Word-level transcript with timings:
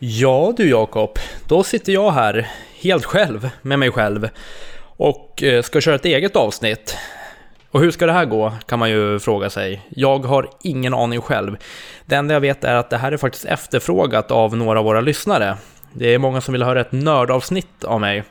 Ja 0.00 0.54
du 0.56 0.70
Jakob, 0.70 1.18
då 1.48 1.62
sitter 1.62 1.92
jag 1.92 2.10
här 2.10 2.50
helt 2.80 3.04
själv 3.04 3.50
med 3.62 3.78
mig 3.78 3.90
själv 3.90 4.28
och 4.80 5.42
eh, 5.42 5.62
ska 5.62 5.80
köra 5.80 5.94
ett 5.94 6.04
eget 6.04 6.36
avsnitt. 6.36 6.96
Och 7.70 7.80
hur 7.80 7.90
ska 7.90 8.06
det 8.06 8.12
här 8.12 8.24
gå, 8.24 8.52
kan 8.66 8.78
man 8.78 8.90
ju 8.90 9.18
fråga 9.18 9.50
sig. 9.50 9.82
Jag 9.88 10.18
har 10.18 10.50
ingen 10.62 10.94
aning 10.94 11.20
själv. 11.20 11.56
Det 12.06 12.16
enda 12.16 12.34
jag 12.34 12.40
vet 12.40 12.64
är 12.64 12.74
att 12.74 12.90
det 12.90 12.96
här 12.96 13.12
är 13.12 13.16
faktiskt 13.16 13.44
efterfrågat 13.44 14.30
av 14.30 14.56
några 14.56 14.78
av 14.78 14.84
våra 14.84 15.00
lyssnare. 15.00 15.56
Det 15.92 16.14
är 16.14 16.18
många 16.18 16.40
som 16.40 16.52
vill 16.52 16.62
höra 16.62 16.80
ett 16.80 16.92
nördavsnitt 16.92 17.84
av 17.84 18.00
mig. 18.00 18.24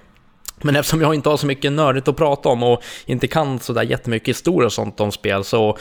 Men 0.61 0.75
eftersom 0.75 1.01
jag 1.01 1.15
inte 1.15 1.29
har 1.29 1.37
så 1.37 1.47
mycket 1.47 1.71
nördigt 1.71 2.07
att 2.07 2.15
prata 2.17 2.49
om 2.49 2.63
och 2.63 2.83
inte 3.05 3.27
kan 3.27 3.59
sådär 3.59 3.83
jättemycket 3.83 4.27
historia 4.27 4.65
och 4.65 4.73
sånt 4.73 4.99
om 4.99 5.11
spel 5.11 5.43
så 5.43 5.77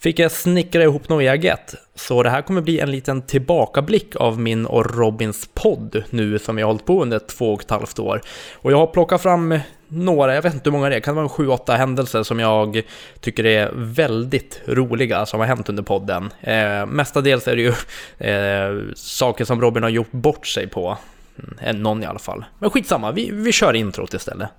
fick 0.00 0.18
jag 0.18 0.32
snickra 0.32 0.82
ihop 0.82 1.08
något 1.08 1.22
eget. 1.22 1.74
Så 1.94 2.22
det 2.22 2.30
här 2.30 2.42
kommer 2.42 2.60
bli 2.60 2.80
en 2.80 2.90
liten 2.90 3.22
tillbakablick 3.22 4.16
av 4.16 4.40
min 4.40 4.66
och 4.66 4.96
Robins 4.96 5.48
podd 5.54 6.02
nu 6.10 6.38
som 6.38 6.58
jag 6.58 6.66
har 6.66 6.72
hållit 6.72 6.86
på 6.86 7.02
under 7.02 7.18
två 7.18 7.54
och 7.54 7.62
ett 7.62 7.70
halvt 7.70 7.98
år. 7.98 8.20
Och 8.54 8.72
jag 8.72 8.78
har 8.78 8.86
plockat 8.86 9.22
fram 9.22 9.58
några, 9.88 10.34
jag 10.34 10.42
vet 10.42 10.54
inte 10.54 10.70
hur 10.70 10.72
många 10.72 10.88
det 10.88 10.96
är, 10.96 11.00
kan 11.00 11.14
det 11.14 11.20
vara 11.20 11.28
sju, 11.28 11.48
åtta 11.48 11.76
händelser 11.76 12.22
som 12.22 12.38
jag 12.38 12.82
tycker 13.20 13.46
är 13.46 13.70
väldigt 13.74 14.60
roliga 14.66 15.26
som 15.26 15.40
har 15.40 15.46
hänt 15.46 15.68
under 15.68 15.82
podden. 15.82 16.30
Eh, 16.40 16.86
mestadels 16.86 17.48
är 17.48 17.56
det 17.56 17.62
ju 17.62 17.72
eh, 18.30 18.94
saker 18.94 19.44
som 19.44 19.60
Robin 19.60 19.82
har 19.82 19.90
gjort 19.90 20.12
bort 20.12 20.46
sig 20.46 20.66
på. 20.66 20.98
Mm, 21.38 21.82
någon 21.82 22.02
i 22.02 22.06
alla 22.06 22.18
fall. 22.18 22.44
Men 22.58 22.70
skitsamma, 22.70 23.12
vi, 23.12 23.30
vi 23.30 23.52
kör 23.52 23.74
introt 23.74 24.14
istället. 24.14 24.50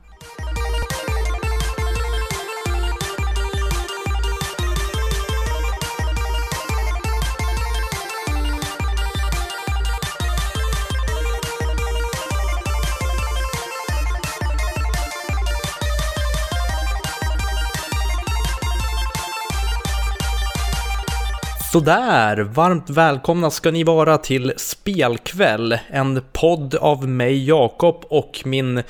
Sådär, 21.72 22.38
varmt 22.38 22.90
välkomna 22.90 23.52
ska 23.52 23.72
ni 23.72 23.84
vara 23.84 24.18
till 24.18 24.54
Spelkväll, 24.58 25.80
en 25.90 26.22
podd 26.34 26.76
av 26.76 27.08
mig 27.08 27.48
Jakob 27.48 28.06
och 28.10 28.42
min 28.46 28.84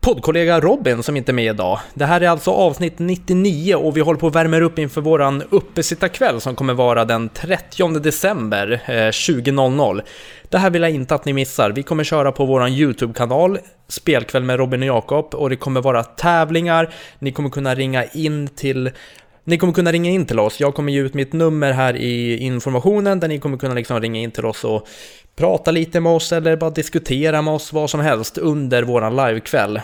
poddkollega 0.00 0.60
Robin 0.60 1.02
som 1.02 1.16
inte 1.16 1.32
är 1.32 1.34
med 1.34 1.54
idag. 1.54 1.78
Det 1.94 2.04
här 2.04 2.20
är 2.20 2.28
alltså 2.28 2.50
avsnitt 2.50 2.98
99 2.98 3.74
och 3.74 3.96
vi 3.96 4.00
håller 4.00 4.20
på 4.20 4.26
att 4.26 4.34
värma 4.34 4.60
upp 4.60 4.78
inför 4.78 5.00
våran 5.00 5.42
uppesittarkväll 5.50 6.40
som 6.40 6.56
kommer 6.56 6.74
vara 6.74 7.04
den 7.04 7.28
30 7.28 7.88
december 7.98 8.82
eh, 8.86 8.92
20.00. 8.92 10.02
Det 10.48 10.58
här 10.58 10.70
vill 10.70 10.82
jag 10.82 10.90
inte 10.90 11.14
att 11.14 11.24
ni 11.24 11.32
missar. 11.32 11.70
Vi 11.70 11.82
kommer 11.82 12.04
köra 12.04 12.32
på 12.32 12.44
våran 12.44 12.72
YouTube-kanal 12.72 13.58
Spelkväll 13.88 14.42
med 14.42 14.56
Robin 14.56 14.82
och 14.82 14.86
Jakob 14.86 15.34
och 15.34 15.50
det 15.50 15.56
kommer 15.56 15.80
vara 15.80 16.04
tävlingar. 16.04 16.94
Ni 17.18 17.32
kommer 17.32 17.50
kunna 17.50 17.74
ringa 17.74 18.04
in 18.04 18.48
till 18.48 18.90
ni 19.44 19.58
kommer 19.58 19.72
kunna 19.72 19.92
ringa 19.92 20.10
in 20.10 20.26
till 20.26 20.38
oss. 20.38 20.60
Jag 20.60 20.74
kommer 20.74 20.92
ge 20.92 21.00
ut 21.00 21.14
mitt 21.14 21.32
nummer 21.32 21.72
här 21.72 21.96
i 21.96 22.36
informationen 22.36 23.20
där 23.20 23.28
ni 23.28 23.38
kommer 23.38 23.56
kunna 23.56 23.74
liksom 23.74 24.00
ringa 24.00 24.20
in 24.20 24.30
till 24.30 24.46
oss 24.46 24.64
och 24.64 24.88
prata 25.36 25.70
lite 25.70 26.00
med 26.00 26.12
oss 26.12 26.32
eller 26.32 26.56
bara 26.56 26.70
diskutera 26.70 27.42
med 27.42 27.54
oss 27.54 27.72
vad 27.72 27.90
som 27.90 28.00
helst 28.00 28.38
under 28.38 28.82
våran 28.82 29.16
livekväll. 29.16 29.80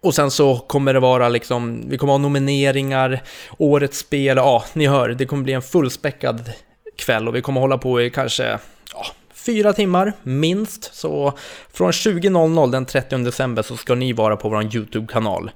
Och 0.00 0.14
sen 0.14 0.30
så 0.30 0.56
kommer 0.56 0.94
det 0.94 1.00
vara 1.00 1.28
liksom, 1.28 1.84
vi 1.88 1.98
kommer 1.98 2.12
ha 2.12 2.18
nomineringar, 2.18 3.22
årets 3.58 3.98
spel, 3.98 4.36
ja, 4.36 4.64
ni 4.72 4.86
hör, 4.86 5.08
det 5.08 5.26
kommer 5.26 5.44
bli 5.44 5.52
en 5.52 5.62
fullspäckad 5.62 6.52
kväll 6.96 7.28
och 7.28 7.34
vi 7.34 7.42
kommer 7.42 7.60
hålla 7.60 7.78
på 7.78 8.02
i 8.02 8.10
kanske, 8.10 8.58
ja, 8.92 9.06
fyra 9.32 9.72
timmar 9.72 10.12
minst. 10.22 10.94
Så 10.94 11.32
från 11.72 11.90
20.00 11.90 12.70
den 12.70 12.86
30 12.86 13.18
december 13.18 13.62
så 13.62 13.76
ska 13.76 13.94
ni 13.94 14.12
vara 14.12 14.36
på 14.36 14.48
vår 14.48 14.62
YouTube-kanal. 14.76 15.50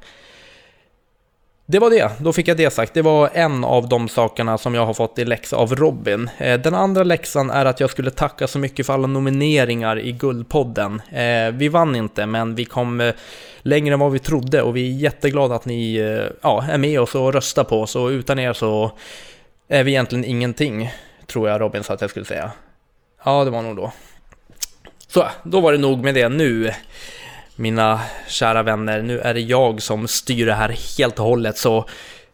Det 1.71 1.79
var 1.79 1.91
det, 1.91 2.11
då 2.19 2.33
fick 2.33 2.49
jag 2.49 2.56
det 2.56 2.71
sagt. 2.71 2.95
Det 2.95 3.03
var 3.03 3.31
en 3.33 3.65
av 3.65 3.89
de 3.89 4.09
sakerna 4.09 4.59
som 4.59 4.75
jag 4.75 4.87
har 4.87 4.95
fått 4.95 5.19
i 5.19 5.25
läxa 5.25 5.56
av 5.56 5.75
Robin. 5.75 6.31
Eh, 6.39 6.61
den 6.61 6.75
andra 6.75 7.05
läxan 7.05 7.51
är 7.51 7.65
att 7.65 7.81
jag 7.81 7.91
skulle 7.91 8.11
tacka 8.11 8.47
så 8.47 8.59
mycket 8.59 8.87
för 8.87 8.93
alla 8.93 9.06
nomineringar 9.06 9.99
i 9.99 10.12
Guldpodden. 10.12 11.03
Eh, 11.12 11.51
vi 11.53 11.69
vann 11.69 11.97
inte, 11.97 12.27
men 12.27 12.55
vi 12.55 12.65
kom 12.65 13.01
eh, 13.01 13.15
längre 13.62 13.95
än 13.95 14.01
vad 14.01 14.12
vi 14.12 14.19
trodde 14.19 14.62
och 14.62 14.77
vi 14.77 14.89
är 14.89 14.99
jätteglada 14.99 15.55
att 15.55 15.65
ni 15.65 15.97
ja, 16.43 16.65
är 16.71 16.78
med 16.78 17.01
oss 17.01 17.15
och 17.15 17.33
röstar 17.33 17.65
på 17.65 17.83
oss 17.83 17.97
och 17.97 18.09
utan 18.09 18.39
er 18.39 18.53
så 18.53 18.93
är 19.69 19.84
vi 19.84 19.91
egentligen 19.91 20.25
ingenting, 20.25 20.91
tror 21.27 21.49
jag 21.49 21.61
Robin 21.61 21.83
sa 21.83 21.95
att 21.95 22.01
jag 22.01 22.11
skulle 22.11 22.27
säga. 22.27 22.51
Ja, 23.25 23.45
det 23.45 23.51
var 23.51 23.62
nog 23.62 23.77
då. 23.77 23.93
Så, 25.09 25.27
då 25.43 25.61
var 25.61 25.73
det 25.73 25.78
nog 25.78 26.05
med 26.05 26.15
det 26.15 26.28
nu 26.28 26.73
mina 27.59 28.01
kära 28.27 28.63
vänner, 28.63 29.03
nu 29.03 29.21
är 29.21 29.35
det 29.35 29.41
jag 29.41 29.83
som 29.83 30.09
styr 30.09 30.47
det 30.47 30.55
här 30.55 30.77
helt 30.99 31.19
och 31.19 31.25
hållet 31.25 31.59
så 31.59 31.89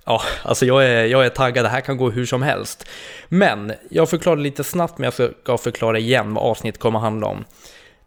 Ja, 0.07 0.23
alltså 0.43 0.67
jag 0.67 0.85
är, 0.85 1.05
jag 1.05 1.27
är 1.27 1.29
taggad, 1.29 1.65
det 1.65 1.69
här 1.69 1.81
kan 1.81 1.97
gå 1.97 2.11
hur 2.11 2.27
som 2.27 2.43
helst. 2.43 2.89
Men 3.29 3.73
jag 3.91 4.11
förklarar 4.11 4.37
lite 4.37 4.65
snabbt, 4.65 4.99
men 4.99 5.05
jag 5.05 5.31
ska 5.43 5.59
förklara 5.59 5.99
igen 5.99 6.35
vad 6.35 6.45
avsnittet 6.45 6.81
kommer 6.81 6.99
att 6.99 7.03
handla 7.03 7.27
om. 7.27 7.45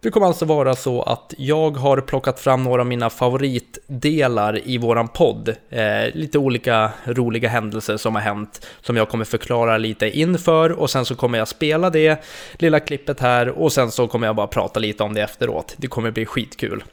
Det 0.01 0.11
kommer 0.11 0.27
alltså 0.27 0.45
vara 0.45 0.75
så 0.75 1.01
att 1.01 1.33
jag 1.37 1.77
har 1.77 2.01
plockat 2.01 2.39
fram 2.39 2.63
några 2.63 2.81
av 2.81 2.87
mina 2.87 3.09
favoritdelar 3.09 4.67
i 4.67 4.77
våran 4.77 5.07
podd. 5.07 5.55
Eh, 5.69 6.13
lite 6.13 6.37
olika 6.37 6.91
roliga 7.05 7.49
händelser 7.49 7.97
som 7.97 8.15
har 8.15 8.21
hänt 8.21 8.67
som 8.81 8.97
jag 8.97 9.09
kommer 9.09 9.25
förklara 9.25 9.77
lite 9.77 10.09
inför 10.19 10.71
och 10.71 10.89
sen 10.89 11.05
så 11.05 11.15
kommer 11.15 11.37
jag 11.37 11.47
spela 11.47 11.89
det 11.89 12.23
lilla 12.53 12.79
klippet 12.79 13.19
här 13.19 13.49
och 13.49 13.71
sen 13.71 13.91
så 13.91 14.07
kommer 14.07 14.27
jag 14.27 14.35
bara 14.35 14.47
prata 14.47 14.79
lite 14.79 15.03
om 15.03 15.13
det 15.13 15.21
efteråt. 15.21 15.75
Det 15.77 15.87
kommer 15.87 16.11
bli 16.11 16.25
skitkul. 16.25 16.83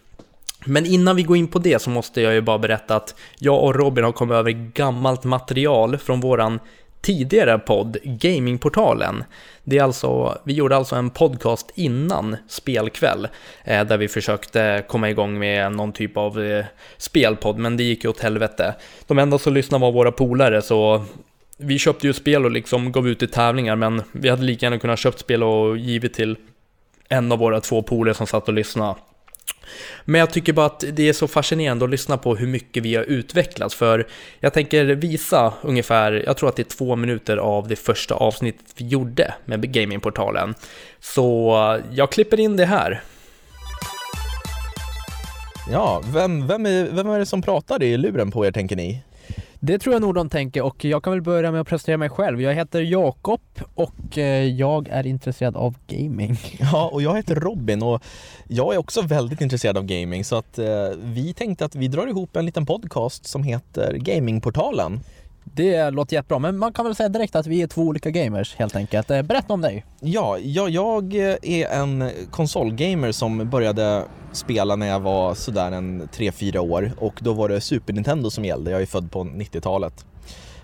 Men 0.64 0.86
innan 0.86 1.16
vi 1.16 1.22
går 1.22 1.36
in 1.36 1.48
på 1.48 1.58
det 1.58 1.82
så 1.82 1.90
måste 1.90 2.20
jag 2.20 2.34
ju 2.34 2.40
bara 2.40 2.58
berätta 2.58 2.96
att 2.96 3.14
jag 3.38 3.64
och 3.64 3.74
Robin 3.74 4.04
har 4.04 4.12
kommit 4.12 4.34
över 4.34 4.50
gammalt 4.50 5.24
material 5.24 5.98
från 5.98 6.20
våran 6.20 6.60
tidigare 7.04 7.58
podd, 7.58 7.96
Gamingportalen. 8.04 9.24
Det 9.64 9.78
är 9.78 9.82
alltså, 9.82 10.38
vi 10.44 10.52
gjorde 10.52 10.76
alltså 10.76 10.96
en 10.96 11.10
podcast 11.10 11.70
innan 11.74 12.36
spelkväll, 12.48 13.28
eh, 13.64 13.84
där 13.84 13.98
vi 13.98 14.08
försökte 14.08 14.84
komma 14.88 15.10
igång 15.10 15.38
med 15.38 15.72
någon 15.72 15.92
typ 15.92 16.16
av 16.16 16.42
eh, 16.42 16.64
spelpodd, 16.96 17.58
men 17.58 17.76
det 17.76 17.82
gick 17.82 18.04
ju 18.04 18.10
åt 18.10 18.20
helvete. 18.20 18.74
De 19.06 19.18
enda 19.18 19.38
som 19.38 19.54
lyssnade 19.54 19.82
var 19.82 19.92
våra 19.92 20.12
polare, 20.12 20.62
så 20.62 21.04
vi 21.56 21.78
köpte 21.78 22.06
ju 22.06 22.12
spel 22.12 22.44
och 22.44 22.50
liksom 22.50 22.92
gav 22.92 23.08
ut 23.08 23.22
i 23.22 23.26
tävlingar, 23.26 23.76
men 23.76 24.02
vi 24.12 24.28
hade 24.28 24.42
lika 24.42 24.66
gärna 24.66 24.78
kunnat 24.78 24.98
köpt 24.98 25.18
spel 25.18 25.42
och 25.42 25.78
givit 25.78 26.14
till 26.14 26.36
en 27.08 27.32
av 27.32 27.38
våra 27.38 27.60
två 27.60 27.82
polare 27.82 28.14
som 28.14 28.26
satt 28.26 28.48
och 28.48 28.54
lyssnade. 28.54 28.94
Men 30.04 30.18
jag 30.18 30.30
tycker 30.30 30.52
bara 30.52 30.66
att 30.66 30.84
det 30.92 31.08
är 31.08 31.12
så 31.12 31.28
fascinerande 31.28 31.84
att 31.84 31.90
lyssna 31.90 32.18
på 32.18 32.36
hur 32.36 32.46
mycket 32.46 32.82
vi 32.82 32.94
har 32.94 33.04
utvecklats 33.04 33.74
för 33.74 34.06
jag 34.40 34.52
tänker 34.52 34.84
visa 34.84 35.52
ungefär, 35.62 36.22
jag 36.26 36.36
tror 36.36 36.48
att 36.48 36.56
det 36.56 36.62
är 36.62 36.76
två 36.76 36.96
minuter 36.96 37.36
av 37.36 37.68
det 37.68 37.76
första 37.76 38.14
avsnittet 38.14 38.66
vi 38.76 38.86
gjorde 38.88 39.34
med 39.44 39.72
Gamingportalen. 39.72 40.54
Så 41.00 41.80
jag 41.92 42.12
klipper 42.12 42.40
in 42.40 42.56
det 42.56 42.66
här. 42.66 43.02
Ja, 45.70 46.02
vem, 46.12 46.46
vem, 46.46 46.66
är, 46.66 46.88
vem 46.90 47.08
är 47.08 47.18
det 47.18 47.26
som 47.26 47.42
pratar 47.42 47.82
i 47.82 47.96
luren 47.96 48.30
på 48.30 48.46
er 48.46 48.52
tänker 48.52 48.76
ni? 48.76 49.02
Det 49.66 49.78
tror 49.78 49.92
jag 49.92 50.02
nog 50.02 50.14
de 50.14 50.28
tänker 50.28 50.62
och 50.62 50.84
jag 50.84 51.04
kan 51.04 51.12
väl 51.12 51.22
börja 51.22 51.52
med 51.52 51.60
att 51.60 51.66
presentera 51.66 51.96
mig 51.96 52.08
själv. 52.08 52.42
Jag 52.42 52.54
heter 52.54 52.80
Jakob 52.80 53.40
och 53.74 54.18
eh, 54.18 54.44
jag 54.44 54.88
är 54.88 55.06
intresserad 55.06 55.56
av 55.56 55.74
gaming. 55.86 56.38
Ja, 56.60 56.90
och 56.92 57.02
jag 57.02 57.16
heter 57.16 57.34
Robin 57.34 57.82
och 57.82 58.02
jag 58.48 58.74
är 58.74 58.78
också 58.78 59.02
väldigt 59.02 59.40
intresserad 59.40 59.76
av 59.76 59.84
gaming 59.84 60.24
så 60.24 60.36
att 60.36 60.58
eh, 60.58 60.66
vi 60.96 61.34
tänkte 61.34 61.64
att 61.64 61.74
vi 61.74 61.88
drar 61.88 62.06
ihop 62.06 62.36
en 62.36 62.46
liten 62.46 62.66
podcast 62.66 63.26
som 63.26 63.42
heter 63.42 63.92
Gamingportalen. 63.92 65.00
Det 65.56 65.90
låter 65.90 66.16
jättebra, 66.16 66.38
men 66.38 66.58
man 66.58 66.72
kan 66.72 66.84
väl 66.84 66.94
säga 66.94 67.08
direkt 67.08 67.36
att 67.36 67.46
vi 67.46 67.62
är 67.62 67.66
två 67.66 67.82
olika 67.82 68.10
gamers 68.10 68.54
helt 68.56 68.76
enkelt. 68.76 69.10
Eh, 69.10 69.22
berätta 69.22 69.52
om 69.52 69.60
dig. 69.60 69.84
Ja, 70.00 70.38
jag, 70.38 70.70
jag 70.70 71.14
är 71.42 71.68
en 71.68 72.10
konsolgamer 72.30 73.12
som 73.12 73.50
började 73.50 74.04
spela 74.32 74.76
när 74.76 74.86
jag 74.86 75.00
var 75.00 75.34
sådär 75.34 75.72
en 75.72 76.08
3-4 76.08 76.58
år 76.58 76.92
och 76.98 77.20
då 77.22 77.32
var 77.32 77.48
det 77.48 77.60
Super 77.60 77.92
Nintendo 77.92 78.30
som 78.30 78.44
gällde. 78.44 78.70
Jag 78.70 78.82
är 78.82 78.86
född 78.86 79.10
på 79.10 79.24
90-talet. 79.24 80.04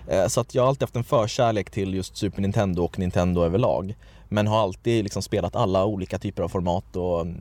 Eh, 0.07 0.27
så 0.27 0.41
att 0.41 0.55
jag 0.55 0.63
har 0.63 0.69
alltid 0.69 0.83
haft 0.83 0.95
en 0.95 1.03
förkärlek 1.03 1.69
till 1.69 1.93
just 1.93 2.17
Super 2.17 2.41
Nintendo 2.41 2.83
och 2.83 2.99
Nintendo 2.99 3.43
överlag. 3.43 3.95
Men 4.33 4.47
har 4.47 4.61
alltid 4.61 5.03
liksom 5.03 5.21
spelat 5.21 5.55
alla 5.55 5.85
olika 5.85 6.19
typer 6.19 6.43
av 6.43 6.49
format 6.49 6.95
och 6.95 7.21
mm, 7.21 7.37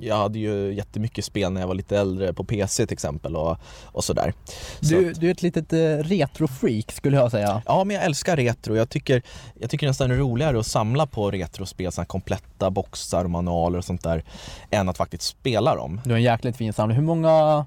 jag 0.00 0.16
hade 0.16 0.38
ju 0.38 0.74
jättemycket 0.74 1.24
spel 1.24 1.52
när 1.52 1.60
jag 1.60 1.68
var 1.68 1.74
lite 1.74 1.98
äldre 1.98 2.32
på 2.32 2.44
PC 2.44 2.86
till 2.86 2.92
exempel 2.92 3.36
och, 3.36 3.56
och 3.84 4.04
sådär. 4.04 4.32
Du, 4.80 5.14
så 5.14 5.20
du 5.20 5.26
är 5.26 5.30
ett 5.30 5.42
litet 5.42 5.72
eh, 5.72 5.78
retrofreak 5.78 6.92
skulle 6.92 7.16
jag 7.16 7.30
säga. 7.30 7.62
Ja, 7.66 7.84
men 7.84 7.96
jag 7.96 8.04
älskar 8.04 8.36
retro. 8.36 8.76
Jag 8.76 8.88
tycker, 8.88 9.22
jag 9.60 9.70
tycker 9.70 9.86
nästan 9.86 10.08
det 10.08 10.14
är 10.14 10.18
roligare 10.18 10.58
att 10.60 10.66
samla 10.66 11.06
på 11.06 11.30
retrospel, 11.30 11.92
sådana 11.92 12.06
kompletta 12.06 12.70
boxar 12.70 13.24
och 13.24 13.30
manualer 13.30 13.78
och 13.78 13.84
sånt 13.84 14.02
där, 14.02 14.24
än 14.70 14.88
att 14.88 14.96
faktiskt 14.96 15.22
spela 15.22 15.76
dem. 15.76 16.00
Du 16.04 16.10
har 16.10 16.16
en 16.16 16.22
jäkligt 16.22 16.56
fin 16.56 16.72
samling. 16.72 16.96
Hur 16.96 17.04
många 17.04 17.66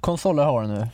konsoler 0.00 0.44
har 0.44 0.62
du 0.62 0.68
nu? 0.68 0.88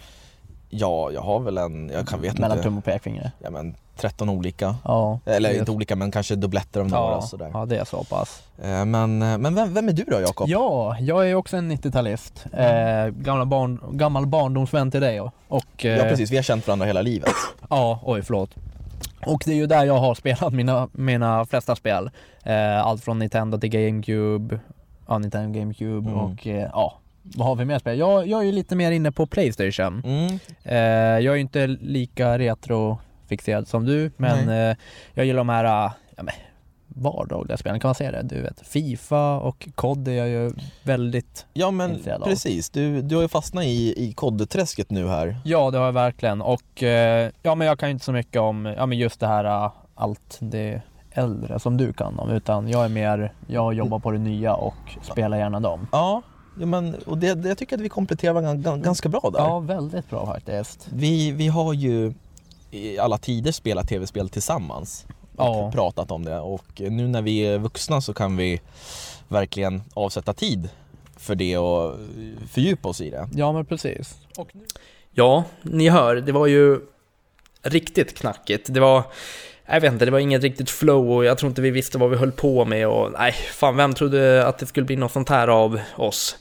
Ja, 0.71 1.11
jag 1.11 1.21
har 1.21 1.41
väl 1.41 1.59
en, 1.59 1.89
jag 1.95 2.09
kan 2.09 2.21
vet 2.21 2.39
Mellan 2.39 2.59
inte. 2.59 2.69
tum 2.69 2.79
och 2.79 2.85
pekfinger? 2.85 3.31
Ja 3.39 3.51
men 3.51 3.75
13 3.97 4.29
olika. 4.29 4.77
Ja. 4.85 5.19
Eller 5.27 5.59
inte 5.59 5.71
olika 5.71 5.97
men 5.97 6.11
kanske 6.11 6.35
dubbletter 6.37 6.81
av 6.81 6.89
några 6.89 7.03
ja, 7.13 7.23
sådär. 7.23 7.51
ja, 7.53 7.67
det 7.67 7.77
är 7.77 7.85
så 7.85 8.05
pass. 8.05 8.43
Eh, 8.63 8.85
Men, 8.85 9.19
men 9.19 9.55
vem, 9.55 9.75
vem 9.75 9.89
är 9.89 9.93
du 9.93 10.05
då 10.05 10.21
Jakob? 10.21 10.49
Ja, 10.49 10.97
jag 11.01 11.31
är 11.31 11.35
också 11.35 11.57
en 11.57 11.73
90-talist. 11.73 12.47
Eh, 12.53 13.07
gamla 13.15 13.45
barn, 13.47 13.81
gammal 13.93 14.27
barndomsvän 14.27 14.91
till 14.91 15.01
dig 15.01 15.21
och, 15.21 15.33
och 15.49 15.85
eh, 15.85 15.97
Ja 15.97 16.05
precis, 16.05 16.31
vi 16.31 16.37
har 16.37 16.43
känt 16.43 16.67
varandra 16.67 16.87
hela 16.87 17.03
livet. 17.03 17.33
Ja, 17.71 18.01
oj 18.05 18.23
förlåt. 18.23 18.51
Och 19.27 19.43
det 19.47 19.53
är 19.53 19.57
ju 19.57 19.67
där 19.67 19.85
jag 19.85 19.99
har 19.99 20.15
spelat 20.15 20.53
mina, 20.53 20.89
mina 20.93 21.45
flesta 21.45 21.77
spel. 21.77 22.11
Eh, 22.43 22.87
allt 22.87 23.05
från 23.05 23.19
Nintendo 23.19 23.59
till 23.59 23.71
GameCube, 23.71 24.59
ja 25.09 25.19
Nintendo 25.19 25.59
GameCube 25.61 26.11
Mm. 26.11 26.21
och 26.21 26.47
eh, 26.47 26.69
ja, 26.73 26.99
vad 27.23 27.47
har 27.47 27.57
vi 27.57 27.65
mer 27.65 27.79
spel? 27.79 27.99
Jag, 27.99 28.27
jag 28.29 28.41
är 28.41 28.45
ju 28.45 28.53
lite 28.53 28.77
mer 28.77 28.91
inne 28.91 29.13
på 29.13 29.27
Playstation. 29.27 30.03
Mm. 30.05 30.39
Eh, 30.63 30.77
jag 31.25 31.27
är 31.33 31.35
ju 31.35 31.41
inte 31.41 31.67
lika 31.67 32.39
retrofixerad 33.25 33.69
som 33.69 33.85
du, 33.85 34.11
men 34.17 34.49
eh, 34.49 34.77
jag 35.15 35.27
gillar 35.27 35.39
de 35.39 35.49
här 35.49 35.65
eh, 35.65 35.93
ja, 36.17 36.23
men, 36.23 36.35
vardagliga 36.89 37.57
spelen, 37.57 37.81
kan 37.81 37.89
man 37.89 37.95
säga 37.95 38.13
det? 38.13 38.23
Du 38.23 38.43
vet, 38.43 38.67
Fifa 38.67 39.39
och 39.39 39.69
COD 39.75 40.09
är 40.09 40.13
jag 40.13 40.29
ju 40.29 40.53
väldigt 40.83 41.47
Ja 41.53 41.71
men 41.71 41.99
precis, 42.25 42.71
du, 42.71 43.03
du 43.03 43.15
har 43.15 43.23
ju 43.23 43.29
fastnat 43.29 43.65
i, 43.65 44.05
i 44.09 44.13
kodträsket 44.13 44.91
nu 44.91 45.09
här. 45.09 45.37
Ja, 45.45 45.71
det 45.71 45.79
har 45.79 45.85
jag 45.85 45.93
verkligen 45.93 46.43
och 46.43 46.83
eh, 46.83 47.31
ja, 47.43 47.55
men 47.55 47.67
jag 47.67 47.79
kan 47.79 47.89
ju 47.89 47.93
inte 47.93 48.05
så 48.05 48.13
mycket 48.13 48.41
om 48.41 48.67
ja, 48.67 48.87
men 48.87 48.99
just 48.99 49.21
det 49.21 49.27
här 49.27 49.45
eh, 49.45 49.73
allt 49.95 50.39
det 50.41 50.83
äldre 51.11 51.59
som 51.59 51.77
du 51.77 51.93
kan 51.93 52.19
om 52.19 52.31
utan 52.31 52.69
jag 52.69 52.85
är 52.85 52.89
mer, 52.89 53.33
jag 53.47 53.75
jobbar 53.75 53.99
på 53.99 54.11
det 54.11 54.19
nya 54.19 54.55
och 54.55 54.97
spelar 55.03 55.39
gärna 55.39 55.61
dem. 55.61 55.87
Ja, 55.93 56.23
ja 56.61 56.67
men, 56.67 56.95
och 56.95 57.19
det, 57.19 57.35
det, 57.35 57.49
jag 57.49 57.59
tycker 57.59 57.77
att 57.77 57.83
vi 57.83 57.89
kompletterar 57.89 58.33
varandra 58.33 58.71
gan- 58.71 58.83
ganska 58.83 59.09
bra 59.09 59.31
där. 59.33 59.39
Ja, 59.39 59.61
väldigt 59.61 60.11
bra 60.11 60.27
faktiskt. 60.27 60.89
Vi, 60.93 61.31
vi 61.31 61.49
har 61.49 61.73
ju 61.73 62.13
i 62.75 62.99
alla 62.99 63.19
tider 63.19 63.53
spelat 63.53 63.89
tv-spel 63.89 64.29
tillsammans 64.29 65.07
och 65.37 65.45
Ja. 65.45 65.71
pratat 65.75 66.11
om 66.11 66.25
det 66.25 66.39
och 66.41 66.65
nu 66.77 67.09
när 67.09 67.23
vi 67.23 67.39
är 67.47 67.59
vuxna 67.59 68.01
så 68.01 68.15
kan 68.15 68.37
vi 68.37 68.61
verkligen 69.29 69.83
avsätta 69.95 70.33
tid 70.33 70.69
för 71.17 71.35
det 71.35 71.59
och 71.59 71.97
fördjupa 72.51 72.89
oss 72.89 73.01
i 73.01 73.11
det. 73.11 73.29
Ja, 73.35 73.53
men 73.53 73.65
precis. 73.67 74.15
Ja, 75.11 75.45
ni 75.63 75.89
hör, 75.89 76.17
det 76.17 76.33
var 76.33 76.47
ju 76.47 76.81
riktigt 77.63 78.19
knackigt. 78.19 78.75
Det 78.75 78.81
var, 78.81 79.03
jag 79.67 79.81
vet 79.81 79.93
inte, 79.93 80.05
det 80.05 80.11
var 80.11 80.19
inget 80.19 80.43
riktigt 80.43 80.71
flow 80.71 81.11
och 81.13 81.25
jag 81.25 81.39
tror 81.39 81.49
inte 81.49 81.63
vi 81.63 81.71
visste 81.71 81.99
vad 81.99 82.11
vi 82.11 82.17
höll 82.17 82.33
på 82.33 82.65
med 82.65 82.89
och 82.89 83.13
nej, 83.13 83.33
fan 83.33 83.77
vem 83.77 83.95
trodde 83.95 84.47
att 84.47 84.59
det 84.59 84.67
skulle 84.67 84.87
bli 84.87 84.97
något 84.97 85.13
sånt 85.13 85.29
här 85.29 85.49
av 85.49 85.81
oss? 85.97 86.37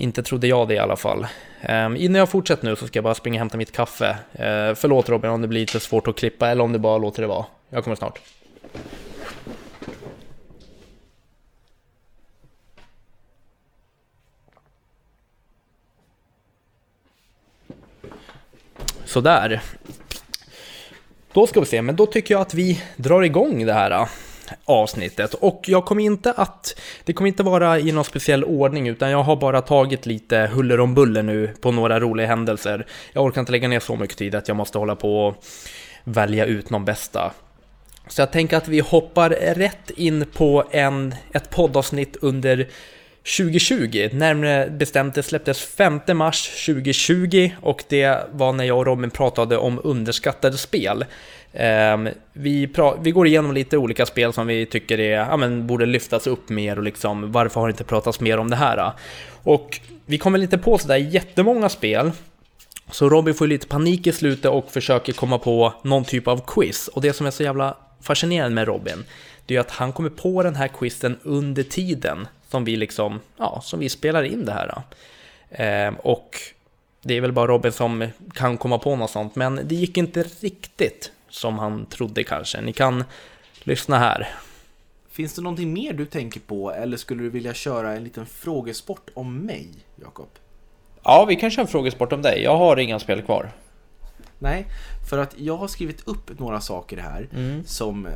Inte 0.00 0.22
trodde 0.22 0.46
jag 0.46 0.68
det 0.68 0.74
i 0.74 0.78
alla 0.78 0.96
fall. 0.96 1.26
Um, 1.68 1.96
innan 1.96 2.18
jag 2.18 2.28
fortsätter 2.28 2.64
nu 2.64 2.76
så 2.76 2.86
ska 2.86 2.96
jag 2.96 3.04
bara 3.04 3.14
springa 3.14 3.34
och 3.34 3.38
hämta 3.38 3.56
mitt 3.56 3.72
kaffe. 3.72 4.10
Uh, 4.10 4.74
förlåt 4.74 5.08
Robin 5.08 5.30
om 5.30 5.42
det 5.42 5.48
blir 5.48 5.60
lite 5.60 5.80
svårt 5.80 6.08
att 6.08 6.16
klippa 6.16 6.48
eller 6.48 6.64
om 6.64 6.72
du 6.72 6.78
bara 6.78 6.98
låter 6.98 7.22
det 7.22 7.28
vara. 7.28 7.46
Jag 7.70 7.84
kommer 7.84 7.96
snart. 7.96 8.20
Sådär. 19.04 19.62
Då 21.32 21.46
ska 21.46 21.60
vi 21.60 21.66
se, 21.66 21.82
men 21.82 21.96
då 21.96 22.06
tycker 22.06 22.34
jag 22.34 22.40
att 22.40 22.54
vi 22.54 22.82
drar 22.96 23.22
igång 23.22 23.66
det 23.66 23.72
här 23.72 23.90
eh 23.90 24.08
avsnittet. 24.64 25.34
Och 25.34 25.64
jag 25.66 25.84
kommer 25.84 26.02
inte 26.02 26.32
att, 26.32 26.80
det 27.04 27.12
kommer 27.12 27.28
inte 27.28 27.42
vara 27.42 27.78
i 27.78 27.92
någon 27.92 28.04
speciell 28.04 28.44
ordning, 28.44 28.88
utan 28.88 29.10
jag 29.10 29.22
har 29.22 29.36
bara 29.36 29.62
tagit 29.62 30.06
lite 30.06 30.50
huller 30.52 30.80
om 30.80 30.94
buller 30.94 31.22
nu 31.22 31.54
på 31.60 31.72
några 31.72 32.00
roliga 32.00 32.26
händelser. 32.26 32.86
Jag 33.12 33.24
orkar 33.24 33.40
inte 33.40 33.52
lägga 33.52 33.68
ner 33.68 33.80
så 33.80 33.96
mycket 33.96 34.16
tid 34.16 34.34
att 34.34 34.48
jag 34.48 34.56
måste 34.56 34.78
hålla 34.78 34.96
på 34.96 35.26
och 35.26 35.44
välja 36.04 36.44
ut 36.46 36.70
någon 36.70 36.84
bästa. 36.84 37.32
Så 38.08 38.22
jag 38.22 38.32
tänker 38.32 38.56
att 38.56 38.68
vi 38.68 38.80
hoppar 38.80 39.30
rätt 39.30 39.90
in 39.90 40.26
på 40.34 40.64
en, 40.70 41.14
ett 41.32 41.50
poddavsnitt 41.50 42.16
under 42.20 42.68
2020, 43.38 44.08
närmare 44.12 44.70
bestämt 44.70 45.14
det 45.14 45.22
släpptes 45.22 45.60
5 45.60 46.00
mars 46.14 46.64
2020 46.66 47.50
och 47.62 47.84
det 47.88 48.18
var 48.32 48.52
när 48.52 48.64
jag 48.64 48.78
och 48.78 48.86
Robin 48.86 49.10
pratade 49.10 49.56
om 49.56 49.80
underskattade 49.84 50.58
spel. 50.58 51.04
Ehm, 51.52 52.08
vi, 52.32 52.66
pra- 52.66 52.98
vi 53.02 53.10
går 53.10 53.26
igenom 53.26 53.52
lite 53.52 53.76
olika 53.76 54.06
spel 54.06 54.32
som 54.32 54.46
vi 54.46 54.66
tycker 54.66 55.00
är, 55.00 55.16
ja, 55.16 55.36
men, 55.36 55.66
borde 55.66 55.86
lyftas 55.86 56.26
upp 56.26 56.48
mer 56.48 56.76
och 56.76 56.82
liksom 56.82 57.32
varför 57.32 57.60
har 57.60 57.68
det 57.68 57.72
inte 57.72 57.84
pratats 57.84 58.20
mer 58.20 58.38
om 58.38 58.50
det 58.50 58.56
här? 58.56 58.92
Och 59.42 59.80
vi 60.06 60.18
kommer 60.18 60.38
inte 60.38 60.58
på 60.58 60.78
sådär 60.78 60.96
jättemånga 60.96 61.68
spel, 61.68 62.10
så 62.90 63.08
Robin 63.08 63.34
får 63.34 63.46
lite 63.46 63.66
panik 63.66 64.06
i 64.06 64.12
slutet 64.12 64.50
och 64.50 64.70
försöker 64.70 65.12
komma 65.12 65.38
på 65.38 65.74
någon 65.82 66.04
typ 66.04 66.28
av 66.28 66.40
quiz. 66.46 66.88
Och 66.88 67.02
det 67.02 67.12
som 67.12 67.26
är 67.26 67.30
så 67.30 67.42
jävla 67.42 67.76
fascinerande 68.02 68.54
med 68.54 68.66
Robin, 68.66 69.04
det 69.46 69.56
är 69.56 69.60
att 69.60 69.70
han 69.70 69.92
kommer 69.92 70.10
på 70.10 70.42
den 70.42 70.54
här 70.54 70.68
quizen 70.68 71.18
under 71.22 71.62
tiden 71.62 72.28
som 72.48 72.64
vi 72.64 72.76
liksom, 72.76 73.20
ja, 73.36 73.60
som 73.64 73.80
vi 73.80 73.88
spelar 73.88 74.22
in 74.22 74.44
det 74.44 74.52
här. 74.52 74.82
Ehm, 75.50 75.94
och 75.94 76.36
det 77.02 77.16
är 77.16 77.20
väl 77.20 77.32
bara 77.32 77.46
Robin 77.46 77.72
som 77.72 78.06
kan 78.34 78.56
komma 78.58 78.78
på 78.78 78.96
något 78.96 79.10
sånt, 79.10 79.36
men 79.36 79.60
det 79.64 79.74
gick 79.74 79.96
inte 79.96 80.24
riktigt 80.40 81.12
som 81.30 81.58
han 81.58 81.86
trodde 81.86 82.24
kanske. 82.24 82.60
Ni 82.60 82.72
kan 82.72 83.04
lyssna 83.62 83.98
här. 83.98 84.28
Finns 85.10 85.34
det 85.34 85.42
någonting 85.42 85.72
mer 85.72 85.92
du 85.92 86.06
tänker 86.06 86.40
på 86.40 86.72
eller 86.72 86.96
skulle 86.96 87.22
du 87.22 87.30
vilja 87.30 87.54
köra 87.54 87.92
en 87.96 88.04
liten 88.04 88.26
frågesport 88.26 89.10
om 89.14 89.38
mig, 89.38 89.68
Jakob? 90.02 90.28
Ja, 91.02 91.24
vi 91.28 91.36
kan 91.36 91.50
köra 91.50 91.62
en 91.62 91.68
frågesport 91.68 92.12
om 92.12 92.22
dig. 92.22 92.42
Jag 92.42 92.56
har 92.56 92.76
inga 92.76 92.98
spel 92.98 93.22
kvar. 93.22 93.50
Nej, 94.38 94.66
för 95.10 95.18
att 95.18 95.34
jag 95.38 95.56
har 95.56 95.68
skrivit 95.68 96.08
upp 96.08 96.38
några 96.38 96.60
saker 96.60 96.96
här 96.96 97.28
Mm. 97.32 97.64
som 97.64 98.08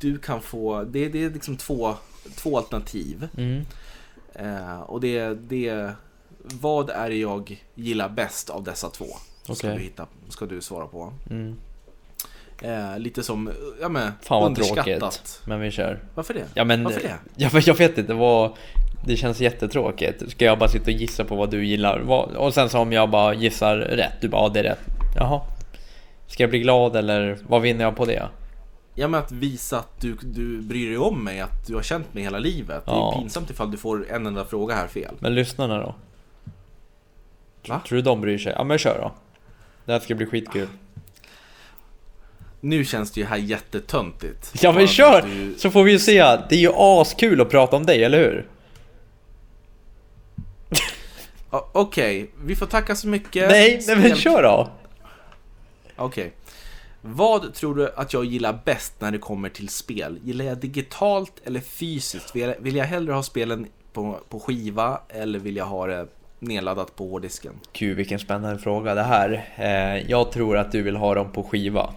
du 0.00 0.18
kan 0.18 0.42
få. 0.42 0.84
Det, 0.84 1.08
det 1.08 1.24
är 1.24 1.30
liksom 1.30 1.56
två, 1.56 1.94
två 2.36 2.56
alternativ. 2.58 3.28
Mm. 3.36 3.64
Eh, 4.34 4.80
och 4.80 5.00
det, 5.00 5.34
det 5.34 5.92
Vad 6.42 6.90
är 6.90 7.08
det 7.10 7.16
jag 7.16 7.64
gillar 7.74 8.08
bäst 8.08 8.50
av 8.50 8.64
dessa 8.64 8.90
två? 8.90 9.06
Ska, 9.42 9.52
Okej. 9.52 9.76
du 9.76 9.82
hitta, 9.82 10.06
ska 10.28 10.46
du 10.46 10.60
svara 10.60 10.86
på. 10.86 11.12
Mm. 11.30 11.56
Eh, 12.62 12.98
lite 12.98 13.22
som, 13.22 13.50
ja 13.80 13.88
men, 13.88 14.12
Fan 14.22 14.42
vad 14.42 14.56
tråkigt. 14.56 15.40
Men 15.44 15.60
vi 15.60 15.70
kör. 15.70 15.98
Varför 16.14 16.34
det? 16.34 16.44
Ja 16.54 16.64
men, 16.64 16.84
Varför 16.84 17.00
det? 17.00 17.14
Ja, 17.36 17.48
men 17.52 17.62
jag 17.66 17.74
vet 17.74 17.98
inte, 17.98 18.14
vad... 18.14 18.52
Det 19.06 19.16
känns 19.16 19.40
jättetråkigt. 19.40 20.30
Ska 20.30 20.44
jag 20.44 20.58
bara 20.58 20.68
sitta 20.68 20.84
och 20.84 20.90
gissa 20.96 21.24
på 21.24 21.36
vad 21.36 21.50
du 21.50 21.66
gillar? 21.66 22.00
Vad- 22.00 22.30
Och 22.36 22.54
sen 22.54 22.68
så 22.68 22.78
om 22.78 22.92
jag 22.92 23.10
bara 23.10 23.34
gissar 23.34 23.76
rätt, 23.76 24.12
du 24.20 24.28
bara 24.28 24.42
ja, 24.42 24.48
det 24.48 24.60
är 24.60 24.64
rätt. 24.64 24.80
Jaha. 25.16 25.40
Ska 26.26 26.42
jag 26.42 26.50
bli 26.50 26.58
glad 26.58 26.96
eller 26.96 27.38
vad 27.48 27.62
vinner 27.62 27.84
jag 27.84 27.96
på 27.96 28.04
det? 28.04 28.28
Ja 28.94 29.08
men 29.08 29.20
att 29.20 29.32
visa 29.32 29.78
att 29.78 30.00
du, 30.00 30.16
du 30.22 30.60
bryr 30.62 30.88
dig 30.88 30.98
om 30.98 31.24
mig, 31.24 31.40
att 31.40 31.66
du 31.66 31.74
har 31.74 31.82
känt 31.82 32.14
mig 32.14 32.22
hela 32.22 32.38
livet. 32.38 32.86
Det 32.86 32.90
Ja. 32.92 33.14
är 33.14 33.20
pinsamt 33.20 33.50
ifall 33.50 33.70
du 33.70 33.76
får 33.76 34.06
en 34.10 34.26
enda 34.26 34.44
fråga 34.44 34.74
här 34.74 34.86
fel. 34.88 35.14
Men 35.18 35.34
lyssnarna 35.34 35.78
då? 35.78 35.94
Va? 37.68 37.80
Tror 37.88 37.96
du 37.96 38.02
de 38.02 38.20
bryr 38.20 38.38
sig? 38.38 38.52
Ja 38.56 38.64
men 38.64 38.78
kör 38.78 38.98
då. 39.02 39.12
Det 39.84 39.92
här 39.92 40.00
ska 40.00 40.14
bli 40.14 40.26
skitkul. 40.26 40.68
Nu 42.60 42.84
känns 42.84 43.10
det 43.12 43.20
ju 43.20 43.26
här 43.26 43.36
jättetöntigt. 43.36 44.52
Ja 44.62 44.72
men 44.72 44.86
kör! 44.86 45.22
du- 45.22 45.54
Så 45.58 45.70
får 45.70 45.84
vi 45.84 45.92
ju 45.92 45.98
se. 45.98 46.18
Det 46.22 46.52
är 46.54 46.58
ju 46.60 46.72
askul 46.74 47.40
att 47.40 47.50
prata 47.50 47.76
om 47.76 47.86
dig, 47.86 48.04
eller 48.04 48.18
hur? 48.18 48.46
Okej, 51.72 52.30
vi 52.44 52.56
får 52.56 52.66
tacka 52.66 52.94
så 52.96 53.08
mycket. 53.08 53.48
Nej, 53.48 53.80
nej 53.86 53.96
men 53.96 54.16
kör 54.16 54.42
då! 54.42 54.68
Okej. 55.96 56.32
Vad 57.02 57.54
tror 57.54 57.74
du 57.74 57.90
att 57.96 58.12
jag 58.12 58.24
gillar 58.24 58.58
bäst 58.64 58.94
när 59.00 59.10
det 59.10 59.18
kommer 59.18 59.48
till 59.48 59.68
spel? 59.68 60.18
Gillar 60.24 60.44
jag 60.44 60.58
digitalt 60.58 61.32
eller 61.44 61.60
fysiskt? 61.60 62.36
Vill 62.36 62.42
jag, 62.42 62.54
vill 62.60 62.76
jag 62.76 62.84
hellre 62.84 63.12
ha 63.12 63.22
spelen 63.22 63.66
på, 63.92 64.18
på 64.28 64.40
skiva 64.40 65.00
eller 65.08 65.38
vill 65.38 65.56
jag 65.56 65.64
ha 65.64 65.86
det 65.86 66.06
nedladdat 66.38 66.96
på 66.96 67.08
hårddisken? 67.08 67.52
Gud 67.72 67.96
vilken 67.96 68.18
spännande 68.18 68.58
fråga 68.58 68.94
det 68.94 69.02
här. 69.02 69.48
Eh, 69.56 70.10
jag 70.10 70.32
tror 70.32 70.56
att 70.56 70.72
du 70.72 70.82
vill 70.82 70.96
ha 70.96 71.14
dem 71.14 71.32
på 71.32 71.42
skiva. 71.42 71.94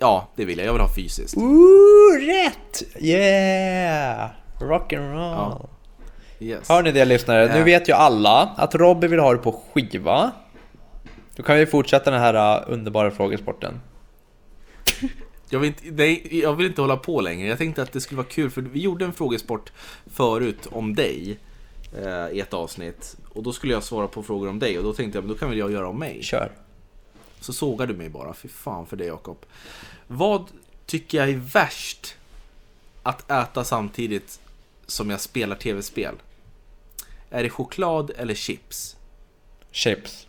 Ja, 0.00 0.28
det 0.36 0.44
vill 0.44 0.58
jag. 0.58 0.66
Jag 0.66 0.72
vill 0.72 0.82
ha 0.82 0.94
fysiskt. 0.94 1.36
Ooh, 1.36 2.18
rätt! 2.20 2.82
Yeah! 3.04 4.28
Rock'n'roll. 4.60 5.32
Ja. 5.34 5.68
Yes. 6.40 6.68
Hör 6.68 6.82
ni 6.82 6.92
det 6.92 7.04
lyssnare? 7.04 7.52
Nu 7.52 7.58
Ja. 7.58 7.64
vet 7.64 7.88
ju 7.88 7.92
alla 7.92 8.54
att 8.56 8.74
Robin 8.74 9.10
vill 9.10 9.20
ha 9.20 9.32
det 9.32 9.38
på 9.38 9.52
skiva. 9.72 10.30
Då 11.36 11.42
kan 11.42 11.56
vi 11.56 11.66
fortsätta 11.66 12.10
den 12.10 12.20
här 12.20 12.60
uh, 12.60 12.72
underbara 12.72 13.10
frågesporten. 13.10 13.80
Jag 15.50 15.60
vill, 15.60 15.68
inte, 15.68 15.82
nej, 15.90 16.40
jag 16.42 16.54
vill 16.54 16.66
inte 16.66 16.80
hålla 16.80 16.96
på 16.96 17.20
längre. 17.20 17.48
Jag 17.48 17.58
tänkte 17.58 17.82
att 17.82 17.92
det 17.92 18.00
skulle 18.00 18.16
vara 18.16 18.26
kul 18.30 18.50
för 18.50 18.60
vi 18.62 18.80
gjorde 18.80 19.04
en 19.04 19.12
frågesport 19.12 19.72
förut 20.12 20.68
om 20.70 20.94
dig 20.94 21.38
eh, 21.98 22.36
i 22.36 22.40
ett 22.40 22.54
avsnitt. 22.54 23.16
Och 23.34 23.42
då 23.42 23.52
skulle 23.52 23.72
jag 23.72 23.82
svara 23.82 24.06
på 24.08 24.22
frågor 24.22 24.48
om 24.48 24.58
dig 24.58 24.78
och 24.78 24.84
då 24.84 24.92
tänkte 24.92 25.16
jag 25.18 25.24
men 25.24 25.32
då 25.32 25.38
kan 25.38 25.48
väl 25.48 25.58
jag 25.58 25.72
göra 25.72 25.88
om 25.88 25.98
mig. 25.98 26.22
Kör. 26.22 26.52
Så 27.40 27.52
sågar 27.52 27.86
du 27.86 27.94
mig 27.94 28.08
bara. 28.08 28.34
Fy 28.34 28.48
fan 28.48 28.86
för 28.86 28.96
det 28.96 29.04
Jakob. 29.04 29.46
Vad 30.06 30.44
tycker 30.86 31.18
jag 31.18 31.30
är 31.30 31.36
värst 31.36 32.16
att 33.02 33.30
äta 33.30 33.64
samtidigt 33.64 34.40
som 34.86 35.10
jag 35.10 35.20
spelar 35.20 35.56
tv-spel? 35.56 36.14
Är 37.30 37.42
det 37.42 37.50
choklad 37.50 38.10
eller 38.16 38.34
chips? 38.34 38.96
Chips. 39.70 40.26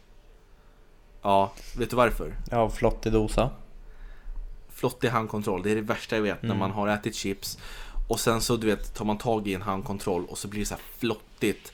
Ja, 1.22 1.54
vet 1.78 1.90
du 1.90 1.96
varför? 1.96 2.36
Ja, 2.52 2.70
flottig 2.70 3.12
dosa. 3.12 3.50
Flottig 4.70 5.08
handkontroll, 5.08 5.64
det 5.64 5.72
är 5.72 5.76
det 5.76 5.82
värsta 5.82 6.16
jag 6.16 6.24
vet 6.24 6.44
när 6.44 6.56
man 6.56 6.72
har 6.72 6.88
ätit 6.88 7.16
chips 7.16 7.58
och 8.10 8.20
sen 8.20 8.42
så 8.42 8.58
du 8.58 8.68
vet 8.68 8.94
tar 8.94 9.06
man 9.06 9.18
tag 9.18 9.48
i 9.48 9.54
en 9.54 9.62
handkontroll 9.62 10.26
och 10.26 10.38
så 10.38 10.48
blir 10.48 10.60
det 10.60 10.66
så 10.66 10.74
här 10.74 10.84
flottigt 10.98 11.74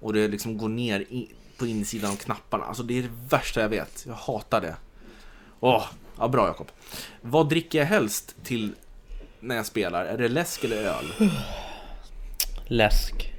och 0.00 0.12
det 0.12 0.28
liksom 0.28 0.58
går 0.58 0.68
ner 0.68 1.00
i, 1.00 1.28
på 1.58 1.66
insidan 1.66 2.10
av 2.10 2.16
knapparna. 2.16 2.64
Alltså 2.64 2.82
det 2.82 2.98
är 2.98 3.02
det 3.02 3.10
värsta 3.28 3.60
jag 3.60 3.68
vet. 3.68 4.04
Jag 4.06 4.14
hatar 4.14 4.60
det. 4.60 4.76
Åh, 5.60 5.84
ja 6.18 6.28
bra 6.28 6.46
Jakob. 6.46 6.70
Vad 7.20 7.48
dricker 7.48 7.78
jag 7.78 7.86
helst 7.86 8.34
till 8.44 8.74
när 9.40 9.56
jag 9.56 9.66
spelar? 9.66 10.04
Är 10.04 10.18
det 10.18 10.28
läsk 10.28 10.64
eller 10.64 10.76
öl? 10.76 11.30
Läsk. 12.66 13.32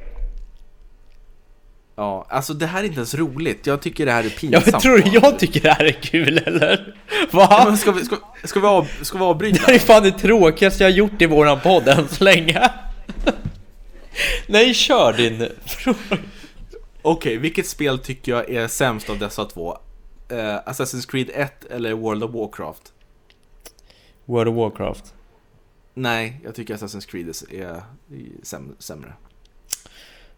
Ja, 1.95 2.25
alltså 2.29 2.53
det 2.53 2.65
här 2.65 2.79
är 2.79 2.83
inte 2.83 2.95
ens 2.95 3.15
roligt. 3.15 3.67
Jag 3.67 3.81
tycker 3.81 4.05
det 4.05 4.11
här 4.11 4.23
är 4.23 4.29
pinsamt. 4.29 4.71
men 4.71 4.81
tror 4.81 4.97
du 4.97 5.09
jag 5.09 5.39
tycker 5.39 5.61
det 5.61 5.71
här 5.71 5.85
är 5.85 5.91
kul 5.91 6.37
eller? 6.37 6.95
Va? 7.31 7.47
Ja, 7.51 7.63
men 7.67 7.77
ska, 7.77 7.91
vi, 7.91 8.05
ska, 8.05 8.17
ska, 8.43 8.59
vi 8.59 8.67
av, 8.67 8.87
ska 9.01 9.17
vi 9.17 9.23
avbryta? 9.23 9.57
Det 9.57 9.65
här 9.67 9.73
är 9.73 9.79
fan 9.79 10.03
det 10.03 10.11
tråkigaste 10.11 10.83
jag 10.83 10.91
har 10.91 10.97
gjort 10.97 11.21
i 11.21 11.25
våran 11.25 11.59
podd 11.59 11.87
än 11.87 12.07
så 12.07 12.23
länge. 12.23 12.71
Nej, 14.47 14.73
kör 14.73 15.13
din 15.13 15.49
fråga. 15.65 16.21
Okej, 17.11 17.37
vilket 17.37 17.67
spel 17.67 17.99
tycker 17.99 18.31
jag 18.31 18.49
är 18.49 18.67
sämst 18.67 19.09
av 19.09 19.19
dessa 19.19 19.45
två? 19.45 19.77
Eh, 20.27 20.37
Assassin's 20.37 21.11
Creed 21.11 21.29
1 21.33 21.65
eller 21.65 21.93
World 21.93 22.23
of 22.23 22.31
Warcraft? 22.31 22.93
World 24.25 24.47
of 24.49 24.55
Warcraft. 24.55 25.13
Nej, 25.93 26.41
jag 26.43 26.55
tycker 26.55 26.75
Assassin's 26.77 27.07
Creed 27.07 27.29
är, 27.51 27.83
säm, 28.43 28.75
sämre. 28.79 29.13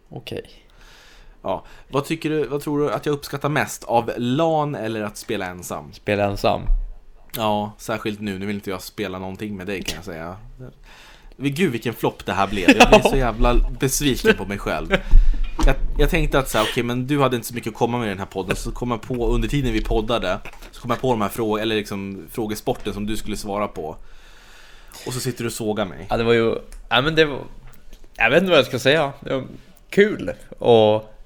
Okej. 0.10 0.50
Ja. 1.42 1.66
Vad, 1.90 2.06
tycker 2.06 2.30
du, 2.30 2.48
vad 2.48 2.62
tror 2.62 2.80
du 2.80 2.92
att 2.92 3.06
jag 3.06 3.14
uppskattar 3.14 3.50
mest? 3.50 3.84
Av 3.84 4.12
LAN 4.18 4.76
eller 4.76 5.02
att 5.02 5.18
spela 5.18 5.46
ensam? 5.46 5.94
Spela 5.94 6.26
ensam. 6.26 6.62
Ja, 7.36 7.74
särskilt 7.78 8.20
nu. 8.20 8.40
Nu 8.40 8.46
vill 8.46 8.56
inte 8.56 8.70
jag 8.70 8.82
spela 8.82 9.20
någonting 9.20 9.58
med 9.58 9.68
dig 9.68 9.84
kan 9.84 9.96
jag 9.96 10.06
säga. 10.06 10.38
Gud 11.38 11.72
vilken 11.72 11.94
flopp 11.94 12.26
det 12.26 12.34
här 12.34 12.48
blev. 12.48 12.70
Jag 12.78 12.90
blir 12.90 13.00
så 13.10 13.18
jävla 13.18 13.70
besviken 13.80 14.38
på 14.38 14.46
mig 14.46 14.58
själv. 14.58 14.96
Jag, 15.66 15.76
jag 15.98 16.10
tänkte 16.10 16.40
att 16.40 16.50
så 16.50 16.58
här, 16.58 16.68
okej 16.72 16.84
men 16.84 17.08
du 17.08 17.22
hade 17.22 17.36
inte 17.36 17.48
så 17.48 17.54
mycket 17.54 17.72
att 17.72 17.78
komma 17.78 17.98
med 17.98 18.06
i 18.06 18.10
den 18.10 18.20
här 18.20 18.26
podden. 18.26 18.56
Så 18.56 18.72
kom 18.72 18.92
jag 18.92 19.02
på 19.02 19.28
under 19.28 19.48
tiden 19.48 19.74
vi 19.74 19.82
poddade. 19.82 20.40
Så 20.72 20.82
kom 20.82 20.92
jag 20.92 21.02
på 21.02 21.12
de 21.12 21.22
här 21.22 21.30
frågorna, 21.30 21.62
eller 21.62 21.76
liksom 21.76 22.28
frågesporten 22.32 22.94
som 22.94 23.06
du 23.06 23.18
skulle 23.18 23.38
svara 23.38 23.68
på. 23.68 23.98
Och 25.08 25.14
så 25.14 25.20
sitter 25.20 25.44
du 25.44 25.48
och 25.48 25.54
sågar 25.54 25.86
mig. 25.86 26.08
Ja, 26.10 26.18
det 26.18 26.24
var 26.24 26.34
ju... 26.34 26.56
Ja, 26.90 27.02
men 27.02 27.16
det 27.16 27.26
var... 27.26 27.40
Jag 28.16 28.30
vet 28.30 28.42
inte 28.42 28.50
vad 28.50 28.60
jag 28.60 28.66
ska 28.66 28.80
säga. 28.80 29.14
Det 29.20 29.34
var 29.34 29.44
kul 29.90 30.30
att 30.60 31.18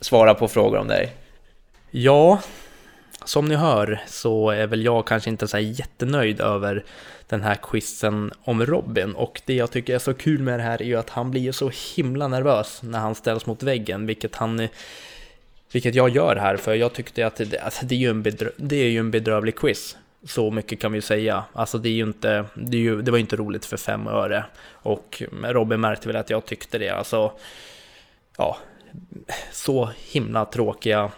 svara 0.00 0.34
på 0.34 0.48
frågor 0.48 0.78
om 0.78 0.88
dig. 0.88 1.16
Ja, 1.90 2.40
som 3.24 3.48
ni 3.48 3.54
hör 3.54 4.02
så 4.06 4.50
är 4.50 4.66
väl 4.66 4.84
jag 4.84 5.06
kanske 5.06 5.30
inte 5.30 5.48
så 5.48 5.56
här 5.56 5.64
jättenöjd 5.64 6.40
över 6.40 6.84
den 7.30 7.42
här 7.42 7.54
quizen 7.62 8.32
om 8.44 8.66
Robin 8.66 9.14
och 9.14 9.40
det 9.44 9.54
jag 9.54 9.70
tycker 9.70 9.94
är 9.94 9.98
så 9.98 10.14
kul 10.14 10.42
med 10.42 10.58
det 10.58 10.62
här 10.62 10.82
är 10.82 10.86
ju 10.86 10.96
att 10.96 11.10
han 11.10 11.30
blir 11.30 11.40
ju 11.40 11.52
så 11.52 11.70
himla 11.96 12.28
nervös 12.28 12.80
när 12.82 12.98
han 12.98 13.14
ställs 13.14 13.46
mot 13.46 13.62
väggen, 13.62 14.06
vilket 14.06 14.36
han 14.36 14.68
vilket 15.72 15.94
jag 15.94 16.08
gör 16.08 16.36
här, 16.36 16.56
för 16.56 16.74
jag 16.74 16.92
tyckte 16.92 17.26
att 17.26 17.36
det, 17.36 17.58
alltså 17.58 17.86
det, 17.86 17.94
är, 17.94 17.98
ju 17.98 18.10
en 18.10 18.22
bedrö- 18.22 18.52
det 18.56 18.76
är 18.76 18.88
ju 18.88 18.98
en 18.98 19.10
bedrövlig 19.10 19.56
quiz. 19.56 19.96
Så 20.24 20.50
mycket 20.50 20.80
kan 20.80 20.92
vi 20.92 21.00
säga. 21.00 21.44
Alltså 21.52 21.78
det 21.78 21.88
är 21.88 21.92
ju 21.92 22.02
inte, 22.02 22.44
det, 22.54 22.76
är 22.76 22.80
ju, 22.80 23.02
det 23.02 23.10
var 23.10 23.18
ju 23.18 23.22
inte 23.22 23.36
roligt 23.36 23.64
för 23.64 23.76
fem 23.76 24.06
öre. 24.06 24.44
Och 24.72 25.22
Robin 25.42 25.80
märkte 25.80 26.08
väl 26.08 26.16
att 26.16 26.30
jag 26.30 26.44
tyckte 26.44 26.78
det. 26.78 26.90
Alltså, 26.90 27.32
ja, 28.36 28.56
så 29.52 29.90
himla 29.96 30.44
tråkiga 30.44 31.10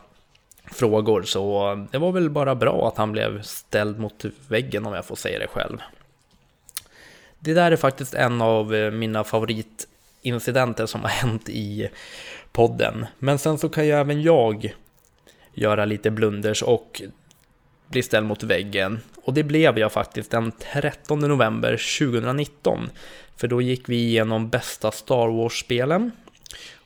frågor. 0.64 1.22
Så 1.22 1.74
det 1.92 1.98
var 1.98 2.12
väl 2.12 2.30
bara 2.30 2.54
bra 2.54 2.88
att 2.88 2.96
han 2.96 3.12
blev 3.12 3.42
ställd 3.42 3.98
mot 3.98 4.24
väggen 4.48 4.86
om 4.86 4.94
jag 4.94 5.04
får 5.04 5.16
säga 5.16 5.38
det 5.38 5.46
själv. 5.46 5.78
Det 7.44 7.54
där 7.54 7.72
är 7.72 7.76
faktiskt 7.76 8.14
en 8.14 8.42
av 8.42 8.74
eh, 8.74 8.90
mina 8.90 9.24
favoritincidenter 9.24 10.86
som 10.86 11.00
har 11.00 11.08
hänt 11.08 11.48
i 11.48 11.88
podden. 12.52 13.06
Men 13.18 13.38
sen 13.38 13.58
så 13.58 13.68
kan 13.68 13.86
ju 13.86 13.92
även 13.92 14.22
jag 14.22 14.74
göra 15.54 15.84
lite 15.84 16.10
blunders 16.10 16.62
och 16.62 17.02
bli 17.88 18.02
ställd 18.02 18.26
mot 18.26 18.42
väggen. 18.42 19.00
Och 19.24 19.34
det 19.34 19.42
blev 19.42 19.78
jag 19.78 19.92
faktiskt 19.92 20.30
den 20.30 20.52
13 20.72 21.18
november 21.18 21.98
2019. 21.98 22.90
För 23.36 23.48
då 23.48 23.62
gick 23.62 23.88
vi 23.88 23.96
igenom 23.96 24.48
bästa 24.48 24.90
Star 24.90 25.28
Wars-spelen. 25.28 26.10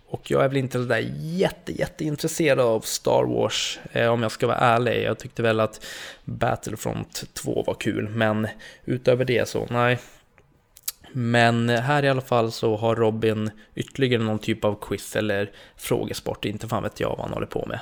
Och 0.08 0.30
jag 0.30 0.44
är 0.44 0.48
väl 0.48 0.56
inte 0.56 0.78
sådär 0.78 1.10
jätte, 1.20 1.72
jätteintresserad 1.72 2.60
av 2.60 2.80
Star 2.80 3.24
Wars, 3.24 3.78
eh, 3.92 4.08
om 4.08 4.22
jag 4.22 4.32
ska 4.32 4.46
vara 4.46 4.56
ärlig. 4.56 5.04
Jag 5.04 5.18
tyckte 5.18 5.42
väl 5.42 5.60
att 5.60 5.84
Battlefront 6.24 7.24
2 7.32 7.64
var 7.66 7.74
kul, 7.74 8.08
men 8.08 8.48
utöver 8.84 9.24
det 9.24 9.48
så 9.48 9.66
nej. 9.70 9.98
Men 11.12 11.68
här 11.68 12.04
i 12.04 12.08
alla 12.08 12.20
fall 12.20 12.52
så 12.52 12.76
har 12.76 12.96
Robin 12.96 13.50
ytterligare 13.74 14.22
någon 14.22 14.38
typ 14.38 14.64
av 14.64 14.78
quiz 14.80 15.16
eller 15.16 15.50
frågesport, 15.76 16.44
inte 16.44 16.68
fan 16.68 16.82
vet 16.82 17.00
jag 17.00 17.08
vad 17.08 17.20
han 17.20 17.32
håller 17.32 17.46
på 17.46 17.66
med. 17.66 17.80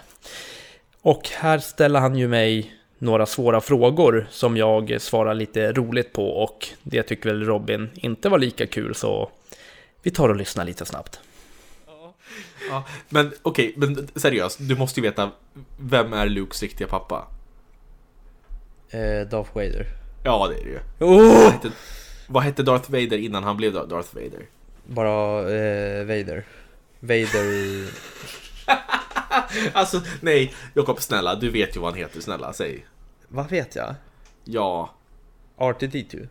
Och 1.02 1.28
här 1.28 1.58
ställer 1.58 2.00
han 2.00 2.16
ju 2.16 2.28
mig 2.28 2.74
några 2.98 3.26
svåra 3.26 3.60
frågor 3.60 4.26
som 4.30 4.56
jag 4.56 5.00
svarar 5.00 5.34
lite 5.34 5.72
roligt 5.72 6.12
på 6.12 6.28
och 6.28 6.68
det 6.82 7.02
tycker 7.02 7.28
väl 7.28 7.44
Robin 7.44 7.90
inte 7.94 8.28
var 8.28 8.38
lika 8.38 8.66
kul 8.66 8.94
så 8.94 9.30
vi 10.02 10.10
tar 10.10 10.28
och 10.28 10.36
lyssnar 10.36 10.64
lite 10.64 10.84
snabbt. 10.84 11.20
Ja, 12.70 12.84
men 13.08 13.32
okej, 13.42 13.74
men 13.76 14.08
seriöst. 14.14 14.58
Du 14.60 14.76
måste 14.76 15.00
ju 15.00 15.06
veta, 15.06 15.30
vem 15.78 16.12
är 16.12 16.26
Lukes 16.26 16.62
riktiga 16.62 16.88
pappa? 16.88 17.26
Eh, 18.90 19.28
Darth 19.28 19.54
Vader. 19.54 19.86
Ja, 20.24 20.48
det 20.48 20.60
är 20.60 20.64
det 20.64 20.70
ju. 20.70 20.80
Oh! 21.06 21.52
Vad, 22.26 22.42
hette, 22.42 22.62
Darth 22.62 22.90
Vader 22.90 23.18
innan 23.18 23.44
han 23.44 23.56
blev 23.56 23.72
Darth 23.72 24.14
Vader? 24.14 24.46
Bara 24.86 25.40
eh, 25.40 26.04
Vader. 26.04 26.44
Vader... 27.00 27.88
Alltså, 29.72 30.02
nej, 30.20 30.54
Jakob, 30.74 31.00
snälla, 31.02 31.34
du 31.34 31.50
vet 31.50 31.76
ju 31.76 31.80
vad 31.80 31.90
han 31.90 31.98
heter, 31.98 32.20
snälla, 32.20 32.52
säg. 32.52 32.86
Vad 33.28 33.50
vet 33.50 33.76
jag? 33.76 33.94
Ja. 34.44 34.94
R2D2. 35.56 36.28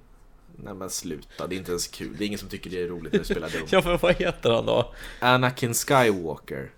Nej 0.55 0.73
men 0.73 0.89
sluta, 0.89 1.47
det 1.47 1.55
är 1.55 1.57
inte 1.57 1.71
ens 1.71 1.87
kul. 1.87 2.15
Det 2.17 2.23
är 2.23 2.27
ingen 2.27 2.39
som 2.39 2.49
tycker 2.49 2.69
det 2.69 2.81
är 2.81 2.87
roligt 2.87 3.13
när 3.13 3.19
du 3.19 3.25
spelar 3.25 3.49
dum. 3.59 3.67
Ja 3.69 3.81
men 3.85 3.97
vad 4.01 4.15
heter 4.15 4.51
han 4.51 4.65
då? 4.65 4.93
Anakin 5.19 5.73
Skywalker. 5.73 6.71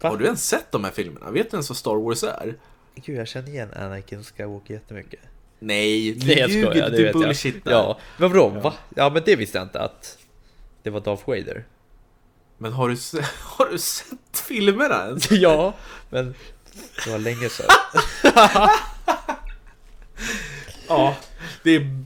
Va? 0.00 0.08
Har 0.08 0.16
du 0.16 0.24
ens 0.24 0.48
sett 0.48 0.72
de 0.72 0.84
här 0.84 0.90
filmerna? 0.90 1.30
Vet 1.30 1.50
du 1.50 1.54
ens 1.54 1.70
vad 1.70 1.76
Star 1.76 1.96
Wars 1.96 2.22
är? 2.24 2.54
Gud 2.94 3.18
jag 3.18 3.28
känner 3.28 3.48
igen 3.48 3.70
Anakin 3.76 4.24
Skywalker 4.24 4.74
jättemycket. 4.74 5.20
Nej, 5.62 6.12
du 6.12 6.26
Nej 6.26 6.38
jag 6.38 6.50
ljuger, 6.50 6.70
skojar, 6.70 6.90
det 6.90 6.96
du 6.96 7.02
jag. 7.70 7.78
Ja, 7.78 7.98
men 8.16 8.30
bra, 8.30 8.48
va? 8.48 8.74
Ja 8.96 9.10
men 9.10 9.22
det 9.26 9.36
visste 9.36 9.58
jag 9.58 9.64
inte 9.64 9.80
att 9.80 10.18
det 10.82 10.90
var 10.90 11.00
Darth 11.00 11.28
Vader. 11.28 11.64
Men 12.58 12.72
har 12.72 12.88
du, 12.88 12.96
har 13.42 13.66
du 13.66 13.78
sett 13.78 14.38
filmerna 14.48 15.06
ens? 15.06 15.30
ja, 15.30 15.74
men 16.10 16.34
det 17.04 17.10
var 17.10 17.18
länge 17.18 17.48
sedan. 17.48 17.66
Ja, 20.88 21.16
det 21.62 21.76
är... 21.76 21.96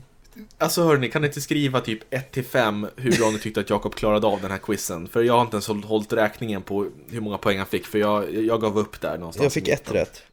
Alltså 0.57 0.83
hörni, 0.83 1.09
kan 1.11 1.21
ni 1.21 1.27
inte 1.27 1.41
skriva 1.41 1.81
typ 1.81 1.99
1 2.13 2.31
till 2.31 2.45
5 2.45 2.87
hur 2.95 3.17
bra 3.17 3.29
ni 3.31 3.39
tyckte 3.39 3.59
att 3.59 3.69
Jakob 3.69 3.95
klarade 3.95 4.27
av 4.27 4.41
den 4.41 4.51
här 4.51 4.57
quizen? 4.57 5.07
För 5.07 5.23
jag 5.23 5.33
har 5.33 5.41
inte 5.41 5.55
ens 5.55 5.67
hållit- 5.67 5.85
hållit 5.85 6.13
räkningen 6.13 6.61
på 6.61 6.87
hur 7.09 7.21
många 7.21 7.37
poäng 7.37 7.57
han 7.57 7.67
fick, 7.67 7.85
för 7.85 7.99
jag, 7.99 8.35
jag 8.35 8.61
gav 8.61 8.77
upp 8.79 9.01
där 9.01 9.17
någonstans. 9.17 9.43
Jag 9.43 9.53
fick 9.53 9.67
ett 9.67 9.91
rätt. 9.91 10.23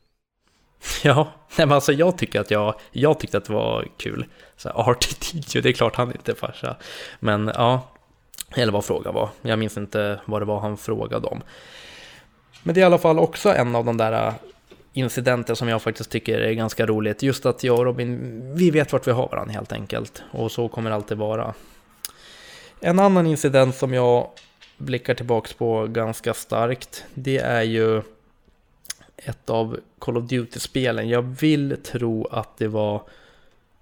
Ja, 1.05 1.33
nej, 1.59 1.67
men 1.67 1.73
alltså 1.73 1.93
jag 1.93 2.19
tycker 2.19 2.41
att 2.41 2.51
jag, 2.51 2.75
jag 2.91 3.21
tyckte 3.21 3.39
att 3.39 3.45
det 3.45 3.53
var 3.53 3.89
kul. 3.97 4.27
Så 4.57 4.69
här, 4.69 4.93
RTT, 4.93 5.53
det 5.63 5.69
är 5.69 5.73
klart 5.73 5.97
han 5.97 6.13
inte 6.13 6.33
är 6.33 6.37
farsa. 6.37 6.77
Men 7.21 7.51
ja, 7.55 7.89
eller 8.55 8.73
vad 8.73 8.85
frågan 8.85 9.15
var. 9.15 9.29
Jag 9.43 9.59
minns 9.59 9.77
inte 9.77 10.21
vad 10.25 10.41
det 10.41 10.47
var 10.47 10.61
han 10.61 10.77
frågade 10.77 11.27
om. 11.27 11.43
Men 12.63 12.75
det 12.75 12.81
är 12.81 12.83
i 12.83 12.87
alla 12.87 12.99
fall 12.99 13.19
också 13.19 13.55
en 13.55 13.77
av 13.77 13.85
de 13.85 13.97
där 13.97 14.27
äh, 14.27 14.35
incidenter 14.93 15.55
som 15.55 15.69
jag 15.69 15.83
faktiskt 15.83 16.11
tycker 16.11 16.39
är 16.39 16.53
ganska 16.53 16.87
roligt. 16.87 17.23
Just 17.23 17.47
att 17.47 17.65
jag 17.65 17.79
och 17.79 17.85
Robin, 17.85 18.41
vi 18.55 18.71
vet 18.71 18.93
vart 18.93 19.07
vi 19.07 19.11
har 19.11 19.29
varandra 19.29 19.53
helt 19.53 19.73
enkelt. 19.73 20.23
Och 20.31 20.53
så 20.53 20.69
kommer 20.69 20.91
det 20.91 20.97
alltid 20.97 21.19
vara. 21.19 21.55
En 22.81 22.99
annan 22.99 23.27
incident 23.27 23.77
som 23.77 23.95
jag 23.95 24.29
blickar 24.77 25.15
tillbaks 25.15 25.53
på 25.53 25.87
ganska 25.87 26.35
starkt, 26.35 27.05
det 27.15 27.39
är 27.39 27.63
ju 27.63 28.03
ett 29.25 29.51
av 29.51 29.81
Call 29.99 30.17
of 30.17 30.25
Duty-spelen. 30.25 31.09
Jag 31.09 31.23
vill 31.23 31.77
tro 31.83 32.27
att 32.27 32.57
det 32.59 32.69
var 32.69 33.03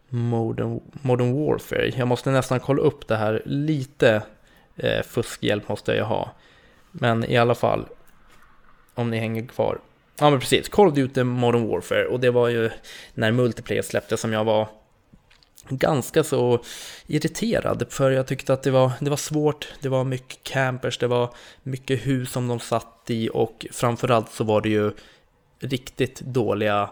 Modern, 0.09 0.81
Modern 0.93 1.47
Warfare. 1.47 1.93
Jag 1.97 2.09
måste 2.09 2.31
nästan 2.31 2.61
kolla 2.61 2.83
upp 2.83 3.09
det 3.09 3.17
här. 3.17 3.43
Lite 3.45 4.23
eh, 4.77 5.03
fuskhjälp 5.03 5.69
måste 5.69 5.93
jag 5.93 6.05
ha. 6.05 6.31
Men 6.93 7.25
i 7.25 7.37
alla 7.37 7.55
fall, 7.55 7.87
om 8.95 9.11
ni 9.11 9.19
hänger 9.19 9.47
kvar. 9.47 9.79
Ja 10.19 10.31
men 10.31 10.41
precis, 10.41 10.69
Call 10.69 10.89
of 10.89 10.95
Duty 10.95 11.25
Modern 11.25 11.69
Warfare. 11.69 12.07
Och 12.07 12.21
det 12.21 12.31
var 12.31 12.49
ju 12.49 12.71
när 13.15 13.33
multiplayer 13.33 13.83
släpptes 13.83 14.21
som 14.21 14.33
jag 14.33 14.45
var 14.45 14.69
ganska 15.69 16.25
så 16.25 16.61
irriterad. 17.07 17.87
För 17.91 18.11
jag 18.11 18.27
tyckte 18.27 18.53
att 18.53 18.63
det 18.63 18.71
var, 18.71 18.93
det 19.01 19.11
var 19.11 19.17
svårt, 19.17 19.69
det 19.81 19.89
var 19.89 20.05
mycket 20.05 20.45
campers, 20.45 20.99
det 20.99 21.07
var 21.07 21.35
mycket 21.63 22.07
hus 22.07 22.33
som 22.33 22.49
de 22.49 22.61
satt 22.61 23.05
i 23.07 23.31
och 23.33 23.67
framförallt 23.73 24.33
så 24.33 24.45
var 24.45 24.61
det 24.61 24.69
ju 24.69 24.93
riktigt 25.61 26.21
dåliga 26.21 26.91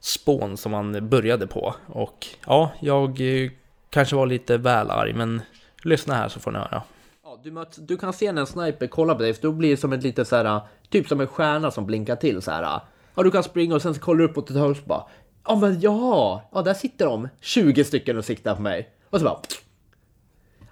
spån 0.00 0.56
som 0.56 0.72
man 0.72 1.08
började 1.08 1.46
på. 1.46 1.74
Och 1.86 2.26
ja, 2.46 2.72
jag 2.80 3.20
eh, 3.20 3.50
kanske 3.90 4.16
var 4.16 4.26
lite 4.26 4.56
väl 4.56 4.90
arg, 4.90 5.12
men 5.12 5.42
lyssna 5.82 6.14
här 6.14 6.28
så 6.28 6.40
får 6.40 6.50
ni 6.50 6.58
höra. 6.58 6.82
Ja, 7.24 7.40
du, 7.42 7.50
möt, 7.50 7.76
du 7.88 7.96
kan 7.96 8.12
se 8.12 8.32
när 8.32 8.40
en 8.40 8.46
sniper 8.46 8.86
kollar 8.86 9.14
på 9.14 9.22
dig, 9.22 9.34
för 9.34 9.42
då 9.42 9.52
blir 9.52 9.70
det 9.70 9.76
som 9.76 9.92
ett 9.92 10.02
lite 10.02 10.24
så 10.24 10.36
här, 10.36 10.44
eh, 10.44 10.62
typ 10.90 11.08
som 11.08 11.20
en 11.20 11.26
stjärna 11.26 11.70
som 11.70 11.86
blinkar 11.86 12.16
till 12.16 12.42
så 12.42 12.50
här. 12.50 12.62
Eh. 12.62 12.80
Ja, 13.14 13.22
du 13.22 13.30
kan 13.30 13.42
springa 13.42 13.74
och 13.74 13.82
sen 13.82 13.94
så 13.94 14.00
kollar 14.00 14.18
du 14.18 14.24
upp 14.24 14.38
åt 14.38 14.50
ett 14.50 14.56
höger 14.56 14.82
bara. 14.84 15.04
Ja, 15.44 15.56
men 15.56 15.80
ja, 15.80 16.42
ja, 16.52 16.62
där 16.62 16.74
sitter 16.74 17.06
de 17.06 17.28
20 17.40 17.84
stycken 17.84 18.18
och 18.18 18.24
siktar 18.24 18.54
på 18.54 18.62
mig. 18.62 18.88
Och 19.10 19.18
så 19.18 19.24
bara. 19.24 19.40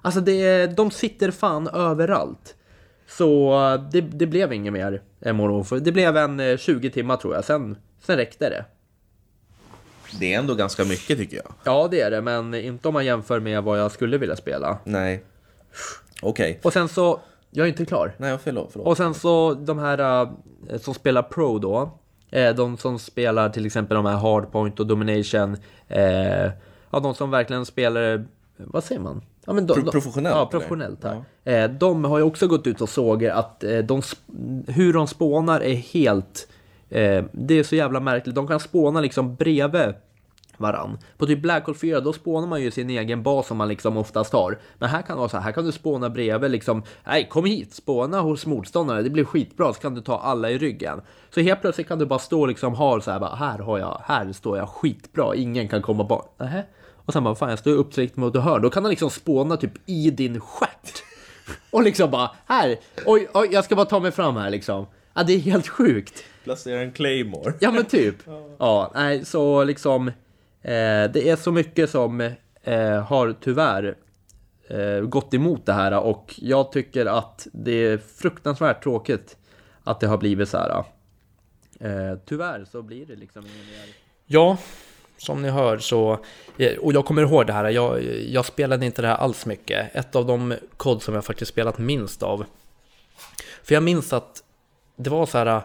Alltså, 0.02 0.20
det, 0.20 0.66
de 0.66 0.90
sitter 0.90 1.30
fan 1.30 1.68
överallt. 1.68 2.56
Så 3.06 3.78
det, 3.92 4.00
det 4.00 4.26
blev 4.26 4.52
inget 4.52 4.72
mer 4.72 5.02
MMO. 5.32 5.62
Det 5.62 5.92
blev 5.92 6.16
en 6.16 6.40
eh, 6.40 6.56
20 6.56 6.90
timmar 6.90 7.16
tror 7.16 7.34
jag, 7.34 7.44
sen, 7.44 7.76
sen 8.00 8.16
räckte 8.16 8.48
det. 8.48 8.64
Det 10.20 10.34
är 10.34 10.38
ändå 10.38 10.54
ganska 10.54 10.84
mycket 10.84 11.18
tycker 11.18 11.36
jag. 11.36 11.52
Ja, 11.64 11.88
det 11.90 12.00
är 12.00 12.10
det, 12.10 12.20
men 12.20 12.54
inte 12.54 12.88
om 12.88 12.94
man 12.94 13.04
jämför 13.04 13.40
med 13.40 13.62
vad 13.62 13.80
jag 13.80 13.92
skulle 13.92 14.18
vilja 14.18 14.36
spela. 14.36 14.78
Nej. 14.84 15.24
Okej. 16.22 16.60
Och 16.62 16.72
sen 16.72 16.88
så, 16.88 17.20
jag 17.50 17.64
är 17.64 17.68
inte 17.68 17.84
klar. 17.84 18.14
Nej, 18.16 18.38
förlåt. 18.44 18.68
förlåt. 18.72 18.88
Och 18.88 18.96
sen 18.96 19.14
så 19.14 19.54
de 19.54 19.78
här 19.78 20.28
som 20.78 20.94
spelar 20.94 21.22
Pro 21.22 21.58
då. 21.58 21.98
Eh, 22.30 22.54
de 22.54 22.76
som 22.76 22.98
spelar 22.98 23.48
till 23.48 23.66
exempel 23.66 23.94
de 23.94 24.06
här 24.06 24.16
Hardpoint 24.16 24.80
och 24.80 24.86
Domination. 24.86 25.56
Eh, 25.88 26.50
ja, 26.90 27.00
de 27.00 27.14
som 27.14 27.30
verkligen 27.30 27.66
spelar, 27.66 28.24
vad 28.56 28.84
säger 28.84 29.00
man? 29.00 29.22
Ja, 29.46 29.52
men 29.52 29.66
de, 29.66 29.74
Pro- 29.74 29.82
de- 29.82 29.90
professionellt, 29.90 30.36
Ja, 30.36 30.46
professionellt. 30.46 31.04
Här. 31.04 31.64
Eh, 31.64 31.70
de 31.70 32.04
har 32.04 32.18
ju 32.18 32.24
också 32.24 32.46
gått 32.46 32.66
ut 32.66 32.80
och 32.80 32.88
sågar 32.88 33.34
att 33.34 33.64
eh, 33.64 33.78
de, 33.78 34.02
hur 34.66 34.92
de 34.92 35.06
spånar 35.06 35.60
är 35.60 35.74
helt... 35.74 36.48
Eh, 36.90 37.24
det 37.32 37.54
är 37.58 37.62
så 37.62 37.76
jävla 37.76 38.00
märkligt. 38.00 38.34
De 38.34 38.48
kan 38.48 38.60
spåna 38.60 39.00
liksom 39.00 39.34
bredvid 39.34 39.94
varann. 40.56 40.98
På 41.18 41.26
typ 41.26 41.42
Black 41.42 41.66
Hole 41.66 41.78
4 41.78 42.00
då 42.00 42.12
spånar 42.12 42.48
man 42.48 42.62
ju 42.62 42.70
sin 42.70 42.90
egen 42.90 43.22
bas 43.22 43.46
som 43.46 43.56
man 43.56 43.68
liksom 43.68 43.96
oftast 43.96 44.32
har. 44.32 44.58
Men 44.78 44.88
här 44.88 45.02
kan 45.02 45.16
det 45.16 45.18
vara 45.18 45.28
så 45.28 45.36
här, 45.36 45.44
här 45.44 45.52
kan 45.52 45.64
du 45.64 45.72
spåna 45.72 46.10
bredvid 46.10 46.50
liksom, 46.50 46.82
nej 47.06 47.28
kom 47.28 47.44
hit, 47.44 47.74
spåna 47.74 48.20
hos 48.20 48.46
motståndare, 48.46 49.02
det 49.02 49.10
blir 49.10 49.24
skitbra, 49.24 49.72
så 49.72 49.80
kan 49.80 49.94
du 49.94 50.00
ta 50.00 50.18
alla 50.18 50.50
i 50.50 50.58
ryggen. 50.58 51.00
Så 51.34 51.40
helt 51.40 51.60
plötsligt 51.60 51.88
kan 51.88 51.98
du 51.98 52.06
bara 52.06 52.18
stå 52.18 52.46
liksom, 52.46 52.74
har 52.74 53.00
så 53.00 53.10
här, 53.10 53.20
bara, 53.20 53.34
här 53.34 53.58
har 53.58 53.78
jag, 53.78 54.00
här 54.04 54.32
står 54.32 54.58
jag 54.58 54.68
skitbra, 54.68 55.34
ingen 55.34 55.68
kan 55.68 55.82
komma 55.82 56.04
bort. 56.04 56.34
Nähä? 56.38 56.62
Och 57.06 57.12
sen 57.12 57.24
bara, 57.24 57.34
fan 57.34 57.50
jag 57.50 57.58
står 57.58 57.72
upptryckt 57.72 58.16
mot 58.16 58.36
hör, 58.36 58.60
då 58.60 58.70
kan 58.70 58.84
han 58.84 58.90
liksom 58.90 59.10
spåna 59.10 59.56
typ 59.56 59.72
i 59.86 60.10
din 60.10 60.40
stjärt. 60.40 61.02
Och 61.70 61.82
liksom 61.82 62.10
bara, 62.10 62.30
här, 62.46 62.76
oj, 63.06 63.28
oj, 63.34 63.48
jag 63.52 63.64
ska 63.64 63.76
bara 63.76 63.86
ta 63.86 64.00
mig 64.00 64.10
fram 64.10 64.36
här 64.36 64.50
liksom. 64.50 64.86
Ja, 65.14 65.22
det 65.22 65.32
är 65.32 65.38
helt 65.38 65.68
sjukt. 65.68 66.24
Placera 66.44 66.80
en 66.80 66.92
Claymore. 66.92 67.54
Ja 67.60 67.70
men 67.70 67.84
typ. 67.84 68.16
Ja, 68.58 68.90
nej 68.94 69.24
så 69.24 69.64
liksom. 69.64 70.08
Eh, 70.08 70.12
det 71.12 71.28
är 71.28 71.36
så 71.36 71.52
mycket 71.52 71.90
som 71.90 72.20
eh, 72.62 73.02
har 73.02 73.34
tyvärr 73.40 73.96
eh, 74.68 75.00
gått 75.00 75.34
emot 75.34 75.66
det 75.66 75.72
här 75.72 75.98
och 75.98 76.34
jag 76.36 76.72
tycker 76.72 77.06
att 77.06 77.46
det 77.52 77.72
är 77.72 77.98
fruktansvärt 77.98 78.82
tråkigt 78.82 79.36
att 79.84 80.00
det 80.00 80.06
har 80.06 80.18
blivit 80.18 80.48
så 80.48 80.58
här. 80.58 80.84
Eh, 81.80 82.18
tyvärr 82.26 82.64
så 82.64 82.82
blir 82.82 83.06
det 83.06 83.16
liksom 83.16 83.44
ingen 83.46 83.66
mer. 83.66 83.94
Ja, 84.26 84.58
som 85.18 85.42
ni 85.42 85.50
hör 85.50 85.78
så, 85.78 86.18
eh, 86.58 86.76
och 86.78 86.92
jag 86.92 87.04
kommer 87.04 87.22
ihåg 87.22 87.46
det 87.46 87.52
här, 87.52 87.70
jag, 87.70 88.02
jag 88.28 88.44
spelade 88.44 88.86
inte 88.86 89.02
det 89.02 89.08
här 89.08 89.16
alls 89.16 89.46
mycket. 89.46 89.96
Ett 89.96 90.16
av 90.16 90.26
de 90.26 90.54
kod 90.76 91.02
som 91.02 91.14
jag 91.14 91.24
faktiskt 91.24 91.52
spelat 91.52 91.78
minst 91.78 92.22
av. 92.22 92.44
För 93.62 93.74
jag 93.74 93.82
minns 93.82 94.12
att 94.12 94.42
det 94.96 95.10
var 95.10 95.26
så 95.26 95.38
här, 95.38 95.62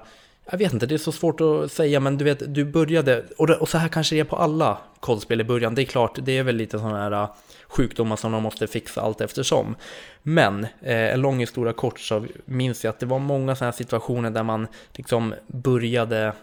jag 0.52 0.58
vet 0.58 0.74
inte, 0.74 0.86
det 0.86 0.96
är 0.96 0.98
så 0.98 1.12
svårt 1.12 1.42
att 1.42 1.72
säga, 1.72 2.00
men 2.00 2.18
du 2.18 2.26
vet, 2.26 2.54
du 2.54 2.66
började, 2.66 3.26
och, 3.38 3.48
det, 3.48 3.56
och 3.56 3.70
så 3.70 3.78
här 3.78 3.88
kanske 3.88 4.16
det 4.16 4.20
är 4.20 4.24
på 4.24 4.36
alla 4.36 4.78
kodspel 5.00 5.42
i 5.42 5.44
början, 5.44 5.76
det 5.76 5.82
är 5.82 5.86
klart, 5.86 6.20
det 6.22 6.38
är 6.38 6.44
väl 6.44 6.56
lite 6.56 6.80
sådana 6.80 6.98
här 6.98 7.12
eh, 7.12 7.30
sjukdomar 7.68 8.16
som 8.16 8.32
de 8.32 8.44
måste 8.44 8.68
fixa 8.68 9.02
allt 9.02 9.22
eftersom. 9.22 9.76
Men, 10.22 10.64
eh, 10.64 11.14
en 11.14 11.22
lång 11.22 11.40
historia 11.40 11.74
kort 11.74 12.00
så 12.00 12.26
minns 12.46 12.84
jag 12.84 12.90
att 12.90 13.00
det 13.00 13.06
var 13.06 13.20
många 13.20 13.56
sådana 13.56 13.72
här 13.72 13.78
situationer 13.78 14.30
där 14.30 14.44
man 14.44 14.68
liksom 14.94 15.34
började 15.48 16.34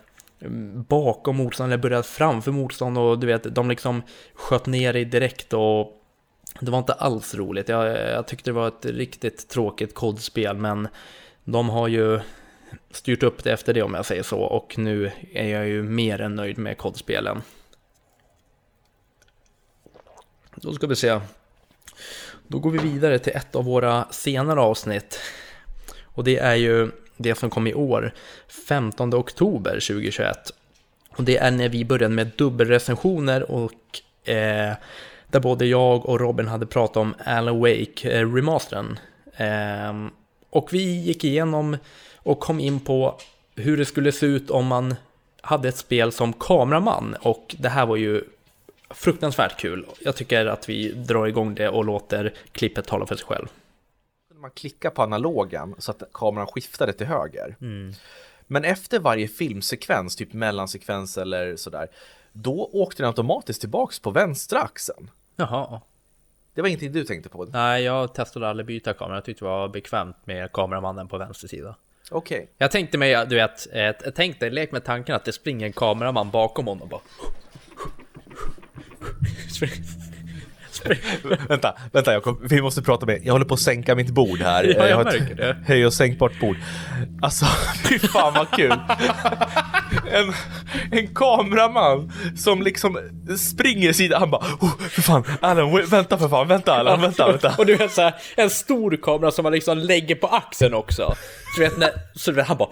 bakom 0.89 1.37
motstånd 1.37 1.73
eller 1.73 1.83
började 1.83 2.03
framför 2.03 2.53
motstånd 2.53 2.99
och 2.99 3.19
du 3.19 3.27
vet, 3.27 3.55
de 3.55 3.69
liksom 3.69 4.03
sköt 4.35 4.67
ner 4.67 4.93
dig 4.93 5.05
direkt 5.05 5.53
och 5.53 6.03
det 6.61 6.71
var 6.71 6.79
inte 6.79 6.93
alls 6.93 7.35
roligt. 7.35 7.69
Jag, 7.69 7.87
jag 7.87 8.27
tyckte 8.27 8.51
det 8.51 8.55
var 8.55 8.69
ett 8.69 8.85
riktigt 8.85 9.49
tråkigt 9.49 9.95
kodspel, 9.95 10.57
men 10.57 10.89
de 11.45 11.69
har 11.69 11.89
ju 11.89 12.21
styrt 12.91 13.23
upp 13.23 13.45
det 13.45 13.53
efter 13.53 13.75
det 13.75 13.83
om 13.83 13.95
jag 13.95 14.07
säger 14.07 14.23
så 14.23 14.41
och 14.41 14.79
nu 14.79 15.11
är 15.33 15.49
jag 15.49 15.69
ju 15.69 15.83
mer 15.83 16.21
än 16.21 16.35
nöjd 16.35 16.59
med 16.59 16.79
kodspelen. 16.79 17.43
Då 20.55 20.73
ska 20.73 20.87
vi 20.87 20.97
se. 20.97 21.21
Då 22.47 22.59
går 22.59 22.71
vi 22.71 22.79
vidare 22.79 23.19
till 23.19 23.33
ett 23.37 23.57
av 23.57 23.65
våra 23.65 24.07
senare 24.11 24.61
avsnitt. 24.61 25.21
Och 26.03 26.25
det 26.25 26.39
är 26.39 26.55
ju 26.55 26.91
det 27.17 27.35
som 27.35 27.51
kom 27.51 27.67
i 27.67 27.75
år, 27.75 28.15
15 28.69 29.15
oktober 29.15 29.73
2021. 29.73 30.53
Och 31.17 31.25
det 31.25 31.37
är 31.37 31.51
när 31.51 31.69
vi 31.69 31.85
började 31.85 32.15
med 32.15 32.31
dubbelrecensioner 32.37 33.51
och 33.51 34.01
eh, 34.29 34.75
där 35.27 35.41
både 35.41 35.67
jag 35.67 36.07
och 36.07 36.21
Robin 36.21 36.49
hade 36.49 36.67
pratat 36.67 36.97
om 36.97 37.15
Alan 37.25 37.61
Wake 37.61 38.11
eh, 38.11 38.35
remastern. 38.35 38.99
Eh, 39.37 40.11
och 40.51 40.73
vi 40.73 41.01
gick 41.01 41.25
igenom 41.25 41.77
och 42.17 42.41
kom 42.41 42.61
in 42.61 42.81
på 42.81 43.19
hur 43.55 43.77
det 43.77 43.85
skulle 43.85 44.13
se 44.13 44.27
ut 44.27 44.51
om 44.51 44.67
man 44.67 44.95
hade 45.41 45.69
ett 45.69 45.77
spel 45.77 46.13
som 46.13 46.33
kameraman 46.33 47.17
och 47.21 47.57
det 47.59 47.69
här 47.69 47.87
var 47.87 47.97
ju 47.97 48.25
fruktansvärt 48.91 49.61
kul. 49.61 49.87
Jag 50.01 50.17
tycker 50.17 50.47
att 50.47 50.69
vi 50.69 50.93
drar 50.93 51.27
igång 51.27 51.55
det 51.55 51.69
och 51.69 51.85
låter 51.85 52.35
klippet 52.53 52.87
tala 52.87 53.07
för 53.07 53.17
sig 53.17 53.27
själv. 53.27 53.47
Man 54.35 54.51
klickar 54.51 54.91
på 54.91 55.03
analogen 55.03 55.75
så 55.79 55.91
att 55.91 56.03
kameran 56.13 56.47
skiftade 56.47 56.93
till 56.93 57.07
höger. 57.07 57.57
Men 58.47 58.65
efter 58.65 58.99
varje 58.99 59.29
filmsekvens, 59.29 60.17
typ 60.17 60.33
mellansekvens 60.33 61.19
eller 61.19 61.57
sådär, 61.57 61.89
då 62.33 62.71
åkte 62.73 63.03
den 63.03 63.09
automatiskt 63.09 63.61
tillbaks 63.61 63.99
på 63.99 64.11
vänstra 64.11 64.61
axeln. 64.61 65.11
Jaha. 65.37 65.81
Det 66.55 66.61
var 66.63 66.69
ingenting 66.69 66.93
du 66.93 67.05
tänkte 67.05 67.29
på? 67.29 67.45
Nej, 67.45 67.83
jag 67.83 68.15
testade 68.15 68.49
aldrig 68.49 68.67
byta 68.67 68.95
kamera. 68.95 69.17
Jag 69.17 69.25
tyckte 69.25 69.45
det 69.45 69.49
var 69.49 69.69
bekvämt 69.69 70.17
med 70.25 70.53
kameramannen 70.53 71.09
på 71.09 71.19
vänster 71.19 71.49
sida. 71.49 71.77
Okej. 72.11 72.51
Jag 72.59 72.71
tänkte 72.71 72.99
mig, 72.99 73.27
du 73.27 73.37
vet, 73.37 73.67
jag 73.73 74.15
tänkte, 74.15 74.51
lek 74.51 74.73
med 74.73 74.85
tanken 74.85 75.15
att 75.15 75.25
det 75.25 75.33
springer 75.33 75.67
en 75.67 75.73
kameraman 75.73 76.31
bakom 76.31 76.67
honom 76.67 76.89
bara. 76.89 77.01
vänta, 81.49 81.75
vänta 81.93 82.13
Jakob, 82.13 82.39
vi 82.51 82.63
måste 82.63 82.83
prata 82.83 83.07
med 83.07 83.21
Jag 83.25 83.33
håller 83.33 83.45
på 83.47 83.55
att 83.55 83.61
sänka 83.61 83.95
mitt 83.95 84.11
bord 84.11 84.41
här. 84.41 84.65
Ja, 84.77 84.89
jag 84.89 84.97
har 84.97 85.05
märker 85.05 85.31
ett 85.31 85.37
det. 85.37 85.57
höj 85.67 85.87
och 85.87 85.93
sänkbart 85.93 86.41
bord. 86.41 86.57
Alltså, 87.23 87.45
fy 87.89 87.99
fan 87.99 88.35
vad 88.35 88.51
kul. 88.51 88.75
En, 90.11 90.33
en 90.91 91.15
kameraman 91.15 92.13
som 92.37 92.63
liksom 92.63 92.99
springer 93.39 93.93
sida, 93.93 94.19
han 94.19 94.31
bara, 94.31 94.47
oh, 94.61 94.79
för 94.79 95.03
fan, 95.03 95.25
Alan, 95.41 95.83
vänta 95.87 96.19
för 96.19 96.29
fan, 96.29 96.49
vänta 96.49 96.75
Alan, 96.75 97.01
vänta, 97.01 97.27
vänta. 97.31 97.55
Och 97.59 97.67
du 97.67 97.77
vet 97.77 97.93
såhär, 97.93 98.15
en 98.37 98.51
stor 98.51 98.97
kamera 99.03 99.31
som 99.31 99.43
man 99.43 99.53
liksom 99.53 99.79
lägger 99.79 100.15
på 100.15 100.27
axeln 100.27 100.75
också. 100.75 101.15
Så 101.55 101.61
du 101.61 101.69
vet, 101.69 101.79
när, 101.79 101.91
så 102.15 102.31
du 102.31 102.37
vet, 102.37 102.47
han 102.47 102.57
bara 102.57 102.71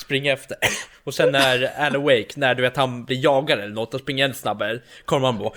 springer 0.00 0.32
efter. 0.34 0.56
Och 1.04 1.14
sen 1.14 1.32
när 1.32 1.70
Alan 1.78 2.02
Wake, 2.02 2.28
när 2.36 2.54
du 2.54 2.62
vet 2.62 2.76
han 2.76 3.04
blir 3.04 3.24
jagad 3.24 3.58
eller 3.58 3.74
något 3.74 3.94
och 3.94 4.00
springer 4.00 4.24
ännu 4.24 4.34
snabbare, 4.34 4.80
kommer 5.04 5.20
man 5.20 5.38
bara 5.38 5.50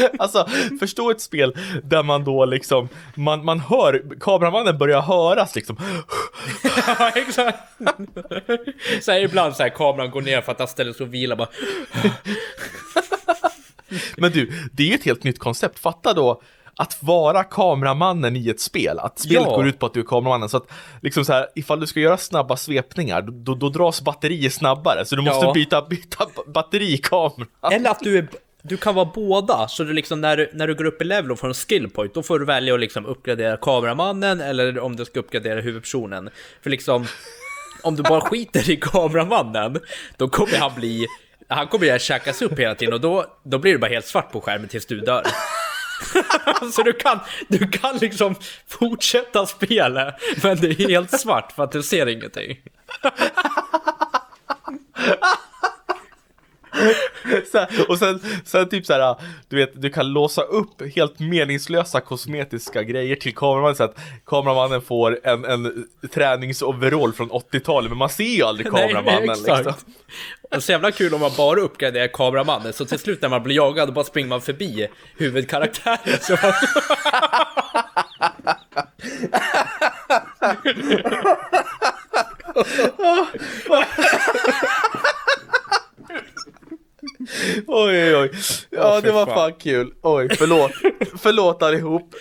Alltså, 0.18 0.46
förstå 0.80 1.10
ett 1.10 1.20
spel 1.20 1.54
där 1.82 2.02
man 2.02 2.24
då 2.24 2.44
liksom, 2.44 2.88
man, 3.14 3.44
man 3.44 3.60
hör, 3.60 4.02
kameramannen 4.20 4.78
börjar 4.78 5.00
höras 5.00 5.54
liksom. 5.56 5.76
Ja, 6.86 7.10
exakt. 7.14 7.58
Så 9.02 9.12
här, 9.12 9.20
ibland 9.20 9.56
så 9.56 9.62
här, 9.62 9.70
kameran 9.70 10.10
går 10.10 10.22
ner 10.22 10.40
för 10.40 10.52
att 10.52 10.58
han 10.58 10.68
ställer 10.68 10.92
sig 10.92 11.06
och 11.06 11.14
vilar 11.14 11.36
bara. 11.36 11.48
Men 14.16 14.32
du, 14.32 14.52
det 14.72 14.82
är 14.82 14.86
ju 14.86 14.94
ett 14.94 15.04
helt 15.04 15.24
nytt 15.24 15.38
koncept. 15.38 15.78
Fatta 15.78 16.12
då 16.14 16.42
att 16.78 16.98
vara 17.02 17.44
kameramannen 17.44 18.36
i 18.36 18.48
ett 18.48 18.60
spel. 18.60 18.98
Att 18.98 19.18
spelet 19.18 19.46
Ja. 19.50 19.56
går 19.56 19.66
ut 19.66 19.78
på 19.78 19.86
att 19.86 19.94
du 19.94 20.00
är 20.00 20.04
kameramannen. 20.04 20.48
Så 20.48 20.56
att 20.56 20.66
liksom 21.02 21.24
så 21.24 21.32
här, 21.32 21.46
ifall 21.54 21.80
du 21.80 21.86
ska 21.86 22.00
göra 22.00 22.16
snabba 22.16 22.56
svepningar, 22.56 23.22
då, 23.22 23.54
då, 23.54 23.68
dras 23.68 24.00
batterier 24.02 24.50
snabbare. 24.50 25.04
Så 25.04 25.16
du 25.16 25.22
måste 25.22 25.46
Ja. 25.46 25.52
byta, 25.52 25.82
byta 25.82 26.26
batteri 26.46 26.92
i 26.92 26.98
kameran. 26.98 27.46
Eller 27.72 27.90
att 27.90 28.00
du 28.00 28.18
är 28.18 28.28
du 28.68 28.76
kan 28.76 28.94
vara 28.94 29.10
båda, 29.14 29.68
så 29.68 29.84
du 29.84 29.92
liksom 29.92 30.20
när 30.20 30.36
du, 30.36 30.50
när 30.52 30.66
du 30.66 30.74
går 30.74 30.84
upp 30.84 31.02
i 31.02 31.04
level 31.04 31.32
och 31.32 31.38
får 31.38 31.48
en 31.48 31.54
skill 31.54 31.90
point, 31.90 32.14
då 32.14 32.22
får 32.22 32.38
du 32.38 32.44
välja 32.44 32.74
att 32.74 32.80
liksom 32.80 33.06
uppgradera 33.06 33.56
kameramannen 33.56 34.40
eller 34.40 34.78
om 34.78 34.96
du 34.96 35.04
ska 35.04 35.20
uppgradera 35.20 35.60
huvudpersonen. 35.60 36.30
För 36.62 36.70
liksom, 36.70 37.06
om 37.82 37.96
du 37.96 38.02
bara 38.02 38.20
skiter 38.20 38.70
i 38.70 38.76
kameramannen, 38.76 39.80
då 40.16 40.28
kommer 40.28 40.58
han 40.58 40.74
bli, 40.74 41.06
han 41.48 41.68
kommer 41.68 41.86
ju 41.86 41.98
käkas 41.98 42.42
upp 42.42 42.58
hela 42.58 42.74
tiden 42.74 42.94
och 42.94 43.00
då, 43.00 43.26
då 43.42 43.58
blir 43.58 43.72
det 43.72 43.78
bara 43.78 43.90
helt 43.90 44.06
svart 44.06 44.32
på 44.32 44.40
skärmen 44.40 44.68
tills 44.68 44.86
du 44.86 45.00
dör. 45.00 45.26
så 46.72 46.82
du 46.82 46.92
kan, 46.92 47.20
du 47.48 47.68
kan 47.68 47.96
liksom 47.96 48.34
fortsätta 48.66 49.46
spela, 49.46 50.14
men 50.42 50.60
det 50.60 50.68
är 50.68 50.88
helt 50.88 51.20
svart 51.20 51.52
för 51.52 51.64
att 51.64 51.72
du 51.72 51.82
ser 51.82 52.06
ingenting. 52.06 52.58
Här, 57.54 57.90
och 57.90 57.98
sen, 57.98 58.20
sen 58.44 58.68
typ 58.68 58.86
så 58.86 58.92
här, 58.92 59.16
du 59.48 59.56
vet, 59.56 59.82
du 59.82 59.90
kan 59.90 60.12
låsa 60.12 60.42
upp 60.42 60.94
helt 60.94 61.18
meningslösa 61.18 62.00
kosmetiska 62.00 62.82
grejer 62.82 63.16
till 63.16 63.34
kameramannen 63.34 63.76
så 63.76 63.84
att 63.84 63.98
kameramannen 64.26 64.82
får 64.82 65.26
en, 65.26 65.44
en 65.44 65.86
träningsoverall 66.14 67.12
från 67.12 67.30
80-talet, 67.30 67.90
men 67.90 67.98
man 67.98 68.10
ser 68.10 68.24
ju 68.24 68.42
aldrig 68.42 68.66
kameramannen 68.70 69.30
exakt. 69.30 69.66
liksom. 69.66 69.74
Och 70.56 70.62
så 70.62 70.72
jävla 70.72 70.90
kul 70.90 71.14
om 71.14 71.20
man 71.20 71.30
bara 71.36 71.60
uppgraderar 71.60 72.08
kameramannen, 72.08 72.72
så 72.72 72.84
till 72.84 72.98
slut 72.98 73.22
när 73.22 73.28
man 73.28 73.42
blir 73.42 73.56
jagad, 73.56 73.92
bara 73.92 74.04
springer 74.04 74.28
man 74.28 74.40
förbi 74.40 74.88
huvudkaraktären. 75.16 76.18
Så 76.20 76.36
man... 76.42 76.52
Oj 87.66 88.04
oj 88.04 88.16
oj. 88.16 88.30
Ja, 88.70 88.96
Åh, 88.96 89.02
det 89.02 89.12
var 89.12 89.26
fan 89.26 89.52
kul. 89.52 89.92
Oj, 90.02 90.28
förlåt. 90.36 90.72
förlåt 91.22 91.62
allihop. 91.62 92.14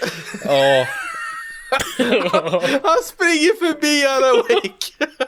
Ja, 0.45 0.87
Han 2.83 3.03
springer 3.03 3.59
förbi 3.59 4.05
Alan 4.05 4.37
Wake. 4.37 5.21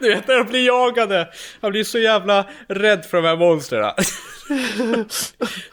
du 0.00 0.14
vet 0.14 0.28
när 0.28 0.36
de 0.36 0.46
blir 0.46 0.66
jagade, 0.66 1.28
han 1.60 1.70
blir 1.70 1.84
så 1.84 1.98
jävla 1.98 2.46
rädd 2.68 3.04
för 3.04 3.16
de 3.16 3.28
här 3.28 3.36
monstren. 3.36 3.92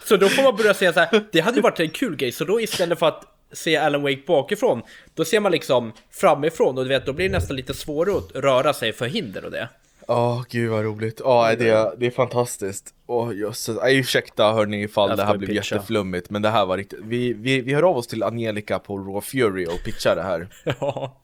så 0.04 0.16
då 0.16 0.28
får 0.28 0.42
man 0.42 0.56
börja 0.56 0.74
säga 0.74 0.92
så 0.92 1.00
här, 1.00 1.24
det 1.32 1.40
hade 1.40 1.56
ju 1.56 1.62
varit 1.62 1.80
en 1.80 1.90
kul 1.90 2.16
grej, 2.16 2.32
så 2.32 2.44
då 2.44 2.60
istället 2.60 2.98
för 2.98 3.06
att 3.06 3.24
se 3.52 3.76
Alan 3.76 4.02
Wake 4.02 4.22
bakifrån, 4.26 4.82
då 5.14 5.24
ser 5.24 5.40
man 5.40 5.52
liksom 5.52 5.92
framifrån 6.12 6.78
och 6.78 6.84
du 6.84 6.88
vet, 6.88 7.06
då 7.06 7.12
blir 7.12 7.28
det 7.28 7.32
nästan 7.32 7.56
lite 7.56 7.74
svårare 7.74 8.18
att 8.18 8.30
röra 8.34 8.72
sig 8.72 8.92
för 8.92 9.06
hinder 9.06 9.44
och 9.44 9.50
det. 9.50 9.68
Ja, 10.06 10.44
gud 10.50 10.70
vad 10.70 10.84
roligt. 10.84 11.20
Ja, 11.24 11.54
det, 11.58 11.68
är- 11.68 11.96
det 11.96 12.06
är 12.06 12.10
fantastiskt. 12.10 12.94
Åh 13.06 13.36
jösses. 13.36 13.76
Nej, 13.82 13.98
ursäkta 13.98 14.52
hörni 14.52 14.82
ifall 14.82 15.16
det 15.16 15.24
här 15.24 15.36
blev 15.36 15.48
pitcha. 15.48 15.74
jätteflummigt, 15.74 16.30
men 16.30 16.42
det 16.42 16.50
här 16.50 16.66
var 16.66 16.76
riktigt. 16.76 16.98
Vi, 17.02 17.32
vi, 17.32 17.60
vi 17.60 17.74
hör 17.74 17.82
av 17.82 17.96
oss 17.96 18.06
till 18.06 18.22
Angelica 18.22 18.78
på 18.78 18.98
Raw 18.98 19.20
Fury 19.20 19.66
och 19.66 19.84
pitchar 19.84 20.16
det 20.16 20.22
här. 20.22 20.48
Ja, 20.80 21.16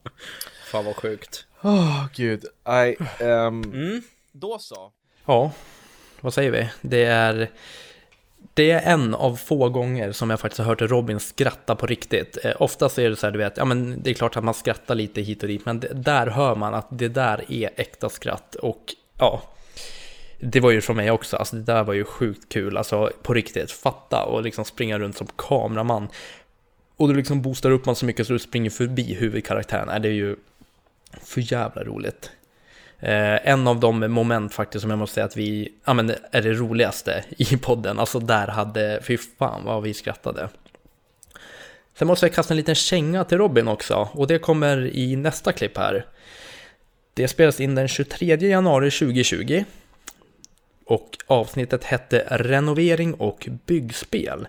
fan 0.71 0.85
vad 0.85 0.97
sjukt. 0.97 1.47
Åh, 1.62 2.07
gud. 2.14 2.45
Nej, 2.66 2.97
ehm, 3.18 4.03
Då 4.33 4.59
så. 4.59 4.92
Ja, 5.27 5.53
vad 6.21 6.35
säger 6.35 6.51
vi? 6.51 6.68
Det 6.81 7.05
är, 7.05 7.51
det 8.54 8.70
är 8.70 8.92
en 8.92 9.14
av 9.14 9.36
få 9.36 9.68
gånger 9.68 10.12
som 10.12 10.30
jag 10.30 10.40
faktiskt 10.40 10.58
har 10.58 10.66
hört 10.66 10.82
Robin 10.82 11.20
skratta 11.20 11.74
på 11.74 11.86
riktigt. 11.86 12.38
Eh, 12.44 12.52
oftast 12.58 12.98
är 12.98 13.10
det 13.10 13.16
så 13.16 13.26
här, 13.26 13.32
du 13.32 13.38
vet, 13.38 13.56
ja 13.56 13.64
men 13.64 14.02
det 14.02 14.10
är 14.10 14.14
klart 14.14 14.36
att 14.36 14.44
man 14.44 14.54
skrattar 14.54 14.94
lite 14.94 15.20
hit 15.20 15.42
och 15.42 15.48
dit, 15.48 15.66
men 15.66 15.80
det, 15.80 15.88
där 15.94 16.26
hör 16.26 16.54
man 16.54 16.74
att 16.74 16.86
det 16.90 17.08
där 17.08 17.44
är 17.52 17.70
äkta 17.76 18.08
skratt. 18.08 18.54
Och 18.54 18.94
ja, 19.18 19.42
det 20.40 20.60
var 20.60 20.70
ju 20.70 20.80
från 20.80 20.96
mig 20.96 21.10
också, 21.10 21.36
alltså 21.36 21.56
det 21.56 21.62
där 21.62 21.84
var 21.84 21.94
ju 21.94 22.04
sjukt 22.04 22.52
kul, 22.52 22.76
alltså 22.76 23.10
på 23.22 23.34
riktigt, 23.34 23.70
fatta 23.70 24.24
och 24.24 24.42
liksom 24.42 24.64
springa 24.64 24.98
runt 24.98 25.16
som 25.16 25.26
kameraman. 25.36 26.08
Och 26.96 27.08
du 27.08 27.14
liksom 27.14 27.42
boostar 27.42 27.70
upp 27.70 27.86
man 27.86 27.96
så 27.96 28.06
mycket 28.06 28.26
så 28.26 28.32
du 28.32 28.38
springer 28.38 28.70
förbi 28.70 29.14
huvudkaraktären, 29.14 30.02
det 30.02 30.08
är 30.08 30.12
ju 30.12 30.36
för 31.22 31.52
jävla 31.52 31.84
roligt. 31.84 32.30
Eh, 33.02 33.48
en 33.48 33.66
av 33.66 33.80
de 33.80 34.12
moment 34.12 34.54
faktiskt 34.54 34.82
som 34.82 34.90
jag 34.90 34.98
måste 34.98 35.14
säga 35.14 35.24
att 35.24 35.36
vi, 35.36 35.72
ja 35.84 35.94
men 35.94 36.10
är 36.30 36.42
det 36.42 36.52
roligaste 36.52 37.24
i 37.28 37.56
podden, 37.56 37.98
alltså 37.98 38.18
där 38.18 38.46
hade, 38.46 39.00
fy 39.02 39.18
fan 39.38 39.64
vad 39.64 39.82
vi 39.82 39.94
skrattade. 39.94 40.48
Sen 41.98 42.08
måste 42.08 42.26
jag 42.26 42.34
kasta 42.34 42.54
en 42.54 42.56
liten 42.56 42.74
känga 42.74 43.24
till 43.24 43.38
Robin 43.38 43.68
också, 43.68 44.08
och 44.12 44.26
det 44.26 44.38
kommer 44.38 44.96
i 44.96 45.16
nästa 45.16 45.52
klipp 45.52 45.78
här. 45.78 46.06
Det 47.14 47.28
spelas 47.28 47.60
in 47.60 47.74
den 47.74 47.88
23 47.88 48.36
januari 48.36 48.90
2020. 48.90 49.64
Och 50.86 51.18
avsnittet 51.26 51.84
hette 51.84 52.26
Renovering 52.30 53.14
och 53.14 53.48
byggspel. 53.66 54.46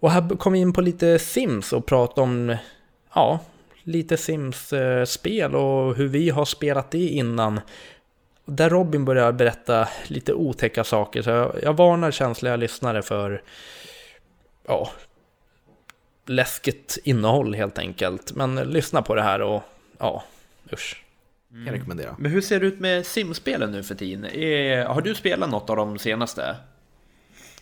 Och 0.00 0.10
här 0.10 0.36
kom 0.36 0.52
vi 0.52 0.58
in 0.58 0.72
på 0.72 0.80
lite 0.80 1.18
Sims 1.18 1.72
och 1.72 1.86
pratade 1.86 2.20
om, 2.20 2.56
ja, 3.14 3.40
lite 3.86 4.16
Sims-spel 4.16 5.54
och 5.54 5.96
hur 5.96 6.08
vi 6.08 6.30
har 6.30 6.44
spelat 6.44 6.90
det 6.90 7.08
innan. 7.08 7.60
Där 8.44 8.70
Robin 8.70 9.04
börjar 9.04 9.32
berätta 9.32 9.88
lite 10.06 10.34
otäcka 10.34 10.84
saker, 10.84 11.22
så 11.22 11.30
jag, 11.30 11.54
jag 11.62 11.76
varnar 11.76 12.10
känsliga 12.10 12.56
lyssnare 12.56 13.02
för, 13.02 13.42
ja, 14.66 14.90
läskigt 16.26 16.98
innehåll 17.04 17.54
helt 17.54 17.78
enkelt. 17.78 18.34
Men 18.34 18.54
lyssna 18.54 19.02
på 19.02 19.14
det 19.14 19.22
här 19.22 19.42
och, 19.42 19.62
ja, 19.98 20.24
usch. 20.72 21.02
Kan 21.50 21.66
jag 21.66 21.74
rekommendera. 21.74 22.16
Men 22.18 22.30
hur 22.30 22.40
ser 22.40 22.60
det 22.60 22.66
ut 22.66 22.80
med 22.80 23.06
simspelen 23.06 23.72
nu 23.72 23.82
för 23.82 23.94
tiden? 23.94 24.24
Är, 24.24 24.84
har 24.84 25.00
du 25.00 25.14
spelat 25.14 25.50
något 25.50 25.70
av 25.70 25.76
de 25.76 25.98
senaste? 25.98 26.56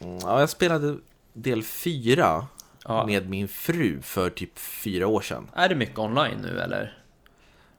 Mm, 0.00 0.18
Ja, 0.22 0.40
jag 0.40 0.50
spelade 0.50 0.96
del 1.32 1.62
4 1.62 2.46
Ja. 2.84 3.06
med 3.06 3.28
min 3.28 3.48
fru 3.48 4.02
för 4.02 4.30
typ 4.30 4.58
fyra 4.58 5.06
år 5.06 5.20
sedan. 5.20 5.50
Är 5.54 5.68
det 5.68 5.74
mycket 5.74 5.98
online 5.98 6.38
nu 6.42 6.60
eller? 6.60 6.98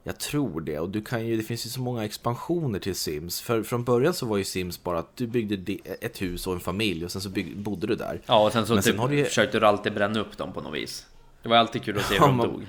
Jag 0.08 0.20
tror 0.20 0.62
det, 0.62 0.80
och 0.80 0.90
du 0.90 1.02
kan 1.02 1.28
ju, 1.28 1.38
det 1.38 1.44
finns 1.44 1.66
ju 1.66 1.70
så 1.70 1.82
många 1.82 2.06
expansioner 2.06 2.80
till 2.80 2.96
Sims. 2.96 3.42
För 3.42 3.64
från 3.64 3.84
början 3.84 4.14
så 4.14 4.26
var 4.26 4.38
ju 4.38 4.44
Sims 4.44 4.84
bara 4.84 5.00
att 5.00 5.18
du 5.18 5.28
byggde 5.28 5.56
de- 5.56 5.82
ett 6.02 6.22
hus 6.22 6.48
och 6.48 6.54
en 6.54 6.60
familj 6.60 7.06
och 7.06 7.12
sen 7.12 7.22
så 7.22 7.30
bygg, 7.30 7.58
bodde 7.58 7.88
du 7.88 7.96
där. 7.96 8.22
Ja, 8.26 8.46
och 8.46 8.52
sen 8.52 8.66
så 8.68 8.74
Men 8.74 8.84
sen 8.84 8.94
typ, 8.94 9.02
har 9.02 9.10
du 9.10 9.16
ju- 9.18 9.26
försökte 9.26 9.60
du 9.60 9.66
alltid 9.66 9.94
bränna 9.94 10.20
upp 10.20 10.38
dem 10.38 10.54
på 10.54 10.62
något 10.62 10.74
vis. 10.76 11.06
Det 11.44 11.50
var 11.50 11.58
alltid 11.58 11.84
kul 11.84 11.98
att 11.98 12.06
se 12.06 12.16
Ja, 12.16 12.22
hur 12.22 12.28
de 12.28 12.38
dog. 12.48 12.66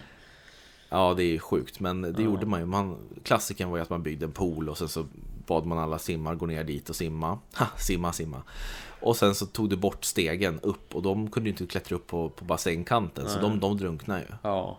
Ja, 0.89 1.15
det 1.17 1.23
är 1.23 1.27
ju 1.33 1.39
sjukt, 1.39 1.81
men 1.81 2.03
det 2.03 2.23
gjorde 2.23 2.47
man 2.47 2.61
ju. 2.61 2.67
Man, 2.67 2.99
klassiken 3.23 3.69
var 3.71 3.77
ju 3.77 3.83
att 3.83 3.91
man 3.91 4.03
byggde 4.03 4.25
en 4.27 4.33
pool 4.33 4.69
och 4.69 4.79
sen 4.79 4.89
så 4.89 5.07
bad 5.47 5.67
man 5.67 5.79
alla 5.79 5.99
simmar 5.99 6.35
gå 6.35 6.47
ner 6.47 6.65
dit 6.65 6.91
och 6.91 6.97
simma. 6.97 7.39
Ha, 7.57 7.67
simma, 7.79 8.13
simma. 8.13 8.43
Och 9.01 9.17
sen 9.17 9.35
så 9.35 9.47
tog 9.47 9.71
du 9.71 9.77
bort 9.77 10.05
stegen 10.05 10.61
upp 10.61 10.95
och 10.95 11.03
de 11.03 11.31
kunde 11.31 11.49
ju 11.49 11.53
inte 11.53 11.67
klättra 11.67 11.97
upp 11.97 12.07
på, 12.07 12.31
på 12.31 12.45
bassängkanten, 12.45 13.29
så 13.29 13.41
de, 13.41 13.61
de 13.61 13.77
drunknade 13.77 14.21
ju. 14.21 14.27
Ja. 14.43 14.79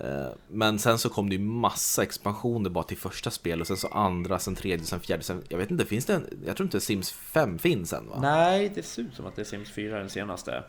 Eh, 0.00 0.28
Men 0.48 0.78
sen 0.78 0.98
så 0.98 1.08
kom 1.08 1.28
det 1.30 1.36
ju 1.36 1.42
massa 1.42 2.02
expansioner 2.02 2.70
bara 2.70 2.84
till 2.84 2.96
första 2.96 3.30
spel 3.30 3.60
och 3.60 3.66
sen 3.66 3.76
så 3.76 3.88
andra, 3.88 4.38
sen 4.38 4.54
tredje, 4.54 4.86
sen 4.86 5.00
fjärde, 5.00 5.22
sen... 5.22 5.42
Jag 5.48 5.58
vet 5.58 5.70
inte, 5.70 5.84
finns 5.84 6.04
det 6.06 6.14
en... 6.14 6.42
Jag 6.46 6.56
tror 6.56 6.66
inte 6.66 6.80
Sims 6.80 7.12
5 7.12 7.58
finns 7.58 7.92
än 7.92 8.08
va? 8.08 8.18
Nej, 8.20 8.72
det 8.74 8.82
ser 8.82 9.02
ut 9.02 9.14
som 9.14 9.26
att 9.26 9.36
det 9.36 9.42
är 9.42 9.46
Sims 9.46 9.70
4 9.70 9.98
den 9.98 10.10
senaste. 10.10 10.64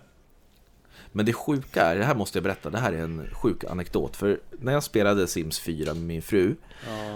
Men 1.12 1.26
det 1.26 1.34
sjuka 1.34 1.82
är, 1.84 1.96
det 1.96 2.06
här 2.06 2.16
måste 2.16 2.38
jag 2.38 2.44
berätta, 2.44 2.70
det 2.70 2.78
här 2.78 2.94
är 2.94 2.98
en 3.04 3.28
sjuk 3.34 3.64
anekdot. 3.64 4.16
För 4.16 4.40
när 4.60 4.74
jag 4.74 4.84
spelade 4.84 5.28
Sims 5.28 5.60
4 5.60 5.94
med 5.94 6.04
min 6.04 6.22
fru, 6.22 6.56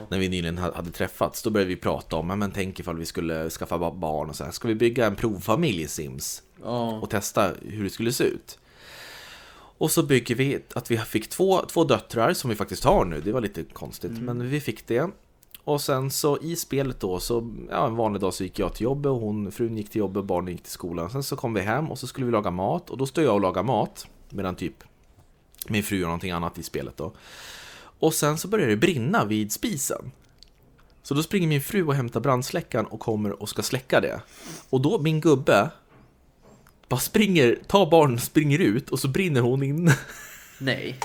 när 0.09 0.19
vi 0.19 0.29
nyligen 0.29 0.57
ha- 0.57 0.75
hade 0.75 0.91
träffats, 0.91 1.43
då 1.43 1.49
började 1.49 1.69
vi 1.69 1.75
prata 1.75 2.15
om, 2.15 2.29
"Ja, 2.29 2.35
men 2.35 2.51
tänk 2.51 2.79
ifall 2.79 2.97
vi 2.97 3.05
skulle 3.05 3.49
skaffa 3.49 3.77
ba- 3.77 3.91
barn 3.91 4.29
och 4.29 4.35
så 4.35 4.43
här. 4.43 4.51
Ska 4.51 4.67
vi 4.67 4.75
bygga 4.75 5.05
en 5.05 5.15
provfamilj 5.15 5.81
i 5.81 5.87
Sims? 5.87 6.43
Ja. 6.63 6.99
och 6.99 7.09
testa 7.09 7.51
hur 7.61 7.83
det 7.83 7.89
skulle 7.89 8.11
se 8.11 8.23
ut. 8.23 8.59
Och 9.77 9.91
så 9.91 10.03
bygger 10.03 10.35
vi 10.35 10.59
att 10.73 10.91
vi 10.91 10.97
fick 10.97 11.29
två, 11.29 11.65
två 11.65 11.83
döttrar 11.83 12.33
som 12.33 12.49
vi 12.49 12.55
faktiskt 12.55 12.83
har 12.83 13.05
nu. 13.05 13.21
Det 13.21 13.31
var 13.31 13.41
lite 13.41 13.63
konstigt, 13.63 14.11
men 14.21 14.49
vi 14.49 14.61
fick 14.61 14.87
det. 14.87 15.09
Och 15.69 15.81
sen 15.81 16.11
så 16.11 16.37
i 16.41 16.55
spelet 16.55 16.99
då, 16.99 17.19
så 17.19 17.55
ja, 17.69 17.87
en 17.87 17.95
vanlig 17.95 18.21
dag 18.21 18.33
så 18.33 18.43
gick 18.43 18.59
jag 18.59 18.73
till 18.73 18.83
jobbet 18.83 19.09
och 19.09 19.19
hon, 19.19 19.51
frun 19.51 19.77
gick 19.77 19.89
till 19.89 19.99
jobbet 19.99 20.17
och 20.17 20.25
barnen 20.25 20.51
gick 20.51 20.63
till 20.63 20.71
skolan. 20.71 21.09
Sen 21.09 21.23
så 21.23 21.35
kom 21.35 21.53
vi 21.53 21.61
hem 21.61 21.91
och 21.91 21.99
så 21.99 22.07
skulle 22.07 22.25
vi 22.25 22.31
laga 22.31 22.51
mat 22.51 22.89
och 22.89 22.97
då 22.97 23.05
står 23.05 23.23
jag 23.23 23.33
och 23.33 23.41
lagar 23.41 23.63
mat 23.63 24.07
medan 24.29 24.55
typ 24.55 24.83
min 25.67 25.83
fru 25.83 25.97
gör 25.97 26.05
någonting 26.05 26.31
annat 26.31 26.57
i 26.57 26.63
spelet 26.63 26.97
då. 26.97 27.13
Och 27.99 28.13
sen 28.13 28.37
så 28.37 28.47
börjar 28.47 28.67
det 28.67 28.75
brinna 28.75 29.25
vid 29.25 29.51
spisen. 29.51 30.11
Så 31.03 31.13
då 31.13 31.23
springer 31.23 31.47
min 31.47 31.61
fru 31.61 31.85
och 31.85 31.95
hämtar 31.95 32.19
brandsläckaren 32.19 32.85
och 32.85 32.99
kommer 32.99 33.41
och 33.41 33.49
ska 33.49 33.61
släcka 33.61 34.01
det. 34.01 34.21
Och 34.69 34.81
då, 34.81 34.99
min 34.99 35.21
gubbe, 35.21 35.69
bara 36.87 36.99
springer, 36.99 37.59
tar 37.67 37.91
barnen, 37.91 38.19
springer 38.19 38.59
ut 38.59 38.89
och 38.89 38.99
så 38.99 39.07
brinner 39.07 39.41
hon 39.41 39.63
in. 39.63 39.91
Nej. 40.59 40.99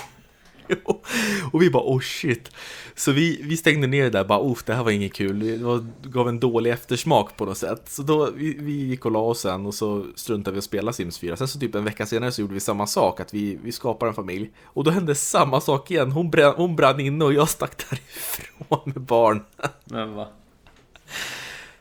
och 1.51 1.61
vi 1.61 1.69
bara 1.69 1.83
oh 1.83 1.99
shit. 1.99 2.51
Så 2.95 3.11
vi, 3.11 3.41
vi 3.43 3.57
stängde 3.57 3.87
ner 3.87 4.03
det 4.03 4.09
där, 4.09 4.23
bara 4.23 4.39
oh 4.39 4.57
det 4.65 4.73
här 4.73 4.83
var 4.83 4.91
inget 4.91 5.13
kul. 5.13 5.39
Det 5.39 5.63
var, 5.63 5.85
gav 6.03 6.29
en 6.29 6.39
dålig 6.39 6.71
eftersmak 6.71 7.37
på 7.37 7.45
något 7.45 7.57
sätt. 7.57 7.89
Så 7.89 8.03
då, 8.03 8.31
vi, 8.35 8.57
vi 8.59 8.71
gick 8.71 9.05
och 9.05 9.11
la 9.11 9.19
oss 9.19 9.39
sen 9.39 9.65
och 9.65 9.73
så 9.73 10.05
struntade 10.15 10.53
vi 10.53 10.57
att 10.57 10.63
spela 10.63 10.93
Sims 10.93 11.19
4. 11.19 11.37
Sen 11.37 11.47
så 11.47 11.59
typ 11.59 11.75
en 11.75 11.83
vecka 11.83 12.05
senare 12.05 12.31
så 12.31 12.41
gjorde 12.41 12.53
vi 12.53 12.59
samma 12.59 12.87
sak, 12.87 13.19
att 13.19 13.33
vi, 13.33 13.59
vi 13.63 13.71
skapar 13.71 14.07
en 14.07 14.13
familj. 14.13 14.51
Och 14.63 14.83
då 14.83 14.91
hände 14.91 15.15
samma 15.15 15.61
sak 15.61 15.91
igen. 15.91 16.11
Hon 16.11 16.31
brann, 16.31 16.53
hon 16.57 16.75
brann 16.75 16.99
inne 16.99 17.25
och 17.25 17.33
jag 17.33 17.49
stack 17.49 17.89
därifrån 17.89 18.79
med 18.85 19.01
barn. 19.01 19.43
Men 19.85 20.13
va? 20.13 20.27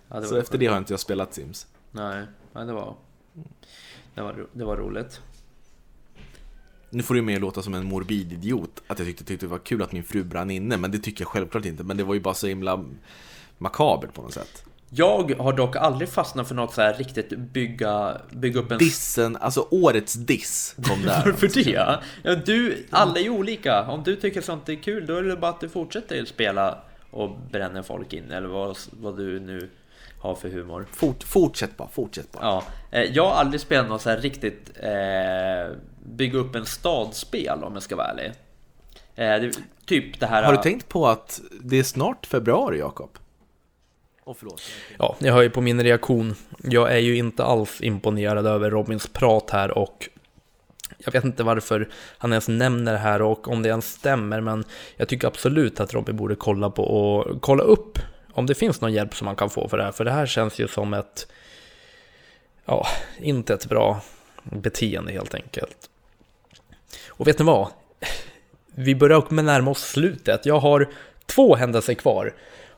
Ja, 0.09 0.23
Så 0.23 0.37
efter 0.37 0.59
det 0.59 0.67
har 0.67 0.79
inte 0.79 0.93
jag 0.93 1.01
spelat 1.01 1.35
Sims. 1.35 1.67
Nej, 1.91 2.27
nej 2.53 2.67
det 2.67 2.73
var... 2.73 2.95
Det 4.15 4.23
var, 4.23 4.47
det 4.53 4.65
var 4.65 4.77
roligt. 4.77 5.21
Nu 6.95 7.03
får 7.03 7.15
det 7.15 7.23
mer 7.23 7.41
låta 7.41 7.63
som 7.63 7.75
en 7.75 7.85
morbid 7.85 8.33
idiot 8.33 8.83
att 8.87 8.99
jag 8.99 9.09
tyckte, 9.09 9.25
tyckte 9.25 9.47
det 9.47 9.51
var 9.51 9.59
kul 9.59 9.83
att 9.83 9.93
min 9.93 10.05
fru 10.05 10.25
brann 10.25 10.51
inne, 10.51 10.77
men 10.77 10.91
det 10.91 10.99
tycker 10.99 11.25
jag 11.25 11.29
självklart 11.29 11.65
inte. 11.65 11.85
Men 11.85 11.97
det 11.97 12.05
var 12.05 12.15
ju 12.15 12.21
bara 12.21 12.35
så 12.35 12.47
himla 12.47 12.85
makabert 13.59 14.15
på 14.15 14.23
något 14.23 14.35
sätt. 14.35 14.65
Jag 14.91 15.35
har 15.39 15.53
dock 15.53 15.77
aldrig 15.77 16.09
fastnat 16.09 16.49
för 16.49 16.55
något 16.55 16.75
så 16.75 16.81
här 16.81 16.95
riktigt 16.95 17.29
bygga, 17.39 18.21
bygga 18.31 18.61
upp 18.61 18.71
en... 18.71 18.79
Dissen, 18.79 19.37
alltså 19.37 19.69
årets 19.71 20.15
diss 20.15 20.77
kom 20.83 21.03
där. 21.03 21.23
Varför 21.25 21.65
det? 21.65 22.01
Ja, 22.23 22.35
du, 22.35 22.87
alla 22.91 23.19
är 23.19 23.23
ju 23.23 23.31
olika. 23.31 23.83
Om 23.83 24.03
du 24.03 24.17
tycker 24.17 24.41
sånt 24.41 24.69
är 24.69 24.75
kul, 24.75 25.07
då 25.07 25.17
är 25.17 25.23
det 25.23 25.37
bara 25.37 25.51
att 25.51 25.61
du 25.61 25.69
fortsätter 25.69 26.25
spela 26.25 26.79
och 27.11 27.31
bränner 27.51 27.83
folk 27.83 28.13
in, 28.13 28.31
eller 28.31 28.49
vad, 28.49 28.77
vad 28.91 29.17
du 29.17 29.41
nu 29.41 29.71
har 30.19 30.35
för 30.35 30.49
humor. 30.49 30.87
Fort, 30.93 31.23
fortsätt 31.23 31.77
bara, 31.77 31.89
fortsätt 31.89 32.33
bara. 32.33 32.45
Ja, 32.45 32.65
eh, 32.91 33.03
jag 33.03 33.25
har 33.25 33.33
aldrig 33.33 33.61
spelat 33.61 33.89
något 33.89 34.03
så 34.03 34.11
här 34.11 34.19
riktigt 34.19 34.71
eh, 34.77 35.77
bygga 36.05 36.39
upp 36.39 36.55
en 36.55 36.67
stadspel 36.67 37.65
om 37.65 37.75
jag 37.75 37.83
ska 37.83 37.97
vara 37.97 38.07
ärlig. 38.07 38.33
Eh, 39.15 39.41
det, 39.41 39.53
typ 39.87 40.21
det 40.21 40.27
här... 40.27 40.43
Har 40.43 40.53
du 40.53 40.63
tänkt 40.63 40.89
på 40.89 41.07
att 41.07 41.41
det 41.63 41.79
är 41.79 41.83
snart 41.83 42.27
februari, 42.27 42.79
Jakob? 42.79 43.19
Oh, 44.25 44.35
förlåt. 44.39 44.63
Ja, 44.99 45.17
jag 45.19 45.33
hör 45.33 45.43
ju 45.43 45.51
på 45.51 45.61
min 45.61 45.83
reaktion. 45.83 46.35
Jag 46.63 46.93
är 46.93 46.99
ju 46.99 47.17
inte 47.17 47.45
alls 47.45 47.81
imponerad 47.81 48.47
över 48.47 48.71
Robins 48.71 49.07
prat 49.07 49.51
här 49.51 49.79
och 49.79 50.09
jag 50.99 51.13
vet 51.13 51.25
inte 51.25 51.43
varför 51.43 51.89
han 52.19 52.33
ens 52.33 52.49
nämner 52.49 52.93
det 52.93 52.99
här 52.99 53.23
och 53.23 53.49
om 53.49 53.63
det 53.63 53.69
ens 53.69 53.93
stämmer, 53.93 54.41
men 54.41 54.65
jag 54.97 55.09
tycker 55.09 55.29
absolut 55.29 55.81
att 55.81 55.95
Robin 55.95 56.17
borde 56.17 56.35
kolla 56.35 56.71
på 56.71 56.85
och 56.85 57.43
kolla 57.43 57.63
upp 57.63 57.99
om 58.33 58.47
det 58.47 58.55
finns 58.55 58.81
någon 58.81 58.93
hjälp 58.93 59.15
som 59.15 59.25
man 59.25 59.37
kan 59.37 59.51
få 59.51 59.69
för 59.69 59.77
det 59.77 59.85
här, 59.85 59.93
för 59.93 60.05
det 60.05 60.11
här 60.11 60.27
känns 60.27 60.59
ju 60.59 60.69
som 60.69 60.95
ett, 60.95 61.29
ja, 62.65 62.87
inte 63.21 63.55
ett 63.55 63.67
bra 63.67 64.01
beteende 64.43 65.13
helt 65.13 65.35
enkelt. 65.35 65.91
Och 67.17 67.29
vet 67.29 67.39
ni 67.39 67.45
vad? 67.45 67.69
Vi 68.75 68.95
börjar 68.95 69.25
med 69.29 69.45
närma 69.45 69.71
oss 69.71 69.83
slutet. 69.91 70.47
Jag 70.47 70.59
har 70.59 70.89
två 71.27 71.55
händelser 71.55 71.95
kvar. 71.95 72.35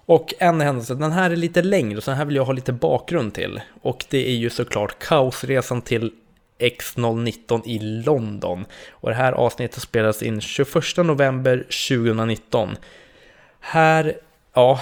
Och 0.07 0.35
en 0.39 0.61
händelse, 0.61 0.95
den 0.95 1.13
här 1.13 1.31
är 1.31 1.37
lite 1.37 1.63
längre, 1.63 2.01
så 2.01 2.11
den 2.11 2.19
här 2.19 2.25
vill 2.25 2.37
jag 2.37 2.45
ha 2.45 2.53
lite 2.53 2.73
bakgrund 2.73 3.35
till. 3.35 3.61
Och 3.83 4.05
det 4.11 4.29
är 4.29 4.35
ju 4.35 4.51
såklart 4.51 4.99
kaosresan 4.99 5.83
till 5.83 6.13
X019 6.59 7.63
i 7.67 7.79
London. 7.79 8.65
Och 8.91 9.09
det 9.09 9.15
här 9.15 9.33
avsnittet 9.33 9.83
spelades 9.83 10.23
in 10.23 10.41
21 10.41 10.97
november 10.97 11.57
2019. 11.89 12.77
Här, 13.61 14.15
ja, 14.55 14.81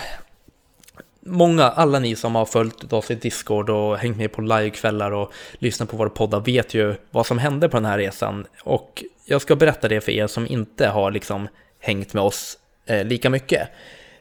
många, 1.26 1.64
alla 1.64 1.98
ni 1.98 2.16
som 2.16 2.34
har 2.34 2.44
följt 2.44 2.92
oss 2.92 3.10
i 3.10 3.14
Discord 3.14 3.70
och 3.70 3.98
hängt 3.98 4.16
med 4.16 4.32
på 4.32 4.42
livekvällar 4.42 5.10
och 5.10 5.32
lyssnat 5.58 5.90
på 5.90 5.96
våra 5.96 6.10
poddar 6.10 6.40
vet 6.40 6.74
ju 6.74 6.94
vad 7.10 7.26
som 7.26 7.38
hände 7.38 7.68
på 7.68 7.76
den 7.76 7.84
här 7.84 7.98
resan. 7.98 8.46
Och 8.62 9.04
jag 9.26 9.42
ska 9.42 9.56
berätta 9.56 9.88
det 9.88 10.00
för 10.00 10.12
er 10.12 10.26
som 10.26 10.46
inte 10.46 10.86
har 10.86 11.10
liksom 11.10 11.48
hängt 11.80 12.14
med 12.14 12.22
oss 12.22 12.58
eh, 12.86 13.04
lika 13.04 13.30
mycket. 13.30 13.68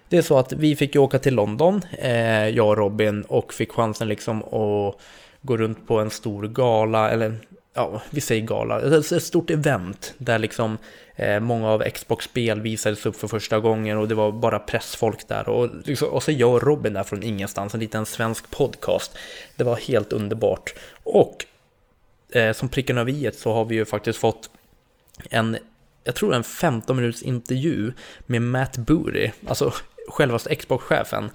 Det 0.10 0.18
är 0.18 0.22
så 0.22 0.38
att 0.38 0.54
vi 0.54 0.76
fick 0.76 0.96
ju 0.96 1.02
åka 1.02 1.20
till 1.20 1.36
London, 1.36 1.82
eh, 2.00 2.48
jag 2.48 2.68
och 2.68 2.78
Robin, 2.78 3.22
och 3.22 3.54
fick 3.54 3.72
chansen 3.72 4.08
liksom 4.08 4.44
att 4.44 4.96
gå 5.42 5.58
runt 5.58 5.88
på 5.88 6.00
en 6.00 6.10
stor 6.10 6.48
gala, 6.48 7.12
eller 7.12 7.38
ja, 7.74 8.02
vi 8.10 8.22
säger 8.22 8.42
gala, 8.42 8.98
ett 8.98 9.24
stort 9.24 9.50
event 9.50 10.14
där 10.18 10.40
liksom 10.40 10.78
eh, 11.16 11.40
många 11.40 11.70
av 11.70 11.84
Xbox-spel 11.90 12.62
visades 12.62 13.06
upp 13.06 13.16
för 13.16 13.28
första 13.28 13.60
gången 13.60 13.98
och 13.98 14.08
det 14.08 14.16
var 14.16 14.32
bara 14.32 14.60
pressfolk 14.60 15.28
där 15.28 15.50
och, 15.50 15.70
liksom, 15.86 16.10
och 16.10 16.24
så 16.24 16.32
jag 16.32 16.54
och 16.54 16.64
Robin 16.64 16.94
där 16.94 17.04
från 17.04 17.24
ingenstans, 17.24 17.74
en 17.74 17.80
liten 17.80 18.06
svensk 18.06 18.52
podcast. 18.52 19.18
Det 19.56 19.64
var 19.64 19.76
helt 19.76 20.14
underbart. 20.14 20.74
Och 21.04 21.46
eh, 22.32 22.54
som 22.54 22.70
pricken 22.70 22.98
över 22.98 23.12
i 23.12 23.32
så 23.34 23.54
har 23.54 23.66
vi 23.66 23.76
ju 23.76 23.86
faktiskt 23.86 24.20
fått 24.20 24.50
en 25.30 25.58
jag 26.04 26.16
tror 26.16 26.34
en 26.34 26.44
15 26.44 26.96
minuters 26.98 27.22
intervju 27.22 27.94
med 28.26 28.42
Matt 28.42 28.78
Booty, 28.78 29.32
alltså 29.48 29.74
självaste 30.10 30.56
Xbox-chefen. 30.56 31.30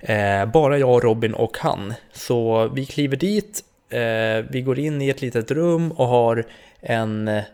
Eh, 0.00 0.46
bara 0.46 0.78
jag, 0.78 1.04
Robin 1.04 1.34
och 1.34 1.58
han. 1.58 1.94
Så 2.12 2.68
vi 2.68 2.86
kliver 2.86 3.16
dit, 3.16 3.64
Eh, 3.88 4.44
vi 4.50 4.62
går 4.62 4.78
in 4.78 5.02
i 5.02 5.08
ett 5.08 5.22
litet 5.22 5.50
rum 5.50 5.92
och 5.92 6.06
har 6.06 6.44
en, 6.80 7.28
eh, 7.28 7.44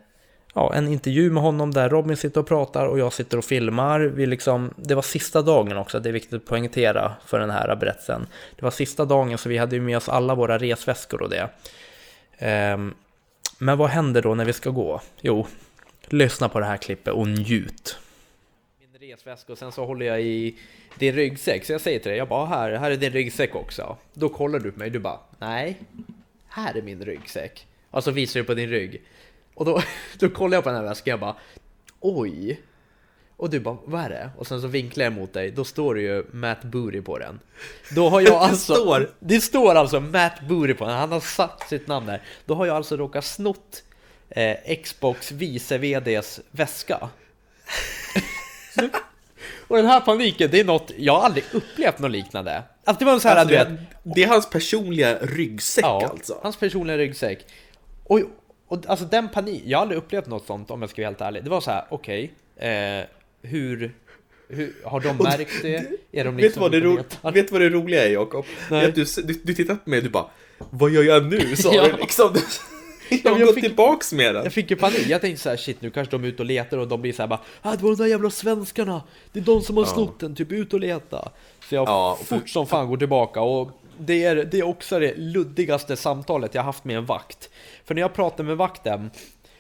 ja, 0.55 0.75
en 0.75 0.89
intervju 0.89 1.31
med 1.31 1.43
honom 1.43 1.71
där 1.71 1.89
Robin 1.89 2.17
sitter 2.17 2.41
och 2.41 2.47
pratar 2.47 2.87
och 2.87 2.99
jag 2.99 3.13
sitter 3.13 3.39
och 3.39 3.45
filmar. 3.45 4.01
Vi 4.01 4.27
liksom, 4.27 4.75
det 4.77 4.95
var 4.95 5.03
sista 5.03 5.43
dagen 5.43 5.77
också, 5.77 6.01
det 6.01 6.09
är 6.09 6.13
viktigt 6.13 6.35
att 6.35 6.45
poängtera 6.45 7.13
för 7.27 7.39
den 7.41 7.51
här 7.51 7.77
berättelsen. 7.77 8.27
Det 8.57 8.63
var 8.63 8.71
sista 8.71 9.05
dagen 9.05 9.39
så 9.39 9.49
vi 9.49 9.59
hade 9.59 9.77
ju 9.77 9.83
med 9.83 9.97
oss 9.97 10.09
alla 10.09 10.35
våra 10.35 10.59
resväskor 10.59 11.23
och 11.23 11.31
det. 11.31 11.49
Eh, 12.39 12.79
men 13.59 13.79
vad 13.79 13.91
händer 13.91 14.23
då 14.23 14.35
när 14.35 14.45
vi 14.45 14.53
ska 14.53 14.71
gå? 14.71 15.01
Jo, 15.21 15.47
lyssna 16.07 16.49
på 16.49 16.61
det 16.61 16.67
här 16.67 16.77
klippet 16.77 17.15
och 17.15 17.29
njut 17.29 17.99
resväska 19.15 19.53
och 19.53 19.59
sen 19.59 19.73
så 19.73 19.85
håller 19.85 20.07
jag 20.07 20.23
i 20.23 20.55
din 20.99 21.15
ryggsäck. 21.15 21.65
Så 21.65 21.73
jag 21.73 21.81
säger 21.81 21.99
till 21.99 22.09
dig, 22.09 22.19
jag 22.19 22.29
bara 22.29 22.47
här, 22.47 22.73
här 22.73 22.91
är 22.91 22.97
din 22.97 23.13
ryggsäck 23.13 23.55
också. 23.55 23.97
Då 24.15 24.29
kollar 24.29 24.59
du 24.59 24.73
på 24.73 24.79
mig, 24.79 24.91
du 24.91 24.99
bara 24.99 25.19
nej, 25.39 25.81
här 26.55 26.77
är 26.77 26.83
min 26.83 27.05
ryggsäck. 27.05 27.67
Och 27.91 28.05
så 28.05 28.11
visar 28.11 28.41
du 28.41 28.47
på 28.47 28.55
din 28.55 28.71
rygg. 28.71 29.03
Och 29.55 29.65
då, 29.65 29.83
då 30.19 30.29
kollar 30.29 30.57
jag 30.57 30.65
på 30.65 30.71
den 30.71 30.79
här 30.79 30.89
väskan, 30.89 31.11
jag 31.11 31.21
bara 31.21 31.37
oj. 32.01 32.61
Och 33.37 33.51
du 33.51 33.61
bara, 33.61 33.77
vad 33.85 34.05
är 34.05 34.09
det? 34.09 34.31
Och 34.39 34.47
sen 34.47 34.61
så 34.61 34.67
vinklar 34.67 35.05
jag 35.05 35.13
mot 35.13 35.33
dig, 35.33 35.51
då 35.51 35.65
står 35.65 35.95
det 35.95 36.01
ju 36.01 36.25
Matt 36.33 36.65
Booty 36.65 37.01
på 37.01 37.19
den. 37.19 37.41
Då 37.95 38.09
har 38.09 38.21
jag 38.21 38.35
alltså... 38.43 38.73
det, 38.73 38.79
står. 38.79 39.11
det 39.19 39.41
står 39.41 39.75
alltså 39.75 40.01
Matt 40.01 40.41
Booty 40.49 40.75
på 40.75 40.85
den, 40.85 40.95
han 40.95 41.13
har 41.13 41.21
satt 41.21 41.69
sitt 41.69 41.87
namn 41.87 42.07
där. 42.07 42.23
Då 42.47 42.55
har 42.55 42.67
jag 42.67 42.77
alltså 42.77 42.97
råkat 42.97 43.25
snott 43.25 43.83
eh, 44.29 44.77
Xbox 44.83 45.33
vice 45.33 45.79
VDs 45.79 46.41
väska. 46.51 47.09
Och 49.69 49.77
den 49.77 49.87
här 49.87 50.01
paniken, 50.01 50.51
det 50.51 50.61
är 50.61 50.65
något, 50.65 50.93
jag 50.97 51.13
har 51.13 51.23
aldrig 51.23 51.45
upplevt 51.53 51.99
något 51.99 52.11
liknande. 52.11 52.63
Att 52.85 52.99
det 52.99 53.05
var 53.05 53.19
så 53.19 53.29
här, 53.29 53.37
alltså, 53.37 53.55
du 53.55 53.65
vet, 53.65 53.69
det 54.03 54.23
är 54.23 54.29
hans 54.29 54.51
personliga 54.51 55.19
ryggsäck 55.21 55.85
ja, 55.85 56.09
alltså? 56.11 56.39
hans 56.43 56.57
personliga 56.57 56.99
ryggsäck. 56.99 57.47
Och, 58.05 58.21
och 58.69 58.87
alltså 58.87 59.05
den 59.05 59.29
panik, 59.29 59.63
jag 59.67 59.79
har 59.79 59.83
aldrig 59.83 59.99
upplevt 59.99 60.27
något 60.27 60.47
sånt 60.47 60.71
om 60.71 60.81
jag 60.83 60.91
ska 60.91 61.03
vara 61.03 61.09
helt 61.09 61.21
ärlig. 61.21 61.45
Det 61.45 61.51
var 61.51 61.61
så 61.61 61.71
här, 61.71 61.85
okej, 61.89 62.33
okay, 62.57 62.69
eh, 62.69 63.05
hur, 63.43 63.95
hur, 64.49 64.75
har 64.85 65.01
de 65.01 65.17
märkt 65.23 65.63
det? 65.63 65.77
Är 66.13 66.25
de 66.25 66.37
liksom 66.37 66.37
vet, 66.37 66.57
vad 66.57 66.73
det 66.73 66.81
ro, 66.81 66.99
vet 67.33 67.53
vad 67.53 67.61
det 67.61 67.71
roliga 67.71 68.05
är 68.05 68.11
Jakob? 68.11 68.45
Du, 68.69 68.91
du, 68.93 69.41
du 69.45 69.55
tittar 69.55 69.75
på 69.75 69.91
mig 69.91 69.97
och 69.97 70.05
du 70.05 70.11
bara 70.11 70.27
Vad 70.71 70.91
gör 70.91 71.03
jag 71.03 71.27
nu? 71.27 71.57
Sa 71.57 71.75
ja. 71.75 71.89
du 71.89 71.97
liksom 71.97 72.37
jag 73.25 73.31
har 73.31 73.47
gått 73.47 73.55
tillbaks 73.55 74.13
med 74.13 74.35
den. 74.35 74.45
Jag 74.45 74.53
fick 74.53 74.71
ju 74.71 74.77
panik. 74.77 75.07
Jag 75.09 75.21
tänkte 75.21 75.43
så 75.43 75.49
här, 75.49 75.57
shit 75.57 75.83
nu 75.83 75.91
kanske 75.91 76.11
de 76.11 76.25
är 76.25 76.29
ute 76.29 76.43
och 76.43 76.47
letar 76.47 76.79
och 76.79 76.89
de 76.89 77.03
blir 77.03 77.13
så 77.13 77.23
här 77.23 77.29
bara 77.29 77.41
ah, 77.63 77.77
det 77.77 77.83
var 77.83 77.91
de 77.91 77.97
där 77.97 78.07
jävla 78.07 78.31
svenskarna. 78.31 79.03
Det 79.33 79.39
är 79.39 79.45
de 79.45 79.63
som 79.63 79.77
har 79.77 79.85
ja. 79.85 79.91
snott 79.91 80.21
den, 80.21 80.35
typ 80.35 80.53
ut 80.53 80.75
och 80.75 80.81
leta. 80.81 81.33
Så 81.69 81.75
jag 81.75 81.89
ja, 81.89 82.19
fort 82.25 82.49
som 82.49 82.67
fan 82.67 82.89
går 82.89 82.97
tillbaka. 82.97 83.41
Och 83.41 83.71
det 83.99 84.25
är, 84.25 84.37
det 84.37 84.59
är 84.59 84.67
också 84.67 84.99
det 84.99 85.15
luddigaste 85.17 85.97
samtalet 85.97 86.55
jag 86.55 86.63
haft 86.63 86.85
med 86.85 86.97
en 86.97 87.07
vakt. 87.07 87.51
För 87.85 87.95
när 87.95 88.03
jag 88.03 88.15
pratar 88.15 88.45
med 88.45 88.57
vakten, 88.57 89.11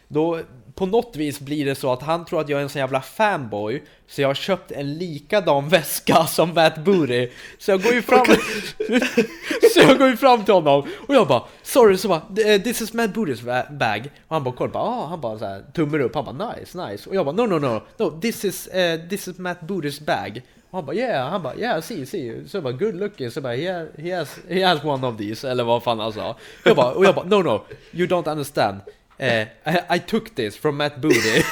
då 0.08 0.40
på 0.74 0.86
något 0.86 1.16
vis 1.16 1.40
blir 1.40 1.64
det 1.64 1.74
så 1.74 1.92
att 1.92 2.02
han 2.02 2.24
tror 2.24 2.40
att 2.40 2.48
jag 2.48 2.58
är 2.58 2.62
en 2.62 2.68
sån 2.68 2.80
jävla 2.80 3.00
fanboy 3.00 3.82
Så 4.06 4.20
jag 4.20 4.28
har 4.28 4.34
köpt 4.34 4.72
en 4.72 4.94
likadan 4.94 5.68
väska 5.68 6.26
som 6.26 6.54
Matt 6.54 6.78
Booty. 6.84 7.30
Så 7.58 7.70
jag 7.70 7.82
går 7.82 7.92
ju 7.92 8.02
fram 8.02 8.26
Så 9.74 9.80
jag 9.80 9.98
går 9.98 10.08
ju 10.08 10.16
fram 10.16 10.44
till 10.44 10.54
honom 10.54 10.88
och 11.08 11.14
jag 11.14 11.28
bara 11.28 11.42
Sorry, 11.62 11.96
så 11.96 12.08
bara 12.08 12.22
This 12.58 12.80
is 12.80 12.92
Matt 12.92 13.14
Booty's 13.14 13.76
bag. 13.78 14.10
Och 14.28 14.34
han 14.34 14.44
bara 14.44 14.54
kollar 14.54 14.80
ah, 14.80 15.06
han 15.06 15.20
bara 15.20 15.38
så 15.38 15.44
här, 15.44 15.64
tummar 15.74 16.00
upp, 16.00 16.14
han 16.14 16.24
bara 16.24 16.52
nice, 16.54 16.86
nice. 16.86 17.08
Och 17.08 17.16
jag 17.16 17.26
bara 17.26 17.36
no 17.36 17.46
no 17.46 17.58
no, 17.58 17.80
no 17.96 18.20
this 18.20 18.44
is, 18.44 18.68
uh, 18.68 19.08
this 19.08 19.28
is 19.28 19.38
Matt 19.38 19.60
Booty's 19.60 20.04
bag 20.04 20.42
och 20.74 20.78
han 20.78 20.86
bara 20.86 20.96
yeah, 20.96 21.30
han 21.30 21.42
bara 21.42 21.56
yeah, 21.56 21.80
see, 21.80 22.06
see. 22.06 22.48
Så 22.48 22.56
jag 22.56 22.64
bara 22.64 22.72
good 22.72 22.94
looking, 22.94 23.30
så 23.30 23.38
jag 23.38 23.42
bara 23.42 23.54
he, 23.54 23.86
he, 23.98 24.16
has, 24.16 24.38
he 24.48 24.66
has 24.66 24.84
one 24.84 25.06
of 25.06 25.18
these, 25.18 25.50
eller 25.50 25.64
vad 25.64 25.82
fan 25.82 25.98
han 25.98 26.12
sa. 26.12 26.36
Jag 26.64 26.76
bara, 26.76 26.92
och 26.92 27.04
jag 27.04 27.14
bara 27.14 27.24
no 27.24 27.42
no, 27.42 27.64
you 27.92 28.08
don't 28.08 28.30
understand. 28.30 28.80
Uh, 29.20 29.42
I, 29.64 29.96
I, 29.96 29.98
took 29.98 30.34
this 30.34 30.56
from 30.56 30.76
Matt 30.76 30.96
Booty. 30.96 31.16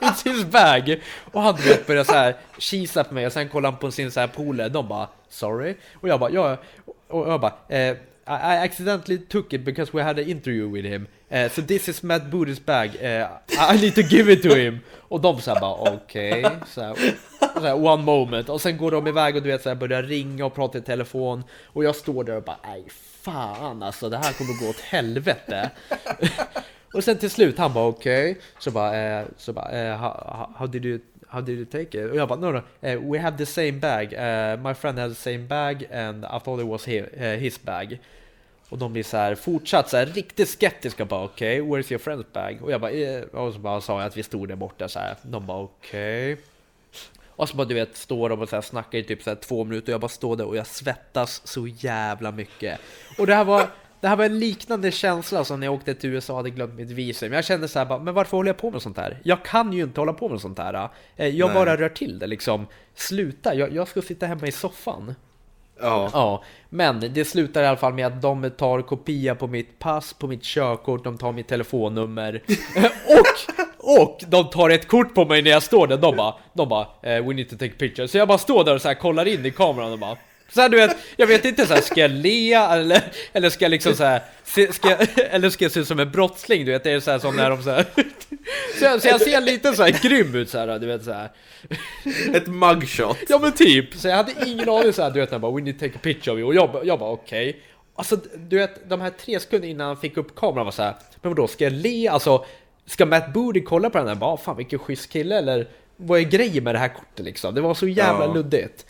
It's 0.00 0.24
his 0.24 0.44
bag. 0.44 1.02
Och 1.32 1.42
han 1.42 1.56
vet 1.56 1.86
började 1.86 2.04
så 2.04 2.12
här 2.12 2.36
kisa 2.58 3.04
på 3.04 3.14
mig 3.14 3.26
och 3.26 3.32
sen 3.32 3.48
kollade 3.48 3.72
han 3.72 3.80
på 3.80 3.90
sin 3.90 4.10
så 4.10 4.20
här 4.20 4.26
polare. 4.26 4.68
De 4.68 4.88
bara 4.88 5.08
sorry. 5.28 5.74
Och 5.94 6.08
jag 6.08 6.20
bara 6.20 6.30
ja. 6.30 6.56
Och 7.08 7.28
jag 7.28 7.40
bara 7.40 7.54
eh, 7.68 7.96
i 8.26 8.56
accidentally 8.64 9.18
took 9.18 9.52
it 9.52 9.64
because 9.64 9.92
we 9.92 10.02
had 10.02 10.18
an 10.18 10.28
interview 10.28 10.68
with 10.68 10.84
him. 10.84 11.06
Uh, 11.30 11.48
so 11.48 11.62
this 11.62 11.88
is 11.88 12.02
Matt 12.02 12.30
Booty's 12.30 12.58
bag. 12.58 12.96
Uh, 13.02 13.28
I 13.58 13.76
need 13.76 13.94
to 13.94 14.02
give 14.02 14.32
it 14.32 14.42
to 14.42 14.54
him. 14.54 14.80
Och 15.08 15.20
de 15.20 15.40
såhär 15.40 15.60
bara 15.60 15.94
okej. 15.94 16.44
Okay. 16.44 16.56
Så, 16.66 16.96
så 17.60 17.74
one 17.74 18.02
moment. 18.02 18.48
Och 18.48 18.60
sen 18.60 18.76
går 18.76 18.90
de 18.90 19.06
iväg 19.06 19.36
och 19.36 19.42
du 19.42 19.48
vet 19.48 19.62
så 19.62 19.68
här, 19.68 19.76
börjar 19.76 20.02
ringa 20.02 20.46
och 20.46 20.54
prata 20.54 20.78
i 20.78 20.80
telefon. 20.80 21.44
Och 21.64 21.84
jag 21.84 21.96
står 21.96 22.24
där 22.24 22.36
och 22.36 22.42
bara 22.42 22.58
nej 22.64 22.84
fan 23.24 23.82
alltså 23.82 24.08
det 24.08 24.16
här 24.16 24.32
kommer 24.32 24.60
gå 24.60 24.70
åt 24.70 24.80
helvete. 24.80 25.70
och 26.94 27.04
sen 27.04 27.18
till 27.18 27.30
slut 27.30 27.58
han 27.58 27.72
bara 27.72 27.86
okej, 27.86 28.30
okay. 28.30 28.42
så 28.58 28.70
bara, 28.70 28.96
eh, 28.96 29.24
så 29.36 29.52
bara 29.52 29.70
eh, 29.70 29.96
how, 29.96 30.48
how, 30.56 30.66
did 30.66 30.84
you 30.84 30.98
How 31.34 31.40
did 31.40 31.56
you 31.56 31.64
take 31.64 31.98
it? 31.98 32.10
Och 32.10 32.16
jag 32.16 32.28
bara 32.28 32.38
no 32.38 32.52
no, 32.52 32.88
uh, 32.88 33.10
we 33.12 33.18
have 33.18 33.38
the 33.38 33.46
same 33.46 33.72
bag. 33.72 34.12
Uh, 34.12 34.68
my 34.68 34.74
friend 34.74 34.98
had 34.98 35.10
the 35.10 35.14
same 35.14 35.38
bag 35.38 35.84
and 35.92 36.24
I 36.24 36.38
thought 36.38 36.60
it 36.60 36.66
was 36.66 36.84
his, 36.84 37.02
uh, 37.02 37.22
eh, 37.22 37.38
his 37.38 37.62
bag. 37.62 37.98
Och 38.68 38.78
de 38.78 38.92
blir 38.92 39.02
så 39.02 39.16
här 39.16 39.34
fortsatt 39.34 39.90
så 39.90 39.96
här 39.96 40.06
riktigt 40.06 40.48
skeptiska 40.48 41.04
bara 41.04 41.24
okej, 41.24 41.60
okay, 41.60 41.82
where's 41.82 41.92
your 41.92 42.02
friend's 42.02 42.32
bag? 42.32 42.62
Och 42.62 42.72
jag 42.72 42.80
bara, 42.80 42.90
och 43.44 43.52
så 43.52 43.58
bara 43.58 43.80
sa 43.80 44.00
jag 44.00 44.06
att 44.06 44.16
vi 44.16 44.22
stod 44.22 44.48
där 44.48 44.56
borta 44.56 44.88
så 44.88 44.98
här. 44.98 45.16
De 45.22 45.46
bara 45.46 45.58
okej. 45.58 46.32
Okay. 46.32 46.44
Och 47.36 47.48
så 47.48 47.56
bara 47.56 47.64
du 47.64 47.74
vet, 47.74 47.96
står 47.96 48.28
de 48.28 48.40
och 48.40 48.48
så 48.48 48.56
här 48.56 48.62
snackar 48.62 48.98
i 48.98 49.02
typ 49.02 49.22
så 49.22 49.30
här 49.30 49.36
två 49.36 49.64
minuter 49.64 49.88
och 49.88 49.94
jag 49.94 50.00
bara 50.00 50.08
står 50.08 50.36
där 50.36 50.46
och 50.46 50.56
jag 50.56 50.66
svettas 50.66 51.46
så 51.46 51.66
jävla 51.66 52.32
mycket. 52.32 52.80
Och 53.18 53.26
det 53.26 53.34
här 53.34 53.44
var, 53.44 53.68
det 54.04 54.08
här 54.08 54.16
var 54.16 54.24
en 54.24 54.38
liknande 54.38 54.90
känsla 54.90 55.44
som 55.44 55.60
när 55.60 55.66
jag 55.66 55.74
åkte 55.74 55.94
till 55.94 56.10
USA 56.10 56.32
och 56.32 56.36
hade 56.36 56.50
glömt 56.50 56.74
mitt 56.74 56.90
visum. 56.90 57.32
Jag 57.32 57.44
kände 57.44 57.68
så 57.68 57.78
här 57.78 57.86
bara, 57.86 57.98
men 57.98 58.14
varför 58.14 58.36
håller 58.36 58.48
jag 58.48 58.56
på 58.56 58.70
med 58.70 58.82
sånt 58.82 58.96
här? 58.96 59.20
Jag 59.22 59.44
kan 59.44 59.72
ju 59.72 59.82
inte 59.82 60.00
hålla 60.00 60.12
på 60.12 60.28
med 60.28 60.40
sånt 60.40 60.58
här. 60.58 60.88
Eh, 61.16 61.28
Jag 61.28 61.46
Nej. 61.46 61.54
bara 61.54 61.76
rör 61.76 61.88
till 61.88 62.18
det 62.18 62.26
liksom. 62.26 62.66
Sluta, 62.94 63.54
jag, 63.54 63.72
jag 63.74 63.88
ska 63.88 64.02
sitta 64.02 64.26
hemma 64.26 64.46
i 64.46 64.52
soffan. 64.52 65.14
Ja. 65.80 66.10
Ja, 66.12 66.42
men 66.68 67.00
det 67.14 67.24
slutar 67.24 67.62
i 67.62 67.66
alla 67.66 67.76
fall 67.76 67.94
med 67.94 68.06
att 68.06 68.22
de 68.22 68.50
tar 68.50 68.82
kopia 68.82 69.34
på 69.34 69.46
mitt 69.46 69.78
pass, 69.78 70.12
på 70.12 70.26
mitt 70.26 70.42
körkort, 70.42 71.04
de 71.04 71.18
tar 71.18 71.32
mitt 71.32 71.48
telefonnummer 71.48 72.42
och, 73.08 74.02
och 74.02 74.20
de 74.28 74.50
tar 74.50 74.70
ett 74.70 74.88
kort 74.88 75.14
på 75.14 75.24
mig 75.24 75.42
när 75.42 75.50
jag 75.50 75.62
står 75.62 75.86
där. 75.86 75.96
De 75.96 76.16
bara, 76.16 76.34
de 76.52 76.68
bara 76.68 76.86
eh, 77.02 77.26
we 77.26 77.34
need 77.34 77.50
to 77.50 77.56
take 77.56 77.74
picture. 77.74 78.08
Så 78.08 78.18
jag 78.18 78.28
bara 78.28 78.38
står 78.38 78.64
där 78.64 78.74
och 78.74 78.82
så 78.82 78.88
här 78.88 78.94
kollar 78.94 79.26
in 79.28 79.46
i 79.46 79.50
kameran 79.50 79.92
och 79.92 79.98
bara 79.98 80.16
så 80.54 80.60
här, 80.60 80.68
du 80.68 80.76
vet, 80.76 80.96
jag 81.16 81.26
vet 81.26 81.44
inte 81.44 81.66
så 81.66 81.74
här, 81.74 81.80
ska 81.80 82.00
jag 82.00 82.10
le 82.10 82.52
eller, 82.52 83.02
eller 83.32 83.50
ska 83.50 83.64
jag 83.64 83.70
liksom 83.70 83.94
så 83.94 84.04
här, 84.04 84.22
ska 84.72 84.90
jag, 84.90 85.08
eller 85.16 85.50
ska 85.50 85.64
jag 85.64 85.72
se 85.72 85.80
ut 85.80 85.88
som 85.88 85.98
en 86.00 86.10
brottsling? 86.10 86.64
Du 86.64 86.72
vet, 86.72 86.84
det 86.84 86.90
är 86.90 87.00
så 87.00 87.10
här 87.10 87.18
som 87.18 87.36
när 87.36 87.50
de 87.50 87.62
så 87.62 87.70
här, 87.70 87.84
så 88.78 88.84
jag, 88.84 89.02
så 89.02 89.08
jag 89.08 89.20
ser 89.20 89.40
lite 89.40 89.72
så 89.72 89.82
här 89.82 89.98
grym 90.02 90.34
ut 90.34 90.50
så 90.50 90.58
här, 90.58 90.78
du 90.78 90.86
vet 90.86 91.04
så 91.04 91.12
här. 91.12 91.30
Ett 92.34 92.46
mugshot. 92.46 93.16
Ja 93.28 93.38
men 93.38 93.52
typ, 93.52 93.94
så 93.94 94.08
jag 94.08 94.16
hade 94.16 94.32
ingen 94.46 94.68
aning 94.68 94.92
såhär, 94.92 95.10
du 95.10 95.20
vet 95.20 95.32
jag 95.32 95.40
bara 95.40 95.52
'We 95.52 95.62
need 95.62 95.78
to 95.78 95.86
take 95.86 95.96
a 95.96 96.00
picture 96.02 96.32
of 96.34 96.38
you' 96.38 96.44
och 96.44 96.54
jag, 96.54 96.86
jag 96.86 96.98
bara 96.98 97.10
okej 97.10 97.60
Alltså 97.96 98.16
du 98.36 98.56
vet, 98.56 98.88
de 98.90 99.00
här 99.00 99.10
tre 99.10 99.40
sekunder 99.40 99.68
innan 99.68 99.86
han 99.86 99.96
fick 99.96 100.16
upp 100.16 100.36
kameran 100.36 100.64
var 100.64 100.72
såhär 100.72 100.94
Men 101.22 101.30
vadå, 101.30 101.46
ska 101.48 101.64
jag 101.64 101.72
le? 101.72 102.08
Alltså 102.08 102.44
Ska 102.86 103.06
Matt 103.06 103.32
Booty 103.32 103.60
kolla 103.60 103.90
på 103.90 103.98
den 103.98 104.08
här? 104.08 104.14
Bara, 104.14 104.36
fan 104.36 104.56
vilken 104.56 104.78
schysst 104.78 105.10
kille 105.12 105.38
eller 105.38 105.66
Vad 105.96 106.20
är 106.20 106.24
grejen 106.24 106.64
med 106.64 106.74
det 106.74 106.78
här 106.78 106.88
kortet 106.88 107.24
liksom? 107.24 107.54
Det 107.54 107.60
var 107.60 107.74
så 107.74 107.88
jävla 107.88 108.24
Ja. 108.24 108.34
luddigt 108.34 108.86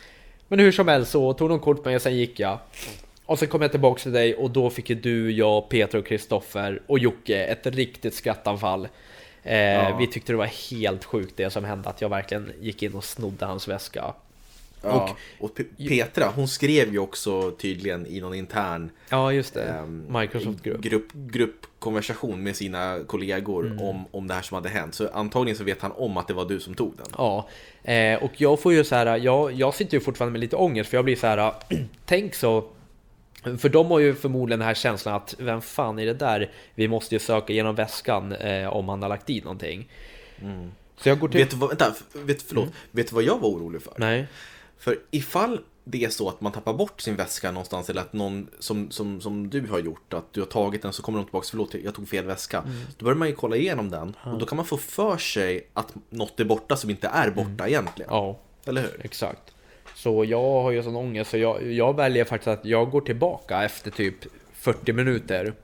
Men 0.55 0.65
hur 0.65 0.73
som 0.73 0.89
helst 0.89 1.11
så 1.11 1.33
tog 1.33 1.49
de 1.49 1.61
kort 1.61 1.83
på 1.83 1.89
mig 1.89 1.97
och 1.97 2.03
sen 2.03 2.17
gick 2.17 2.41
jag. 2.41 2.59
Och 3.27 3.39
sen 3.39 3.49
kom 3.49 3.63
jag 3.63 3.71
tillbaks 3.71 4.03
till 4.03 4.13
dig 4.13 4.35
och 4.35 4.51
då 4.51 4.71
fick 4.71 4.91
ju 4.91 4.97
du, 4.97 5.31
jag, 5.33 5.69
Peter 5.69 5.99
och 5.99 6.07
Kristoffer 6.07 6.83
och 6.87 6.99
Jocke 6.99 7.45
ett 7.45 7.67
riktigt 7.67 8.15
skrattanfall. 8.15 8.89
Eh, 9.43 9.59
Ja. 9.59 9.97
Vi 9.97 10.07
tyckte 10.07 10.33
det 10.33 10.37
var 10.37 10.71
helt 10.71 11.05
sjukt 11.05 11.37
det 11.37 11.51
som 11.51 11.65
hände, 11.65 11.89
att 11.89 12.01
jag 12.01 12.09
verkligen 12.09 12.53
gick 12.61 12.83
in 12.83 12.95
och 12.95 13.05
snodde 13.05 13.47
hans 13.47 13.69
väska 13.69 14.15
Ja. 14.85 15.17
Och, 15.41 15.59
Pe- 15.59 15.89
Petra, 15.89 16.29
hon 16.37 16.49
skrev 16.49 16.93
ju 16.93 16.99
också 16.99 17.51
tydligen 17.51 18.07
i 18.07 18.21
någon 18.21 18.35
intern 18.35 18.91
Ja, 19.09 19.33
just 19.33 19.55
det. 19.55 19.63
ehm, 19.65 20.07
Microsoft-grupp. 20.21 20.81
grupp, 20.81 21.13
gruppkonversation 21.13 22.43
med 22.43 22.57
sina 22.57 22.99
kollegor 23.07 23.67
Mm. 23.67 23.81
om, 23.81 24.05
om 24.11 24.27
det 24.29 24.35
här 24.35 24.43
som 24.43 24.55
hade 24.55 24.69
hänt. 24.69 24.95
Så 24.95 25.09
antagligen 25.09 25.57
så 25.59 25.65
vet 25.65 25.83
han 25.83 25.93
om 25.93 26.17
att 26.17 26.29
det 26.29 26.35
var 26.35 26.45
du 26.45 26.61
som 26.61 26.75
tog 26.75 26.97
den. 26.97 27.07
Ja, 27.19 27.49
eh, 27.83 28.23
och 28.23 28.31
jag 28.37 28.61
får 28.61 28.73
ju 28.73 28.85
så 28.85 28.95
här, 28.95 29.17
jag, 29.17 29.53
jag 29.53 29.75
sitter 29.75 29.95
ju 29.95 30.01
fortfarande 30.01 30.33
med 30.33 30.41
lite 30.41 30.57
ångest 30.57 30.91
för 30.91 30.97
jag 30.97 31.05
blir 31.05 31.17
så 31.17 31.27
här, 31.27 31.53
tänk 32.07 32.35
så 32.35 32.65
för 33.59 33.69
de 33.69 33.91
har 33.91 33.99
ju 33.99 34.15
förmodligen 34.15 34.59
den 34.59 34.67
här 34.69 34.75
känslan 34.75 35.15
att 35.15 35.35
vem 35.39 35.61
fan 35.63 35.99
är 35.99 36.07
det 36.07 36.15
där? 36.15 36.51
Vi 36.75 36.89
måste 36.89 37.15
ju 37.15 37.19
söka 37.19 37.53
genom 37.53 37.75
väskan 37.75 38.33
eh, 38.33 38.69
om 38.69 38.89
han 38.89 39.03
har 39.03 39.09
lagt 39.09 39.27
dit 39.27 39.45
någonting. 39.45 39.89
Så 40.97 41.09
jag 41.09 41.19
går 41.19 41.29
till... 41.29 41.41
Vet 41.41 41.51
du 41.51 41.57
vad, 41.57 41.69
vänta, 41.69 41.95
vet, 42.13 42.43
förlåt, 42.43 42.69
vet 42.91 43.09
du 43.09 43.15
vad 43.15 43.25
jag 43.25 43.39
var 43.39 43.49
orolig 43.49 43.83
för? 43.83 43.91
Mm. 43.97 44.09
Nej. 44.09 44.27
För 44.79 44.99
ifall 45.11 45.61
det 45.85 46.05
är 46.05 46.09
så 46.09 46.29
att 46.29 46.41
man 46.41 46.53
tappar 46.53 46.73
bort 46.73 47.01
sin 47.01 47.17
väska 47.17 47.51
någonstans 47.51 47.91
eller 47.91 48.01
att 48.01 48.13
någon 48.13 48.51
som, 48.59 48.91
som, 48.91 49.21
som 49.21 49.51
du 49.51 49.67
har 49.67 49.79
gjort, 49.79 50.15
att 50.15 50.33
du 50.33 50.41
har 50.41 50.47
tagit 50.47 50.83
den 50.83 50.93
så 50.93 51.03
kommer 51.03 51.19
de 51.19 51.25
tillbaka, 51.25 51.47
förlåt 51.51 51.75
jag 51.75 51.95
tog 51.95 52.09
fel 52.09 52.25
väska. 52.25 52.59
Mm. 52.59 52.77
Då 52.99 53.05
börjar 53.05 53.17
man 53.17 53.29
ju 53.29 53.35
kolla 53.35 53.57
igenom 53.57 53.91
den 53.91 54.17
och 54.25 54.39
då 54.39 54.47
kan 54.47 54.57
man 54.57 54.67
få 54.67 54.77
för 54.77 55.17
sig 55.17 55.67
att 55.73 55.95
något 56.11 56.41
är 56.41 56.45
borta 56.45 56.77
som 56.77 56.91
inte 56.91 57.09
är 57.09 57.31
borta 57.31 57.69
egentligen. 57.69 58.11
Mm. 58.11 58.25
Ja, 58.25 58.39
Eller 58.65 58.83
hur? 58.83 59.01
exakt. 59.05 59.55
Så 59.95 60.25
jag 60.25 60.63
har 60.63 60.71
ju 60.71 60.83
sån 60.83 60.97
ångest 60.97 61.31
så 61.31 61.37
jag, 61.39 61.73
jag 61.73 61.97
väljer 61.97 62.25
faktiskt 62.25 62.49
att 62.49 62.65
jag 62.65 62.91
går 62.91 63.01
tillbaka 63.01 63.63
efter 63.65 63.91
typ 63.91 64.15
40 64.53 64.93
minuter. 64.93 65.55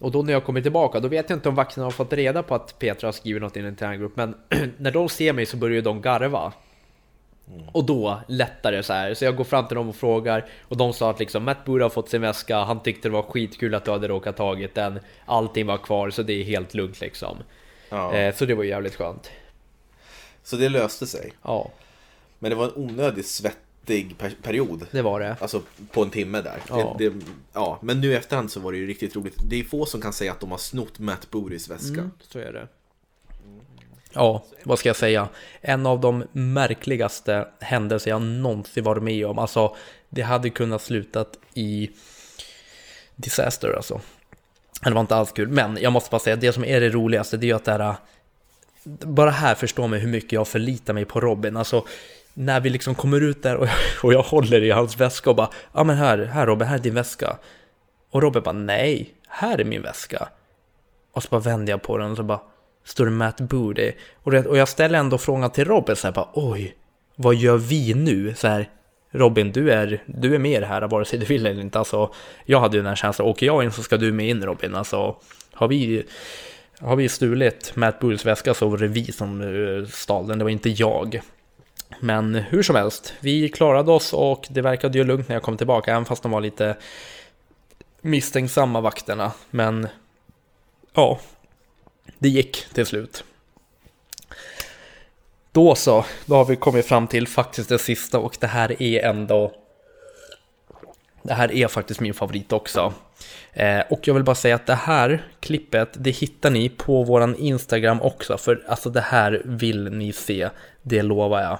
Och 0.00 0.10
då 0.10 0.22
när 0.22 0.32
jag 0.32 0.44
kommer 0.44 0.62
tillbaka, 0.62 1.00
då 1.00 1.08
vet 1.08 1.30
jag 1.30 1.36
inte 1.36 1.48
om 1.48 1.54
vakterna 1.54 1.86
har 1.86 1.90
fått 1.90 2.12
reda 2.12 2.42
på 2.42 2.54
att 2.54 2.78
Petra 2.78 3.06
har 3.06 3.12
skrivit 3.12 3.42
något 3.42 3.56
i 3.56 3.60
en 3.60 3.66
intern 3.66 3.98
grupp, 3.98 4.16
men 4.16 4.34
när 4.76 4.90
de 4.90 5.08
ser 5.08 5.32
mig 5.32 5.46
så 5.46 5.56
börjar 5.56 5.74
ju 5.74 5.80
de 5.80 6.00
garva. 6.00 6.52
Och 7.72 7.84
då 7.84 8.20
lättar 8.28 8.72
det 8.72 8.82
så 8.82 8.92
här, 8.92 9.14
så 9.14 9.24
jag 9.24 9.36
går 9.36 9.44
fram 9.44 9.68
till 9.68 9.74
dem 9.74 9.88
och 9.88 9.96
frågar 9.96 10.46
och 10.62 10.76
de 10.76 10.92
sa 10.92 11.10
att 11.10 11.18
liksom 11.18 11.44
Matt 11.44 11.64
Booty 11.64 11.82
har 11.82 11.90
fått 11.90 12.08
sin 12.08 12.20
väska, 12.20 12.58
han 12.58 12.80
tyckte 12.82 13.08
det 13.08 13.12
var 13.12 13.22
skitkul 13.22 13.74
att 13.74 13.84
du 13.84 13.90
hade 13.90 14.08
råkat 14.08 14.36
tagit 14.36 14.74
den, 14.74 15.00
allting 15.26 15.66
var 15.66 15.78
kvar 15.78 16.10
så 16.10 16.22
det 16.22 16.32
är 16.32 16.44
helt 16.44 16.74
lugnt 16.74 17.00
liksom. 17.00 17.36
Ja. 17.88 18.14
Eh, 18.14 18.34
så 18.34 18.44
det 18.44 18.54
var 18.54 18.64
jävligt 18.64 18.94
skönt. 18.94 19.30
Så 20.42 20.56
det 20.56 20.68
löste 20.68 21.06
sig. 21.06 21.32
Ja, 21.42 21.70
Men 22.38 22.50
det 22.50 22.56
var 22.56 22.64
en 22.64 22.72
onödigt 22.76 23.26
svettig 23.26 24.18
per- 24.18 24.36
period. 24.42 24.86
det 24.90 25.02
var 25.02 25.20
det. 25.20 25.36
Alltså 25.40 25.62
på 25.92 26.02
en 26.02 26.10
timme 26.10 26.40
där. 26.40 26.58
Ja. 26.68 26.96
Det, 26.98 27.08
det, 27.10 27.20
ja, 27.52 27.78
men 27.82 28.00
nu 28.00 28.12
i 28.12 28.14
efterhand 28.14 28.50
så 28.52 28.60
var 28.60 28.72
det 28.72 28.78
ju 28.78 28.86
riktigt 28.86 29.16
roligt. 29.16 29.34
Det 29.50 29.60
är 29.60 29.64
få 29.64 29.86
som 29.86 30.00
kan 30.00 30.12
säga 30.12 30.32
att 30.32 30.40
de 30.40 30.50
har 30.50 30.58
snott 30.58 30.98
Matt 30.98 31.30
Bootys 31.30 31.70
väska. 31.70 31.94
Mm, 32.00 32.10
så 32.20 32.38
är 32.38 32.52
det. 32.52 32.68
Ja, 34.14 34.44
vad 34.62 34.78
ska 34.78 34.88
jag 34.88 34.96
säga? 34.96 35.28
En 35.60 35.86
av 35.86 36.00
de 36.00 36.24
märkligaste 36.32 37.48
händelser 37.60 38.10
jag 38.10 38.22
någonsin 38.22 38.84
varit 38.84 39.02
med 39.02 39.26
om. 39.26 39.38
Alltså, 39.38 39.76
det 40.08 40.22
hade 40.22 40.50
kunnat 40.50 40.82
slutat 40.82 41.38
i 41.54 41.90
disaster 43.16 43.76
alltså. 43.76 44.00
Det 44.82 44.90
var 44.90 45.00
inte 45.00 45.16
alls 45.16 45.32
kul, 45.32 45.48
men 45.48 45.78
jag 45.80 45.92
måste 45.92 46.10
bara 46.10 46.18
säga 46.18 46.36
det 46.36 46.52
som 46.52 46.64
är 46.64 46.80
det 46.80 46.88
roligaste, 46.88 47.36
det 47.36 47.46
är 47.46 47.48
ju 47.48 47.54
att 47.54 47.64
det 47.64 47.72
här 47.72 47.94
bara 48.84 49.30
här 49.30 49.54
förstår 49.54 49.88
man 49.88 49.98
hur 49.98 50.08
mycket 50.08 50.32
jag 50.32 50.48
förlitar 50.48 50.94
mig 50.94 51.04
på 51.04 51.20
Robin. 51.20 51.56
Alltså, 51.56 51.84
när 52.34 52.60
vi 52.60 52.70
liksom 52.70 52.94
kommer 52.94 53.20
ut 53.20 53.42
där 53.42 53.56
och 53.56 53.66
jag, 53.66 53.74
och 54.02 54.12
jag 54.12 54.22
håller 54.22 54.62
i 54.62 54.70
hans 54.70 54.96
väska 54.96 55.30
och 55.30 55.36
bara 55.36 55.50
Ja 55.72 55.84
men 55.84 55.96
här, 55.96 56.18
här 56.18 56.46
Robin, 56.46 56.68
här 56.68 56.78
är 56.78 56.82
din 56.82 56.94
väska. 56.94 57.36
Och 58.10 58.22
Robin 58.22 58.42
bara 58.42 58.52
nej, 58.52 59.14
här 59.28 59.60
är 59.60 59.64
min 59.64 59.82
väska. 59.82 60.28
Och 61.12 61.22
så 61.22 61.28
bara 61.30 61.40
vänder 61.40 61.72
jag 61.72 61.82
på 61.82 61.98
den 61.98 62.10
och 62.10 62.16
så 62.16 62.22
bara 62.22 62.40
står 62.84 63.04
det 63.04 63.10
Matt 63.10 63.40
Booty. 63.40 63.92
Och, 64.22 64.34
och 64.34 64.56
jag 64.56 64.68
ställer 64.68 64.98
ändå 64.98 65.18
frågan 65.18 65.50
till 65.50 65.64
Robin 65.64 65.96
så 65.96 66.06
här 66.06 66.14
bara 66.14 66.28
oj, 66.34 66.76
vad 67.16 67.34
gör 67.34 67.56
vi 67.56 67.94
nu? 67.94 68.34
Så 68.34 68.48
här, 68.48 68.68
Robin, 69.10 69.52
du 69.52 69.72
är, 69.72 70.02
du 70.06 70.34
är 70.34 70.38
med 70.38 70.52
i 70.52 70.60
det 70.60 70.66
här 70.66 70.88
vare 70.88 71.04
sig 71.04 71.18
du 71.18 71.26
vill 71.26 71.46
eller 71.46 71.62
inte. 71.62 71.78
Alltså, 71.78 72.12
jag 72.44 72.60
hade 72.60 72.76
ju 72.76 72.82
den 72.82 72.88
här 72.88 72.96
känslan, 72.96 73.28
åker 73.28 73.46
jag 73.46 73.64
in 73.64 73.72
så 73.72 73.82
ska 73.82 73.96
du 73.96 74.12
med 74.12 74.28
in 74.28 74.44
Robin. 74.44 74.74
Alltså, 74.74 75.16
har 75.52 75.68
vi, 75.68 76.04
har 76.80 76.96
vi 76.96 77.08
stulit 77.08 77.72
Matt 77.74 78.00
Bootys 78.00 78.26
väska 78.26 78.54
så 78.54 78.68
var 78.68 78.78
det 78.78 78.88
vi 78.88 79.12
som 79.12 79.40
eh, 79.40 79.86
stal 79.88 80.26
den, 80.26 80.38
det 80.38 80.44
var 80.44 80.50
inte 80.50 80.70
jag. 80.70 81.20
Men 82.00 82.34
hur 82.34 82.62
som 82.62 82.76
helst, 82.76 83.14
vi 83.20 83.48
klarade 83.48 83.92
oss 83.92 84.12
och 84.12 84.46
det 84.50 84.60
verkade 84.60 84.98
ju 84.98 85.04
lugnt 85.04 85.28
när 85.28 85.36
jag 85.36 85.42
kom 85.42 85.56
tillbaka, 85.56 85.90
även 85.90 86.04
fast 86.04 86.22
de 86.22 86.32
var 86.32 86.40
lite 86.40 86.76
misstänksamma 88.00 88.80
vakterna. 88.80 89.32
Men 89.50 89.88
ja, 90.94 91.18
det 92.22 92.28
gick 92.28 92.64
till 92.74 92.86
slut. 92.86 93.24
Då 95.52 95.74
så, 95.74 96.04
då 96.26 96.34
har 96.34 96.44
vi 96.44 96.56
kommit 96.56 96.86
fram 96.86 97.06
till 97.06 97.28
faktiskt 97.28 97.68
det 97.68 97.78
sista 97.78 98.18
och 98.18 98.36
det 98.40 98.46
här 98.46 98.82
är 98.82 99.04
ändå 99.04 99.52
det 101.22 101.34
här 101.34 101.52
är 101.52 101.68
faktiskt 101.68 102.00
min 102.00 102.14
favorit 102.14 102.52
också. 102.52 102.92
Eh, 103.52 103.80
och 103.90 104.08
jag 104.08 104.14
vill 104.14 104.22
bara 104.22 104.34
säga 104.34 104.54
att 104.54 104.66
det 104.66 104.74
här 104.74 105.26
klippet, 105.40 105.88
det 105.94 106.10
hittar 106.10 106.50
ni 106.50 106.68
på 106.68 107.02
våran 107.02 107.36
Instagram 107.36 108.00
också. 108.00 108.38
För 108.38 108.64
alltså 108.68 108.90
det 108.90 109.00
här 109.00 109.42
vill 109.44 109.92
ni 109.92 110.12
se, 110.12 110.48
det 110.82 111.02
lovar 111.02 111.40
jag. 111.40 111.58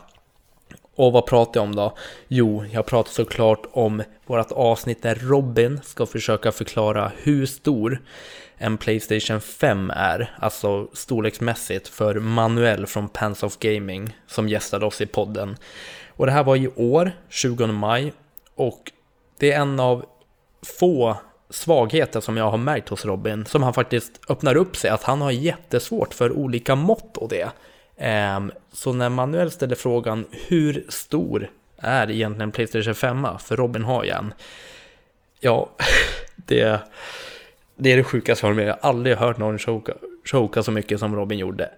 Och 0.95 1.13
vad 1.13 1.27
pratar 1.27 1.61
jag 1.61 1.65
om 1.65 1.75
då? 1.75 1.97
Jo, 2.29 2.65
jag 2.73 2.87
pratar 2.87 3.11
såklart 3.11 3.67
om 3.73 4.03
vårt 4.27 4.53
avsnitt 4.53 5.03
där 5.03 5.15
Robin 5.15 5.81
ska 5.85 6.07
försöka 6.07 6.53
förklara 6.53 7.13
hur 7.17 7.47
stor 7.47 8.01
en 8.63 8.79
Playstation 8.79 9.41
5 9.41 9.91
är, 9.91 10.37
alltså 10.39 10.89
storleksmässigt 10.93 11.89
för 11.89 12.15
Manuel 12.15 12.87
från 12.87 13.09
Pants 13.09 13.43
of 13.43 13.59
Gaming 13.59 14.17
som 14.27 14.49
gästade 14.49 14.87
oss 14.87 15.01
i 15.01 15.07
podden. 15.07 15.57
Och 16.09 16.27
det 16.27 16.33
här 16.33 16.45
var 16.45 16.57
i 16.57 16.69
år, 16.69 17.13
20 17.29 17.67
maj, 17.67 18.13
och 18.55 18.93
det 19.39 19.53
är 19.53 19.61
en 19.61 19.81
av 19.81 20.05
få 20.79 21.17
svagheter 21.51 22.21
som 22.21 22.37
jag 22.37 22.51
har 22.51 22.59
märkt 22.59 22.89
hos 22.89 23.05
Robin, 23.05 23.47
som 23.47 23.63
han 23.63 23.75
faktiskt 23.75 24.21
öppnar 24.29 24.57
upp 24.57 24.77
sig, 24.77 24.91
att 24.91 25.03
han 25.03 25.21
har 25.21 25.31
jättesvårt 25.31 26.15
för 26.15 26.33
olika 26.33 26.75
mått 26.75 27.17
och 27.17 27.29
det. 27.29 27.49
Ehm, 27.97 28.53
så 28.73 28.93
när 28.93 29.09
Manuel 29.09 29.51
ställer 29.51 29.75
frågan 29.75 30.27
hur 30.31 30.87
stor 30.89 31.51
är 31.77 32.11
egentligen 32.11 32.53
Playstation 32.53 32.95
5? 32.95 33.27
För 33.39 33.57
Robin 33.57 33.85
har 33.85 34.05
ju 34.05 34.11
en. 34.11 34.35
Ja, 35.41 35.71
det, 36.37 36.81
det 37.83 37.93
är 37.93 37.97
det 37.97 38.05
sjukaste 38.05 38.47
jag 38.47 38.51
har 38.51 38.57
med. 38.57 38.67
Jag 38.67 38.77
har 38.83 38.89
aldrig 38.89 39.17
hört 39.17 39.39
någon 39.39 39.59
choka, 39.59 39.93
choka 40.25 40.63
så 40.63 40.71
mycket 40.73 41.01
som 41.01 41.17
Robin 41.17 41.39
gjorde. 41.39 41.71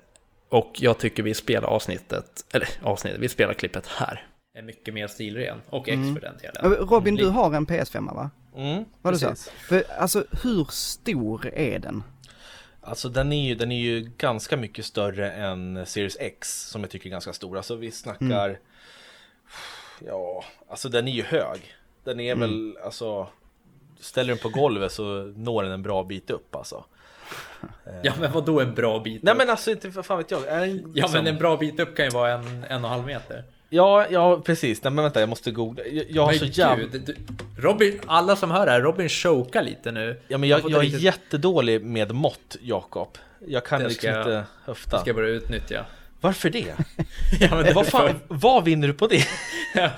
Och 0.48 0.72
jag 0.78 0.98
tycker 0.98 1.22
vi 1.22 1.34
spelar 1.34 1.68
avsnittet, 1.68 2.44
eller 2.52 2.68
avsnittet, 2.82 3.20
vi 3.20 3.28
spelar 3.28 3.54
klippet 3.54 3.86
här. 3.86 4.26
Är 4.54 4.62
mycket 4.62 4.94
mer 4.94 5.06
stilren, 5.06 5.62
och 5.70 5.88
X 5.88 5.98
för 6.14 6.20
den 6.20 6.36
delen. 6.38 6.88
Robin, 6.88 7.14
du 7.14 7.26
har 7.26 7.54
en 7.54 7.66
PS5 7.66 8.14
va? 8.14 8.30
Mm, 8.56 8.84
Var 9.02 9.12
det 9.12 9.18
så? 9.18 9.28
precis. 9.28 9.48
För 9.48 9.84
alltså 9.98 10.24
hur 10.42 10.64
stor 10.70 11.46
är 11.54 11.78
den? 11.78 12.02
Alltså 12.80 13.08
den 13.08 13.32
är, 13.32 13.48
ju, 13.48 13.54
den 13.54 13.72
är 13.72 13.80
ju 13.80 14.10
ganska 14.18 14.56
mycket 14.56 14.84
större 14.84 15.32
än 15.32 15.86
Series 15.86 16.16
X 16.20 16.68
som 16.70 16.80
jag 16.80 16.90
tycker 16.90 17.06
är 17.06 17.10
ganska 17.10 17.32
stor. 17.32 17.56
Alltså 17.56 17.76
vi 17.76 17.90
snackar... 17.90 18.58
Ja, 20.06 20.44
alltså 20.68 20.88
den 20.88 21.08
är 21.08 21.12
ju 21.12 21.22
hög. 21.22 21.60
Den 22.04 22.20
är 22.20 22.34
väl, 22.36 22.76
alltså... 22.84 23.28
Ställer 24.04 24.28
den 24.28 24.38
på 24.38 24.48
golvet 24.48 24.92
så 24.92 25.32
når 25.36 25.62
den 25.62 25.72
en 25.72 25.82
bra 25.82 26.04
bit 26.04 26.30
upp 26.30 26.56
alltså. 26.56 26.84
Ja 28.02 28.12
men 28.20 28.32
vad 28.32 28.44
då 28.44 28.60
en 28.60 28.74
bra 28.74 28.98
bit 29.00 29.22
Nej 29.22 29.32
upp? 29.32 29.38
men 29.38 29.50
alltså 29.50 29.70
inte 29.70 29.90
fan 30.02 30.18
vet 30.18 30.30
jag. 30.30 30.46
Är 30.48 30.60
den 30.60 30.76
Ja 30.78 30.88
liksom- 30.94 31.12
men 31.12 31.26
en 31.26 31.38
bra 31.38 31.56
bit 31.56 31.80
upp 31.80 31.96
kan 31.96 32.04
ju 32.04 32.10
vara 32.10 32.30
en, 32.32 32.46
en 32.48 32.62
och 32.64 32.70
en 32.70 32.84
halv 32.84 33.06
meter. 33.06 33.44
Ja, 33.70 34.06
ja 34.10 34.40
precis. 34.44 34.82
Nej 34.84 34.92
men 34.92 35.04
vänta 35.04 35.20
jag 35.20 35.28
måste 35.28 35.50
googla. 35.50 35.84
Jag, 35.86 36.04
jag 36.10 36.22
har 36.22 36.30
Men 36.30 36.38
så 36.38 36.44
jävla... 36.44 36.84
gud, 36.86 37.02
du, 37.06 37.16
Robin, 37.62 38.00
alla 38.06 38.36
som 38.36 38.50
hör 38.50 38.66
det 38.66 38.72
här, 38.72 38.80
Robin 38.80 39.08
chokar 39.08 39.62
lite 39.62 39.92
nu. 39.92 40.20
Ja 40.28 40.38
men 40.38 40.48
Jag 40.48 40.60
jag, 40.60 40.70
jag 40.70 40.78
är 40.78 40.82
riktigt- 40.82 41.00
jättedålig 41.02 41.84
med 41.84 42.12
mått 42.14 42.56
Jakob. 42.60 43.08
Jag 43.46 43.64
kan 43.64 43.80
Det 43.80 43.88
liksom 43.88 44.08
ska 44.10 44.18
inte 44.18 44.44
höfta. 44.64 44.98
Ska 45.00 45.08
jag 45.08 45.16
börja 45.16 45.28
utnyttja. 45.30 45.84
Varför 46.24 46.50
det? 46.50 46.74
Ja, 47.40 47.48
men 47.54 47.64
det, 47.64 47.72
vad, 47.72 47.86
fan, 47.86 48.20
vad 48.28 48.64
vinner 48.64 48.88
du 48.88 48.94
på 48.94 49.06
det? 49.06 49.24
Ja, 49.74 49.90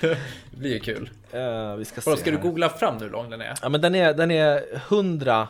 det 0.00 0.18
blir 0.50 0.72
ju 0.72 0.80
kul. 0.80 1.10
Eh, 1.32 1.74
vi 1.76 1.84
ska 1.84 2.00
se 2.00 2.10
Vadå, 2.10 2.20
ska 2.20 2.30
du 2.30 2.38
googla 2.38 2.68
fram 2.68 2.98
hur 3.00 3.10
lång 3.10 3.30
den 3.30 3.40
är? 3.40 3.54
Ja 3.62 3.68
men 3.68 3.80
den 3.80 3.94
är, 3.94 4.14
den 4.14 4.30
är 4.30 4.64
100 4.88 5.48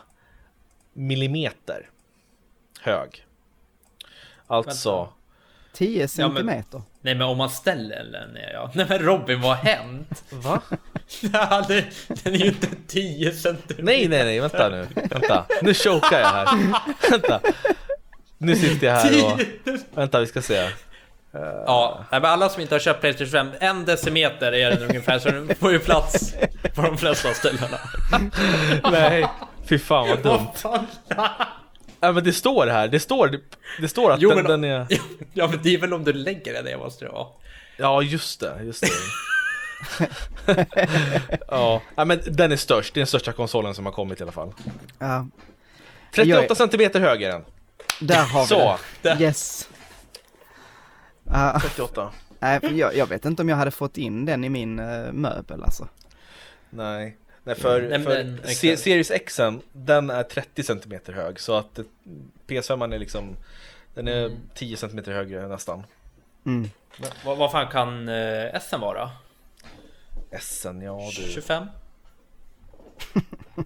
millimeter 0.93 1.89
hög. 2.81 3.25
Alltså, 4.47 5.09
10 5.73 6.07
centimeter. 6.07 6.81
Nej 7.01 7.15
men 7.15 7.27
om 7.27 7.37
man 7.37 7.49
ställer 7.49 8.03
den 8.03 8.29
ner 8.33 8.51
ja. 8.53 8.71
Nej 8.73 8.85
men 8.89 8.99
Robin, 8.99 9.41
vad 9.41 9.57
har 9.57 9.63
hänt? 9.65 10.23
va? 10.29 10.61
Ja, 11.33 11.65
det- 11.67 11.85
den 12.23 12.33
är 12.33 12.37
ju 12.37 12.45
inte 12.47 12.67
10 12.87 13.31
centimeter. 13.31 13.83
Nej 13.83 14.07
nej 14.07 14.23
nej, 14.25 14.39
vänta 14.39 14.69
nu. 14.69 14.87
Vänta, 14.95 15.45
nu 15.61 15.73
chokar 15.73 16.19
jag 16.19 16.27
här. 16.27 16.47
vänta. 17.11 17.41
Nu 18.37 18.55
sitter 18.55 18.87
jag 18.87 18.93
här 18.95 19.25
och... 19.33 19.39
Vänta 19.97 20.19
vi 20.19 20.27
ska 20.27 20.41
se. 20.41 20.69
Ja, 21.65 22.05
men 22.11 22.25
alla 22.25 22.49
som 22.49 22.61
inte 22.61 22.75
har 22.75 22.79
köpt 22.79 23.01
Playstation 23.01 23.31
5, 23.31 23.49
en 23.59 23.85
decimeter 23.85 24.51
är 24.51 24.69
den 24.71 24.83
ungefär, 24.83 25.19
så 25.19 25.29
den 25.29 25.55
får 25.55 25.71
ju 25.71 25.79
plats 25.79 26.33
på 26.75 26.81
de 26.81 26.97
flesta 26.97 27.33
ställena. 27.33 27.77
Nej, 28.91 29.27
fy 29.65 29.79
fan 29.79 30.07
vad 30.09 30.23
dumt. 30.23 30.47
Ja 31.99 32.11
men 32.11 32.23
det 32.23 32.33
står 32.33 32.67
här, 32.67 32.87
det 32.87 32.99
står, 32.99 33.39
det 33.81 33.87
står 33.87 34.11
att 34.11 34.21
Jo, 34.21 34.29
den, 34.29 34.37
men- 34.37 34.61
den 34.61 34.63
är... 34.63 34.87
Ja 35.33 35.47
men 35.47 35.59
det 35.63 35.73
är 35.73 35.77
väl 35.77 35.93
om 35.93 36.03
du 36.03 36.13
lägger 36.13 36.53
den 36.53 36.65
det 36.65 36.77
måste 36.77 37.05
det 37.05 37.11
vara. 37.11 37.27
Ja 37.77 38.01
just 38.01 38.39
det, 38.39 38.59
just 38.63 38.83
det. 38.83 38.89
ja, 41.47 41.81
ja, 41.95 42.05
men 42.05 42.19
den 42.27 42.51
är 42.51 42.55
störst, 42.55 42.93
det 42.93 42.97
är 42.97 43.01
den 43.01 43.07
största 43.07 43.31
konsolen 43.31 43.75
som 43.75 43.85
har 43.85 43.93
kommit 43.93 44.19
i 44.19 44.23
alla 44.23 44.31
fall. 44.31 44.53
Ja, 44.99 45.27
38 46.15 46.45
Jag 46.47 46.57
centimeter 46.57 46.99
hög 46.99 47.23
är 47.23 47.31
den. 47.31 47.45
Där 47.99 48.23
har 48.25 48.41
vi 48.41 48.47
Så, 48.47 48.77
det. 49.01 49.17
Yes. 49.19 49.69
Ja, 51.23 51.59
38. 51.63 52.11
nej, 52.39 52.59
för 52.59 52.69
jag, 52.71 52.95
jag 52.95 53.07
vet 53.07 53.25
inte 53.25 53.41
om 53.41 53.49
jag 53.49 53.55
hade 53.55 53.71
fått 53.71 53.97
in 53.97 54.25
den 54.25 54.43
i 54.43 54.49
min 54.49 54.79
eh, 54.79 55.11
möbel 55.11 55.63
alltså. 55.63 55.87
Nej. 56.69 57.17
Nej 57.43 57.55
för, 57.55 57.81
Nej, 57.81 58.03
för 58.03 58.15
den- 58.15 58.41
Se-. 58.45 58.77
Series 58.77 59.11
X 59.11 59.39
den 59.71 60.09
är 60.09 60.23
30 60.23 60.63
cm 60.63 60.99
hög 61.05 61.39
så 61.39 61.53
att 61.55 61.79
eh, 61.79 61.85
PS5 62.47 62.93
är 62.93 62.99
liksom 62.99 63.35
Den 63.93 64.07
är 64.07 64.31
10 64.55 64.77
cm 64.77 65.03
högre 65.05 65.47
nästan 65.47 65.83
Mm. 66.45 66.69
Vad, 67.25 67.37
vad 67.37 67.51
fan 67.51 67.67
kan 67.67 68.09
eh, 68.09 68.59
SN 68.61 68.79
vara? 68.79 69.09
SN, 70.41 70.81
ja 70.81 70.99
du 71.15 71.31
25? 71.31 71.65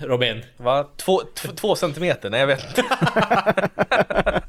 Robin? 0.00 0.42
Va? 0.56 0.86
Två, 0.96 1.20
tv- 1.20 1.54
två 1.54 1.76
centimeter? 1.76 2.30
Nej 2.30 2.40
jag 2.40 2.46
vet 2.46 2.64
inte 2.68 2.82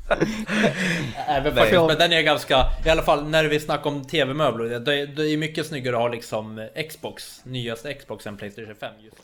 Nej, 1.28 1.42
men, 1.44 1.56
faktiskt, 1.56 1.82
men 1.88 1.98
den 1.98 2.14
är 2.14 2.22
ganska, 2.22 2.66
i 2.86 2.90
alla 2.90 3.02
fall 3.02 3.28
när 3.30 3.44
vi 3.46 3.60
snackar 3.60 3.90
om 3.90 4.04
tv-möbler, 4.06 4.80
det, 4.80 5.00
är- 5.02 5.08
det 5.08 5.30
är 5.30 5.38
mycket 5.38 5.66
snyggare 5.66 5.96
att 5.96 6.02
ha 6.02 6.08
liksom 6.08 6.68
Xbox, 6.90 7.42
nyaste 7.44 7.94
Xbox 7.94 8.28
än 8.28 8.38
Playstation 8.38 8.76
5 8.80 8.94
just. 9.04 9.18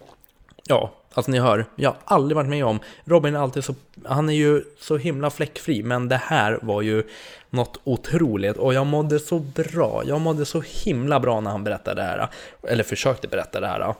Ja, 0.70 0.92
alltså 1.14 1.32
ni 1.32 1.40
hör, 1.40 1.66
jag 1.76 1.90
har 1.90 1.98
aldrig 2.16 2.36
varit 2.36 2.50
med 2.50 2.66
om, 2.66 2.80
Robin 3.06 3.36
är 3.36 3.40
alltid 3.40 3.64
så, 3.64 3.76
han 4.06 4.30
är 4.30 4.34
ju 4.34 4.64
så 4.80 4.98
himla 4.98 5.30
fläckfri, 5.30 5.84
men 5.84 6.08
det 6.10 6.22
här 6.26 6.60
var 6.62 6.82
ju 6.82 7.04
något 7.50 7.80
otroligt 7.84 8.58
och 8.58 8.74
jag 8.74 8.86
mådde 8.88 9.20
så 9.20 9.40
bra, 9.40 10.04
jag 10.06 10.22
mådde 10.22 10.46
så 10.46 10.64
himla 10.84 11.20
bra 11.20 11.40
när 11.40 11.52
han 11.52 11.64
berättade 11.64 12.02
det 12.02 12.08
här, 12.08 12.28
eller 12.68 12.84
försökte 12.84 13.28
berätta 13.28 13.60
det 13.60 13.68
här. 13.68 13.94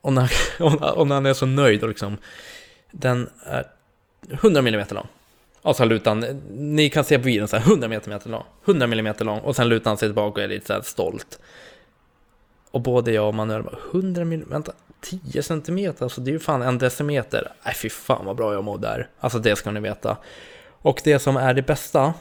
Och 0.00 0.12
när, 0.12 0.32
och 0.98 1.06
när 1.06 1.14
han 1.14 1.26
är 1.26 1.34
så 1.34 1.46
nöjd 1.46 1.82
och 1.82 1.88
liksom, 1.88 2.16
den 2.90 3.30
är 3.44 3.66
100 4.30 4.60
mm 4.60 4.86
lång. 4.90 5.06
Och 5.62 5.76
så 5.76 5.84
lutar 5.84 6.10
han, 6.10 6.42
ni 6.50 6.90
kan 6.90 7.04
se 7.04 7.18
på 7.18 7.24
videon 7.24 7.48
så 7.48 7.56
här 7.56 7.70
100 7.70 7.86
mm 7.86 8.20
lång, 8.24 8.42
100 8.64 8.84
mm 8.84 9.14
lång 9.18 9.40
och 9.40 9.56
sen 9.56 9.68
lutar 9.68 9.90
han 9.90 9.98
sig 9.98 10.08
tillbaka 10.08 10.40
och 10.40 10.44
är 10.44 10.48
lite 10.48 10.66
så 10.66 10.72
här 10.72 10.82
stolt. 10.82 11.38
Och 12.70 12.80
både 12.80 13.12
jag 13.12 13.28
och 13.28 13.34
Manuel 13.34 13.62
bara 13.62 13.78
100 13.92 14.22
mm, 14.22 14.44
vänta, 14.48 14.72
10 15.00 15.42
cm? 15.42 15.94
alltså 15.98 16.20
det 16.20 16.30
är 16.30 16.32
ju 16.32 16.38
fan 16.38 16.62
en 16.62 16.78
decimeter. 16.78 17.52
Nej 17.64 17.74
fy 17.74 17.88
fan 17.88 18.26
vad 18.26 18.36
bra 18.36 18.54
jag 18.54 18.64
mår 18.64 18.78
där. 18.78 19.08
Alltså 19.20 19.38
det 19.38 19.56
ska 19.56 19.70
ni 19.70 19.80
veta. 19.80 20.16
Och 20.82 21.00
det 21.04 21.18
som 21.18 21.36
är 21.36 21.54
det 21.54 21.62
bästa 21.62 22.14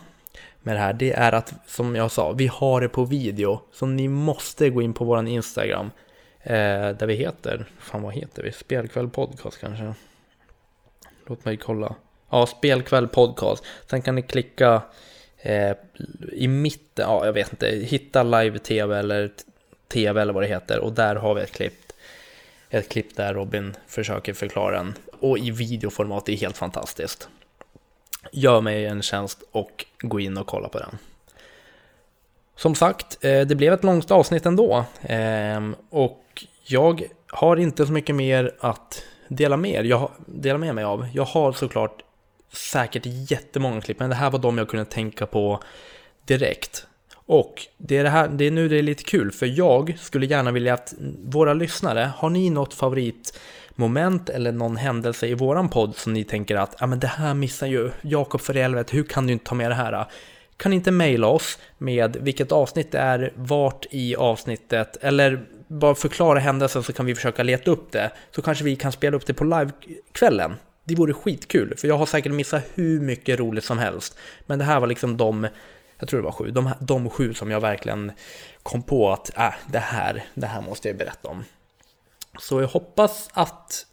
med 0.64 0.76
det 0.76 0.80
här, 0.80 0.94
det 0.94 1.14
är 1.14 1.32
att 1.32 1.54
som 1.68 1.96
jag 1.96 2.12
sa, 2.12 2.32
vi 2.32 2.48
har 2.48 2.82
det 2.82 2.90
på 2.90 3.06
video. 3.06 3.62
Så 3.72 3.86
ni 3.86 4.08
måste 4.08 4.70
gå 4.70 4.82
in 4.82 4.94
på 4.94 5.06
våran 5.06 5.28
Instagram. 5.28 5.92
Eh, 6.50 6.90
där 6.90 7.06
vi 7.06 7.14
heter, 7.14 7.66
fan 7.80 8.02
vad 8.02 8.14
heter 8.14 8.44
vi? 8.44 8.52
Spelkväll 8.52 9.10
podcast 9.10 9.60
kanske? 9.60 9.94
Låt 11.26 11.46
mig 11.46 11.58
kolla. 11.58 11.96
Ja, 12.30 12.46
Spelkväll 12.46 13.08
podcast. 13.08 13.64
Sen 13.90 14.02
kan 14.02 14.16
ni 14.16 14.22
klicka 14.22 14.82
eh, 15.38 15.76
i 16.32 16.48
mitten, 16.48 17.06
ja 17.08 17.26
jag 17.26 17.34
vet 17.34 17.52
inte, 17.52 17.68
hitta 17.68 18.24
live-tv 18.24 19.00
eller 19.00 19.32
tv 19.88 20.22
eller 20.22 20.34
vad 20.34 20.44
det 20.44 20.48
heter. 20.48 20.80
Och 20.80 20.94
där 20.94 21.16
har 21.16 21.36
vi 21.36 21.42
ett 21.42 21.52
klipp. 21.52 21.92
Ett 22.70 22.90
klipp 22.90 23.16
där 23.16 23.34
Robin 23.34 23.76
försöker 23.88 24.34
förklara 24.34 24.78
den. 24.78 24.94
Och 25.20 25.38
i 25.38 25.52
videoformat, 25.52 26.26
det 26.26 26.32
är 26.32 26.38
helt 26.38 26.58
fantastiskt. 26.58 27.30
Gör 28.32 28.62
mig 28.62 28.86
en 28.86 29.02
tjänst 29.02 29.44
och 29.52 29.86
gå 30.00 30.20
in 30.20 30.38
och 30.38 30.48
kolla 30.48 30.70
på 30.70 30.80
den. 30.80 30.98
Som 32.58 32.76
sagt, 32.76 33.18
eh, 33.22 33.42
det 33.42 33.56
blev 33.56 33.74
ett 33.74 33.84
långt 33.84 34.12
avsnitt 34.12 34.46
ändå. 34.46 34.86
Ehm, 35.02 35.76
och 35.90 36.46
jag 36.64 37.04
har 37.28 37.58
inte 37.58 37.86
så 37.86 37.92
mycket 37.92 38.16
mer 38.16 38.52
att 38.60 39.04
dela 39.28 39.58
med, 39.58 39.86
jag, 39.86 40.12
dela 40.26 40.58
med 40.58 40.76
mig 40.76 40.84
av. 40.84 41.08
Jag 41.14 41.26
har 41.26 41.52
såklart 41.52 42.04
säkert 42.54 43.04
jättemånga 43.06 43.82
klipp, 43.82 44.00
men 44.00 44.10
det 44.10 44.16
här 44.16 44.32
var 44.32 44.40
de 44.40 44.58
jag 44.58 44.70
kunde 44.70 44.86
tänka 44.86 45.26
på 45.26 45.60
direkt. 46.26 46.88
Och 47.16 47.68
det 47.78 47.98
är, 47.98 48.04
det, 48.04 48.10
här, 48.10 48.28
det 48.28 48.46
är 48.46 48.52
nu 48.52 48.70
det 48.70 48.78
är 48.78 48.84
lite 48.84 49.04
kul, 49.04 49.32
för 49.32 49.46
jag 49.46 49.96
skulle 50.00 50.26
gärna 50.26 50.52
vilja 50.52 50.74
att 50.74 50.94
våra 51.26 51.54
lyssnare, 51.54 52.12
har 52.18 52.30
ni 52.30 52.50
något 52.50 52.74
favoritmoment 52.74 54.30
eller 54.30 54.52
någon 54.52 54.78
händelse 54.78 55.28
i 55.28 55.34
våran 55.34 55.70
podd 55.70 55.96
som 55.96 56.14
ni 56.14 56.24
tänker 56.24 56.56
att 56.56 56.82
ah, 56.82 56.88
men 56.88 57.00
det 57.00 57.08
här 57.08 57.34
missar 57.34 57.68
ju 57.68 57.92
Jakob 58.02 58.42
för 58.42 58.58
i 58.58 58.62
helvete, 58.62 58.96
hur 58.96 59.04
kan 59.04 59.28
du 59.28 59.34
inte 59.34 59.46
ta 59.46 59.56
med 59.56 59.72
det 59.72 59.76
här? 59.76 60.08
Kan 60.58 60.70
ni 60.70 60.76
inte 60.76 60.92
mejla 60.92 61.28
oss 61.28 61.60
med 61.78 62.18
vilket 62.22 62.52
avsnitt 62.52 62.92
det 62.92 63.00
är, 63.00 63.34
vart 63.36 63.86
i 63.92 64.16
avsnittet, 64.16 64.98
eller 65.02 65.46
bara 65.68 65.96
förklara 65.96 66.40
händelsen 66.40 66.84
så 66.84 66.94
kan 66.94 67.06
vi 67.06 67.16
försöka 67.16 67.44
leta 67.44 67.72
upp 67.72 67.92
det. 67.92 68.12
Så 68.32 68.42
kanske 68.42 68.64
vi 68.64 68.76
kan 68.76 68.92
spela 68.92 69.18
upp 69.18 69.26
det 69.26 69.34
på 69.34 69.44
livekvällen. 69.44 70.56
Det 70.84 70.96
vore 70.96 71.14
skitkul, 71.14 71.78
för 71.78 71.88
jag 71.88 71.98
har 71.98 72.06
säkert 72.06 72.32
missat 72.32 72.64
hur 72.74 73.02
mycket 73.02 73.40
roligt 73.40 73.64
som 73.64 73.78
helst. 73.78 74.18
Men 74.46 74.60
det 74.60 74.66
här 74.66 74.80
var 74.80 74.88
liksom 74.88 75.18
de, 75.18 75.48
jag 76.00 76.10
tror 76.10 76.20
det 76.20 76.26
var 76.26 76.32
sju, 76.32 76.52
de, 76.52 76.72
de 76.80 77.10
sju 77.10 77.34
som 77.34 77.52
jag 77.52 77.60
verkligen 77.60 78.12
kom 78.64 78.84
på 78.84 79.12
att 79.12 79.38
äh, 79.38 79.54
det, 79.72 79.80
här, 79.80 80.26
det 80.34 80.48
här 80.48 80.62
måste 80.62 80.88
jag 80.88 80.98
berätta 80.98 81.30
om. 81.30 81.44
Så 82.40 82.62
jag 82.62 82.68
hoppas 82.68 83.30
att 83.34 83.87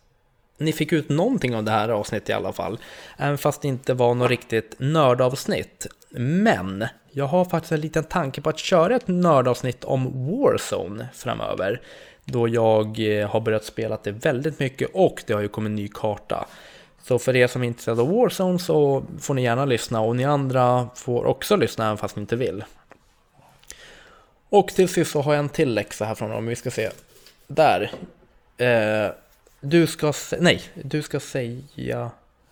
ni 0.59 0.73
fick 0.73 0.93
ut 0.93 1.09
någonting 1.09 1.57
av 1.57 1.65
det 1.65 1.71
här 1.71 1.89
avsnittet 1.89 2.29
i 2.29 2.33
alla 2.33 2.53
fall. 2.53 2.79
Även 3.17 3.39
fast 3.39 3.63
det 3.63 3.69
inte 3.69 3.95
var 3.95 4.15
något 4.15 4.31
riktigt 4.31 4.75
nördavsnitt. 4.79 5.87
Men 6.11 6.87
jag 7.11 7.27
har 7.27 7.45
faktiskt 7.45 7.73
en 7.73 7.81
liten 7.81 8.05
tanke 8.05 8.41
på 8.41 8.51
att 8.51 8.59
köra 8.59 8.97
ett 8.97 9.09
nördavsnitt 9.09 9.85
om 9.85 10.31
Warzone 10.31 11.09
framöver. 11.15 11.81
Då 12.25 12.49
jag 12.49 13.19
eh, 13.19 13.31
har 13.31 13.41
börjat 13.41 13.65
spela 13.65 13.99
det 14.03 14.11
väldigt 14.11 14.59
mycket 14.59 14.91
och 14.95 15.23
det 15.27 15.33
har 15.33 15.41
ju 15.41 15.49
kommit 15.49 15.71
en 15.71 15.75
ny 15.75 15.89
karta. 15.89 16.47
Så 17.03 17.19
för 17.19 17.37
er 17.37 17.47
som 17.47 17.63
är 17.63 17.67
intresserade 17.67 18.03
av 18.03 18.13
Warzone 18.13 18.59
så 18.59 19.05
får 19.21 19.35
ni 19.35 19.43
gärna 19.43 19.65
lyssna 19.65 20.01
och 20.01 20.17
ni 20.17 20.25
andra 20.25 20.89
får 20.95 21.25
också 21.25 21.57
lyssna 21.57 21.85
även 21.85 21.97
fast 21.97 22.17
ni 22.17 22.21
inte 22.21 22.37
vill. 22.37 22.65
Och 24.49 24.69
till 24.69 24.89
sist 24.89 25.11
så 25.11 25.21
har 25.21 25.33
jag 25.33 25.39
en 25.39 25.49
till 25.49 25.75
läxa 25.75 26.05
här 26.05 26.15
från 26.15 26.31
dem, 26.31 26.47
vi 26.47 26.57
ska 26.57 26.71
se. 26.71 26.91
Där. 27.47 27.93
Eh, 28.57 29.11
du 29.65 29.87
ska 29.87 30.13
säga, 30.13 30.43
nej, 30.43 30.63
du 30.75 31.03
ska 31.03 31.21
säga... 31.21 32.11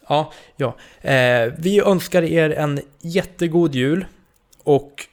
Ja, 0.08 0.32
ja. 0.56 0.76
Eh, 1.00 1.52
vi 1.58 1.80
önskar 1.80 2.22
er 2.22 2.50
en 2.50 2.80
jättegod 3.00 3.74
jul 3.74 4.06
och 4.64 5.06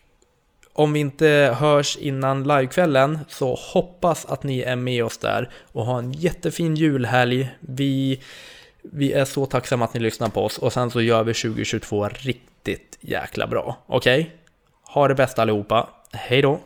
om 0.73 0.93
vi 0.93 0.99
inte 0.99 1.55
hörs 1.59 1.97
innan 1.97 2.43
livekvällen 2.43 3.19
så 3.27 3.55
hoppas 3.55 4.25
att 4.25 4.43
ni 4.43 4.61
är 4.61 4.75
med 4.75 5.03
oss 5.03 5.17
där 5.17 5.49
och 5.71 5.85
ha 5.85 5.99
en 5.99 6.11
jättefin 6.11 6.75
julhelg. 6.75 7.49
Vi 7.59 8.21
Vi 8.81 9.13
är 9.13 9.25
så 9.25 9.45
tacksamma 9.45 9.85
att 9.85 9.93
ni 9.93 9.99
lyssnar 9.99 10.29
på 10.29 10.45
oss 10.45 10.57
och 10.57 10.73
sen 10.73 10.91
så 10.91 11.01
gör 11.01 11.23
vi 11.23 11.33
2022 11.33 12.09
riktigt 12.09 12.97
jäkla 13.01 13.47
bra. 13.47 13.77
Okej? 13.87 14.21
Okay? 14.21 14.31
Ha 14.83 15.07
det 15.07 15.15
bäst 15.15 15.39
allihopa. 15.39 15.89
Hej 16.11 16.41
då! 16.41 16.59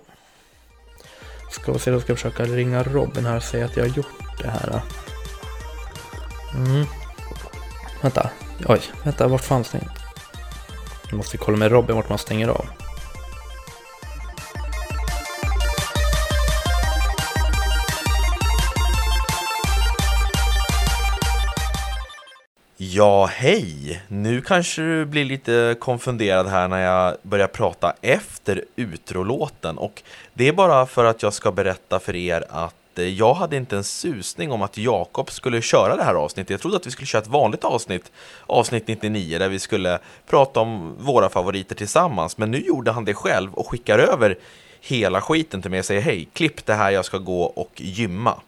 Ska 1.51 1.73
vi 1.73 1.79
se, 1.79 1.91
då 1.91 1.99
ska 1.99 2.11
jag 2.11 2.19
försöka 2.19 2.43
ringa 2.43 2.83
Robin 2.83 3.25
här 3.25 3.37
och 3.37 3.43
säga 3.43 3.65
att 3.65 3.77
jag 3.77 3.83
har 3.83 3.97
gjort 3.97 4.41
det 4.41 4.49
här. 4.49 4.81
Mm. 6.55 6.85
Vänta. 8.01 8.29
Oj, 8.65 8.81
vänta, 9.03 9.27
vart 9.27 9.43
fan 9.43 9.63
stänger... 9.63 9.91
Jag 11.09 11.17
måste 11.17 11.37
kolla 11.37 11.57
med 11.57 11.71
Robin 11.71 11.95
vart 11.95 12.09
man 12.09 12.17
stänger 12.17 12.47
av. 12.47 12.65
Ja, 22.77 23.25
hej! 23.25 24.01
Nu 24.07 24.41
kanske 24.41 24.81
du 24.81 25.05
blir 25.05 25.25
lite 25.25 25.75
konfunderad 25.79 26.47
här 26.47 26.67
när 26.67 26.79
jag 26.79 27.17
börjar 27.21 27.47
prata 27.47 27.93
efter 28.01 28.63
utrolåten 28.75 29.77
och 29.77 30.03
det 30.33 30.47
är 30.47 30.53
bara 30.53 30.85
för 30.85 31.05
att 31.05 31.23
jag 31.23 31.33
ska 31.33 31.51
berätta 31.51 31.99
för 31.99 32.15
er 32.15 32.43
att 32.49 32.75
Eh, 32.99 33.05
jag 33.05 33.33
hade 33.33 33.57
inte 33.57 33.77
en 33.77 33.83
susning 33.83 34.51
om 34.51 34.61
att 34.61 34.77
Jakob 34.77 35.31
skulle 35.31 35.61
köra 35.61 35.95
det 35.95 36.03
här 36.03 36.15
avsnittet. 36.15 36.49
Jag 36.49 36.61
trodde 36.61 36.77
att 36.77 36.87
vi 36.87 36.91
skulle 36.91 37.05
köra 37.05 37.21
ett 37.21 37.27
vanligt 37.27 37.63
avsnitt, 37.63 38.11
avsnitt 38.45 38.87
99, 38.87 39.39
där 39.39 39.49
vi 39.49 39.59
skulle 39.59 39.99
prata 40.29 40.59
om 40.59 40.95
våra 40.99 41.29
favoriter 41.29 41.75
tillsammans. 41.75 42.37
Men 42.37 42.51
nu 42.51 42.59
gjorde 42.59 42.91
han 42.91 43.05
det 43.05 43.13
själv 43.13 43.53
och 43.53 43.67
skickar 43.67 43.99
över 43.99 44.37
hela 44.81 45.21
skiten 45.21 45.61
till 45.61 45.71
mig 45.71 45.79
och 45.79 45.85
säger 45.85 46.01
hej, 46.01 46.29
klipp 46.33 46.65
det 46.65 46.73
här, 46.73 46.91
jag 46.91 47.05
ska 47.05 47.17
gå 47.17 47.43
och 47.43 47.71
gymma. 47.75 48.39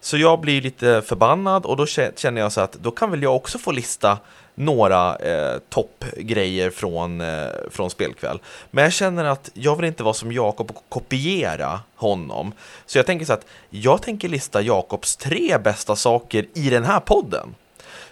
Så 0.00 0.16
jag 0.16 0.40
blir 0.40 0.62
lite 0.62 1.02
förbannad 1.02 1.66
och 1.66 1.76
då 1.76 1.86
känner 1.86 2.40
jag 2.40 2.52
så 2.52 2.60
att 2.60 2.72
då 2.72 2.90
kan 2.90 3.10
väl 3.10 3.22
jag 3.22 3.36
också 3.36 3.58
få 3.58 3.72
lista 3.72 4.18
några 4.54 5.16
eh, 5.16 5.58
toppgrejer 5.68 6.70
från, 6.70 7.20
eh, 7.20 7.46
från 7.70 7.90
spelkväll. 7.90 8.38
Men 8.70 8.84
jag 8.84 8.92
känner 8.92 9.24
att 9.24 9.50
jag 9.54 9.76
vill 9.76 9.84
inte 9.84 10.02
vara 10.02 10.14
som 10.14 10.32
Jakob 10.32 10.70
och 10.70 10.84
kopiera 10.88 11.80
honom. 11.96 12.52
Så 12.86 12.98
jag 12.98 13.06
tänker 13.06 13.26
så 13.26 13.32
att 13.32 13.46
jag 13.70 14.02
tänker 14.02 14.28
lista 14.28 14.62
Jakobs 14.62 15.16
tre 15.16 15.58
bästa 15.58 15.96
saker 15.96 16.46
i 16.54 16.70
den 16.70 16.84
här 16.84 17.00
podden. 17.00 17.54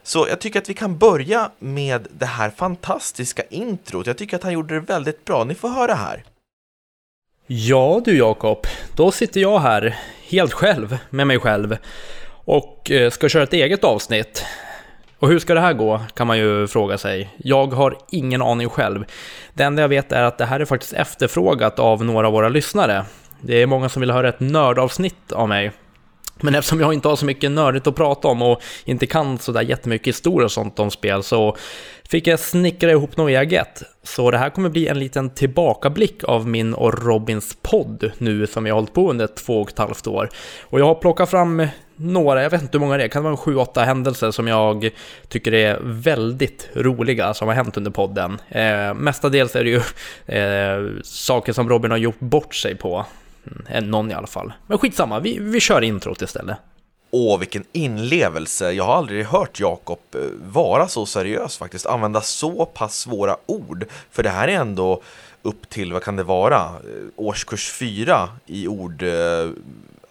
Så 0.03 0.27
jag 0.29 0.41
tycker 0.41 0.61
att 0.61 0.69
vi 0.69 0.75
kan 0.75 0.99
börja 0.99 1.51
med 1.59 2.09
det 2.19 2.27
här 2.27 2.51
fantastiska 2.51 3.43
introt. 3.51 4.07
Jag 4.07 4.19
tycker 4.19 4.37
att 4.37 4.43
han 4.43 4.53
gjorde 4.53 4.75
det 4.75 4.81
väldigt 4.81 5.25
bra. 5.25 5.45
Ni 5.45 5.55
får 5.55 5.69
höra 5.69 5.95
här. 5.95 6.25
Ja 7.47 8.03
du 8.05 8.19
Jakob, 8.19 8.67
då 8.97 9.11
sitter 9.11 9.41
jag 9.41 9.61
här 9.61 9.99
helt 10.29 10.53
själv 10.53 10.99
med 11.11 11.27
mig 11.27 11.39
själv 11.39 11.77
och 12.45 12.91
eh, 12.91 13.11
ska 13.11 13.29
köra 13.29 13.43
ett 13.43 13.53
eget 13.53 13.85
avsnitt. 13.85 14.45
Och 15.23 15.29
hur 15.29 15.39
ska 15.39 15.55
det 15.55 15.61
här 15.61 15.73
gå, 15.73 16.01
kan 16.15 16.27
man 16.27 16.39
ju 16.39 16.67
fråga 16.67 16.99
sig. 16.99 17.31
Jag 17.37 17.67
har 17.67 17.99
ingen 18.11 18.43
aning 18.43 18.69
själv. 18.69 19.05
Det 19.55 19.63
enda 19.63 19.83
jag 19.83 19.89
vet 19.89 20.13
är 20.13 20.23
att 20.23 20.39
det 20.39 20.45
här 20.45 20.61
är 20.61 20.65
faktiskt 20.65 20.93
efterfrågat 20.93 21.79
av 21.79 22.05
några 22.05 22.27
av 22.27 22.33
våra 22.33 22.49
lyssnare. 22.49 23.05
Det 23.41 23.63
är 23.63 23.67
många 23.67 23.89
som 23.89 24.01
vill 24.01 24.11
höra 24.11 24.29
ett 24.29 24.41
nördavsnitt 24.41 25.33
av 25.33 25.49
mig. 25.49 25.73
Men 26.41 26.55
eftersom 26.55 26.81
jag 26.81 26.95
inte 26.95 27.09
har 27.09 27.17
så 27.17 27.27
mycket 27.27 27.51
nördigt 27.51 27.87
att 27.87 27.95
prata 27.95 28.29
om 28.29 28.43
och 28.43 28.63
inte 28.85 29.07
kan 29.07 29.39
sådär 29.39 29.61
jättemycket 29.63 30.07
historia 30.07 30.45
och 30.45 30.53
sånt 30.53 30.79
om 30.79 30.91
spel 30.91 31.23
så 31.23 31.57
fick 32.09 32.27
jag 32.27 32.41
snickra 32.41 32.91
ihop 32.91 33.17
något 33.17 33.31
eget. 33.31 33.83
Så 34.03 34.31
det 34.31 34.39
här 34.39 34.51
kommer 34.51 34.69
bli 34.69 34.89
en 34.89 34.99
liten 34.99 35.31
tillbakablick 35.31 36.25
av 36.25 36.49
min 36.49 36.75
och 36.75 37.05
Robins 37.05 37.57
podd 37.63 38.13
nu 38.19 38.47
som 38.47 38.67
jag 38.67 38.75
har 38.75 38.81
hållit 38.81 38.95
på 38.95 39.11
under 39.11 39.27
två 39.27 39.61
och 39.61 39.71
ett 39.71 39.79
halvt 39.79 40.07
år. 40.07 40.29
Och 40.63 40.81
jag 40.81 40.85
har 40.85 40.95
plockat 40.95 41.31
fram 41.31 41.67
några, 42.03 42.43
jag 42.43 42.51
vet 42.51 42.63
inte 42.63 42.79
hur 42.79 42.81
många 42.81 42.97
det 42.97 43.05
är, 43.05 43.09
kan 43.09 43.23
det 43.23 43.29
vara 43.29 43.37
sju, 43.37 43.57
åtta 43.57 43.85
händelser 43.85 44.31
som 44.31 44.47
jag 44.47 44.91
tycker 45.29 45.55
är 45.55 45.79
väldigt 45.83 46.69
roliga 46.75 47.35
som 47.35 47.49
har 47.49 47.55
hänt 47.55 47.77
under 47.77 47.91
podden. 47.91 48.39
Eh, 48.49 48.95
mestadels 48.95 49.57
är 49.57 49.65
det 49.65 49.71
ju 49.71 49.81
eh, 50.39 51.03
saker 51.03 51.53
som 51.53 51.69
Robin 51.69 51.91
har 51.91 51.99
gjort 51.99 52.21
bort 52.21 52.55
sig 52.55 52.77
på. 52.77 53.07
Mm, 53.69 53.91
någon 53.91 54.11
i 54.11 54.15
alla 54.15 54.27
fall. 54.27 54.53
Men 54.67 54.79
skitsamma, 54.79 55.21
vi, 55.21 55.39
vi 55.39 55.61
kör 55.61 55.83
introt 55.83 56.23
istället. 56.23 56.57
Åh, 57.11 57.39
vilken 57.39 57.65
inlevelse! 57.73 58.73
Jag 58.73 58.85
har 58.85 58.95
aldrig 58.95 59.27
hört 59.27 59.61
Jakob 59.61 59.99
eh, 60.15 60.21
vara 60.53 60.89
så 60.89 61.07
seriös 61.07 61.57
faktiskt, 61.57 61.87
använda 61.87 62.21
så 62.21 62.67
pass 62.67 62.99
svåra 62.99 63.37
ord. 63.47 63.85
För 64.11 64.23
det 64.23 64.31
här 64.31 64.49
är 64.49 64.53
ändå 64.53 65.03
upp 65.43 65.69
till, 65.69 65.93
vad 65.93 66.03
kan 66.03 66.17
det 66.17 66.23
vara, 66.23 66.59
eh, 66.59 67.07
årskurs 67.17 67.71
fyra 67.71 68.29
i 68.47 68.69
ord... 68.69 69.03
Eh, 69.03 69.51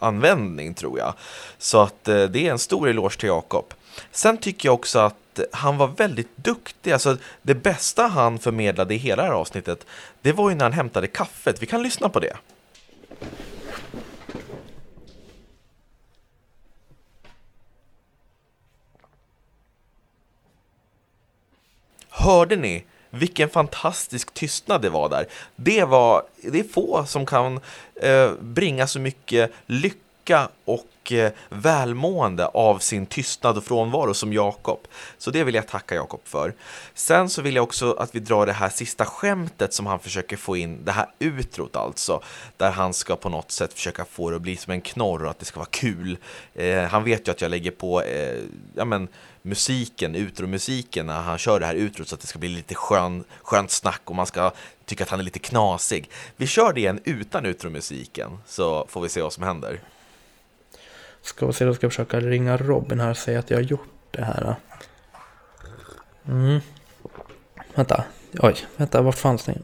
användning 0.02 0.74
tror 0.74 1.00
jag. 1.00 1.14
Så 1.58 1.82
att 1.82 2.08
eh, 2.08 2.24
det 2.24 2.48
är 2.48 2.52
en 2.52 2.60
stor 2.60 2.90
eloge 2.90 3.18
till 3.20 3.30
Jakob. 3.30 3.74
Sen 4.12 4.38
tycker 4.38 4.68
jag 4.68 4.74
också 4.74 5.00
att 5.00 5.40
han 5.52 5.78
var 5.78 5.88
väldigt 5.88 6.38
duktig. 6.38 6.92
Alltså, 6.92 7.18
det 7.42 7.56
bästa 7.56 8.08
han 8.08 8.40
förmedlade 8.40 8.94
i 8.94 8.98
hela 8.98 9.22
det 9.22 9.28
här 9.28 9.36
avsnittet, 9.36 9.86
det 10.22 10.32
var 10.32 10.50
ju 10.50 10.56
när 10.56 10.66
han 10.66 10.74
hämtade 10.74 11.08
kaffet. 11.08 11.62
Vi 11.62 11.66
kan 11.66 11.84
lyssna 11.84 12.10
på 12.10 12.20
det. 12.20 12.38
Hörde 22.10 22.56
ni 22.56 22.86
vilken 23.12 23.50
fantastisk 23.50 24.34
tystnad 24.34 24.82
det 24.82 24.90
var 24.90 25.10
där? 25.10 25.26
Det, 25.56 25.84
var, 25.84 26.24
det 26.42 26.60
är 26.60 26.64
få 26.64 27.06
som 27.06 27.26
kan 27.26 27.60
eh, 27.96 28.32
bringa 28.40 28.88
så 28.88 29.00
mycket 29.00 29.52
lycka 29.66 30.50
och 30.66 31.12
eh, 31.12 31.32
välmående 31.50 32.46
av 32.48 32.80
sin 32.80 33.06
tystnad 33.06 33.58
och 33.58 33.64
frånvaro 33.64 34.14
som 34.14 34.34
Jakob. 34.34 34.80
Så 35.18 35.32
det 35.32 35.44
vill 35.44 35.56
jag 35.56 35.68
tacka 35.68 35.96
Jakob 35.96 36.22
för. 36.24 36.54
Sen 36.94 37.30
så 37.30 37.42
vill 37.42 37.56
jag 37.56 37.64
också 37.64 37.94
att 37.94 38.16
vi 38.16 38.20
drar 38.20 38.46
det 38.46 38.54
här 38.54 38.70
sista 38.70 39.06
skämtet 39.06 39.74
som 39.74 39.86
han 39.86 40.00
försöker 40.00 40.38
få 40.38 40.58
in, 40.58 40.86
det 40.86 40.92
här 40.92 41.08
utrot 41.20 41.76
alltså, 41.76 42.22
där 42.58 42.72
han 42.72 42.94
ska 42.94 43.16
på 43.16 43.30
något 43.30 43.52
sätt 43.52 43.74
försöka 43.74 44.06
få 44.06 44.30
det 44.30 44.36
att 44.36 44.42
bli 44.42 44.58
som 44.58 44.72
en 44.72 44.82
knorr 44.82 45.24
och 45.24 45.32
att 45.32 45.40
det 45.40 45.46
ska 45.46 45.60
vara 45.60 45.70
kul. 45.72 46.18
Eh, 46.54 46.84
han 46.84 47.04
vet 47.04 47.28
ju 47.28 47.32
att 47.32 47.42
jag 47.42 47.52
lägger 47.52 47.72
på, 47.72 48.02
eh, 48.02 48.40
ja 48.76 48.86
men, 48.86 49.08
musiken, 49.42 50.16
utromusiken 50.16 51.06
när 51.06 51.22
han 51.22 51.38
kör 51.38 51.60
det 51.60 51.66
här 51.66 51.76
utrot 51.76 52.08
så 52.08 52.16
att 52.16 52.22
det 52.22 52.28
ska 52.28 52.40
bli 52.40 52.50
lite 52.50 52.76
skön, 52.76 53.24
skönt 53.42 53.72
snack 53.72 54.02
och 54.06 54.16
man 54.16 54.26
ska 54.26 54.52
tycka 54.86 55.04
att 55.04 55.10
han 55.10 55.20
är 55.20 55.24
lite 55.24 55.40
knasig. 55.40 56.10
Vi 56.36 56.48
kör 56.48 56.74
det 56.74 56.80
igen 56.80 57.00
utan 57.04 57.46
utromusiken 57.46 58.38
så 58.46 58.88
får 58.90 59.02
vi 59.02 59.10
se 59.10 59.22
vad 59.22 59.34
som 59.34 59.44
händer. 59.44 59.80
Ska 61.22 61.48
vi 61.48 61.54
se, 61.54 61.66
då 61.66 61.74
ska 61.74 61.86
jag 61.86 61.92
försöka 61.92 62.20
ringa 62.20 62.58
Robin 62.58 63.00
här 63.00 63.10
och 63.10 63.18
säga 63.18 63.40
att 63.40 63.50
jag 63.50 63.58
har 63.58 63.64
gjort 63.64 63.90
det 64.12 64.24
här. 64.24 64.56
Mm. 66.28 66.60
Vänta, 67.76 68.04
oj, 68.40 68.56
vänta, 68.78 69.02
vart 69.02 69.18
fanns 69.18 69.44
det? 69.44 69.58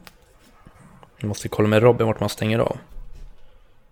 Jag 1.18 1.28
måste 1.28 1.48
kolla 1.48 1.68
med 1.68 1.82
Robin 1.82 2.06
vart 2.06 2.20
man 2.20 2.28
stänger 2.28 2.58
av. 2.58 2.78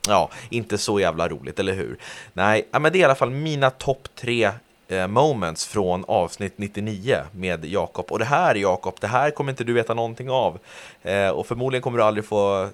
Ja, 0.08 0.30
inte 0.48 0.78
så 0.78 1.00
jävla 1.00 1.28
roligt, 1.28 1.58
eller 1.58 1.74
hur? 1.74 1.98
Nej, 2.32 2.68
men 2.72 2.82
det 2.82 2.98
är 2.98 3.00
i 3.00 3.04
alla 3.04 3.14
fall 3.14 3.30
mina 3.30 3.70
topp 3.70 4.08
tre 4.14 4.50
Eh, 4.88 5.06
moments 5.06 5.66
från 5.66 6.04
avsnitt 6.04 6.58
99 6.58 7.22
med 7.32 7.64
Jakob. 7.64 8.06
Och 8.12 8.18
det 8.18 8.24
här 8.24 8.54
Jakob, 8.54 8.96
det 9.00 9.06
här 9.06 9.30
kommer 9.30 9.52
inte 9.52 9.64
du 9.64 9.72
veta 9.72 9.94
någonting 9.94 10.30
av. 10.30 10.58
Eh, 11.02 11.28
och 11.28 11.46
förmodligen 11.46 11.82
kommer 11.82 11.98
du 11.98 12.04
aldrig 12.04 12.24
få 12.24 12.62
eh, 12.62 12.68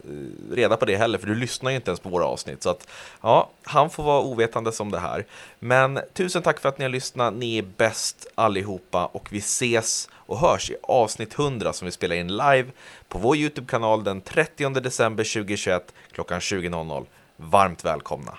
reda 0.50 0.76
på 0.76 0.84
det 0.84 0.96
heller, 0.96 1.18
för 1.18 1.26
du 1.26 1.34
lyssnar 1.34 1.70
ju 1.70 1.76
inte 1.76 1.90
ens 1.90 2.00
på 2.00 2.08
våra 2.08 2.24
avsnitt. 2.24 2.62
Så 2.62 2.70
att, 2.70 2.88
ja, 3.20 3.50
han 3.62 3.90
får 3.90 4.02
vara 4.02 4.20
ovetande 4.20 4.72
som 4.72 4.90
det 4.90 4.98
här. 4.98 5.26
Men 5.58 6.00
tusen 6.12 6.42
tack 6.42 6.60
för 6.60 6.68
att 6.68 6.78
ni 6.78 6.84
har 6.84 6.90
lyssnat, 6.90 7.34
ni 7.34 7.58
är 7.58 7.64
bäst 7.76 8.26
allihopa 8.34 9.06
och 9.06 9.28
vi 9.32 9.38
ses 9.38 10.08
och 10.14 10.38
hörs 10.38 10.70
i 10.70 10.76
avsnitt 10.82 11.38
100 11.38 11.72
som 11.72 11.86
vi 11.86 11.92
spelar 11.92 12.16
in 12.16 12.28
live 12.28 12.66
på 13.08 13.18
vår 13.18 13.36
YouTube-kanal 13.36 14.04
den 14.04 14.20
30 14.20 14.68
december 14.68 15.24
2021 15.24 15.92
klockan 16.12 16.40
20.00. 16.40 17.06
Varmt 17.36 17.84
välkomna! 17.84 18.38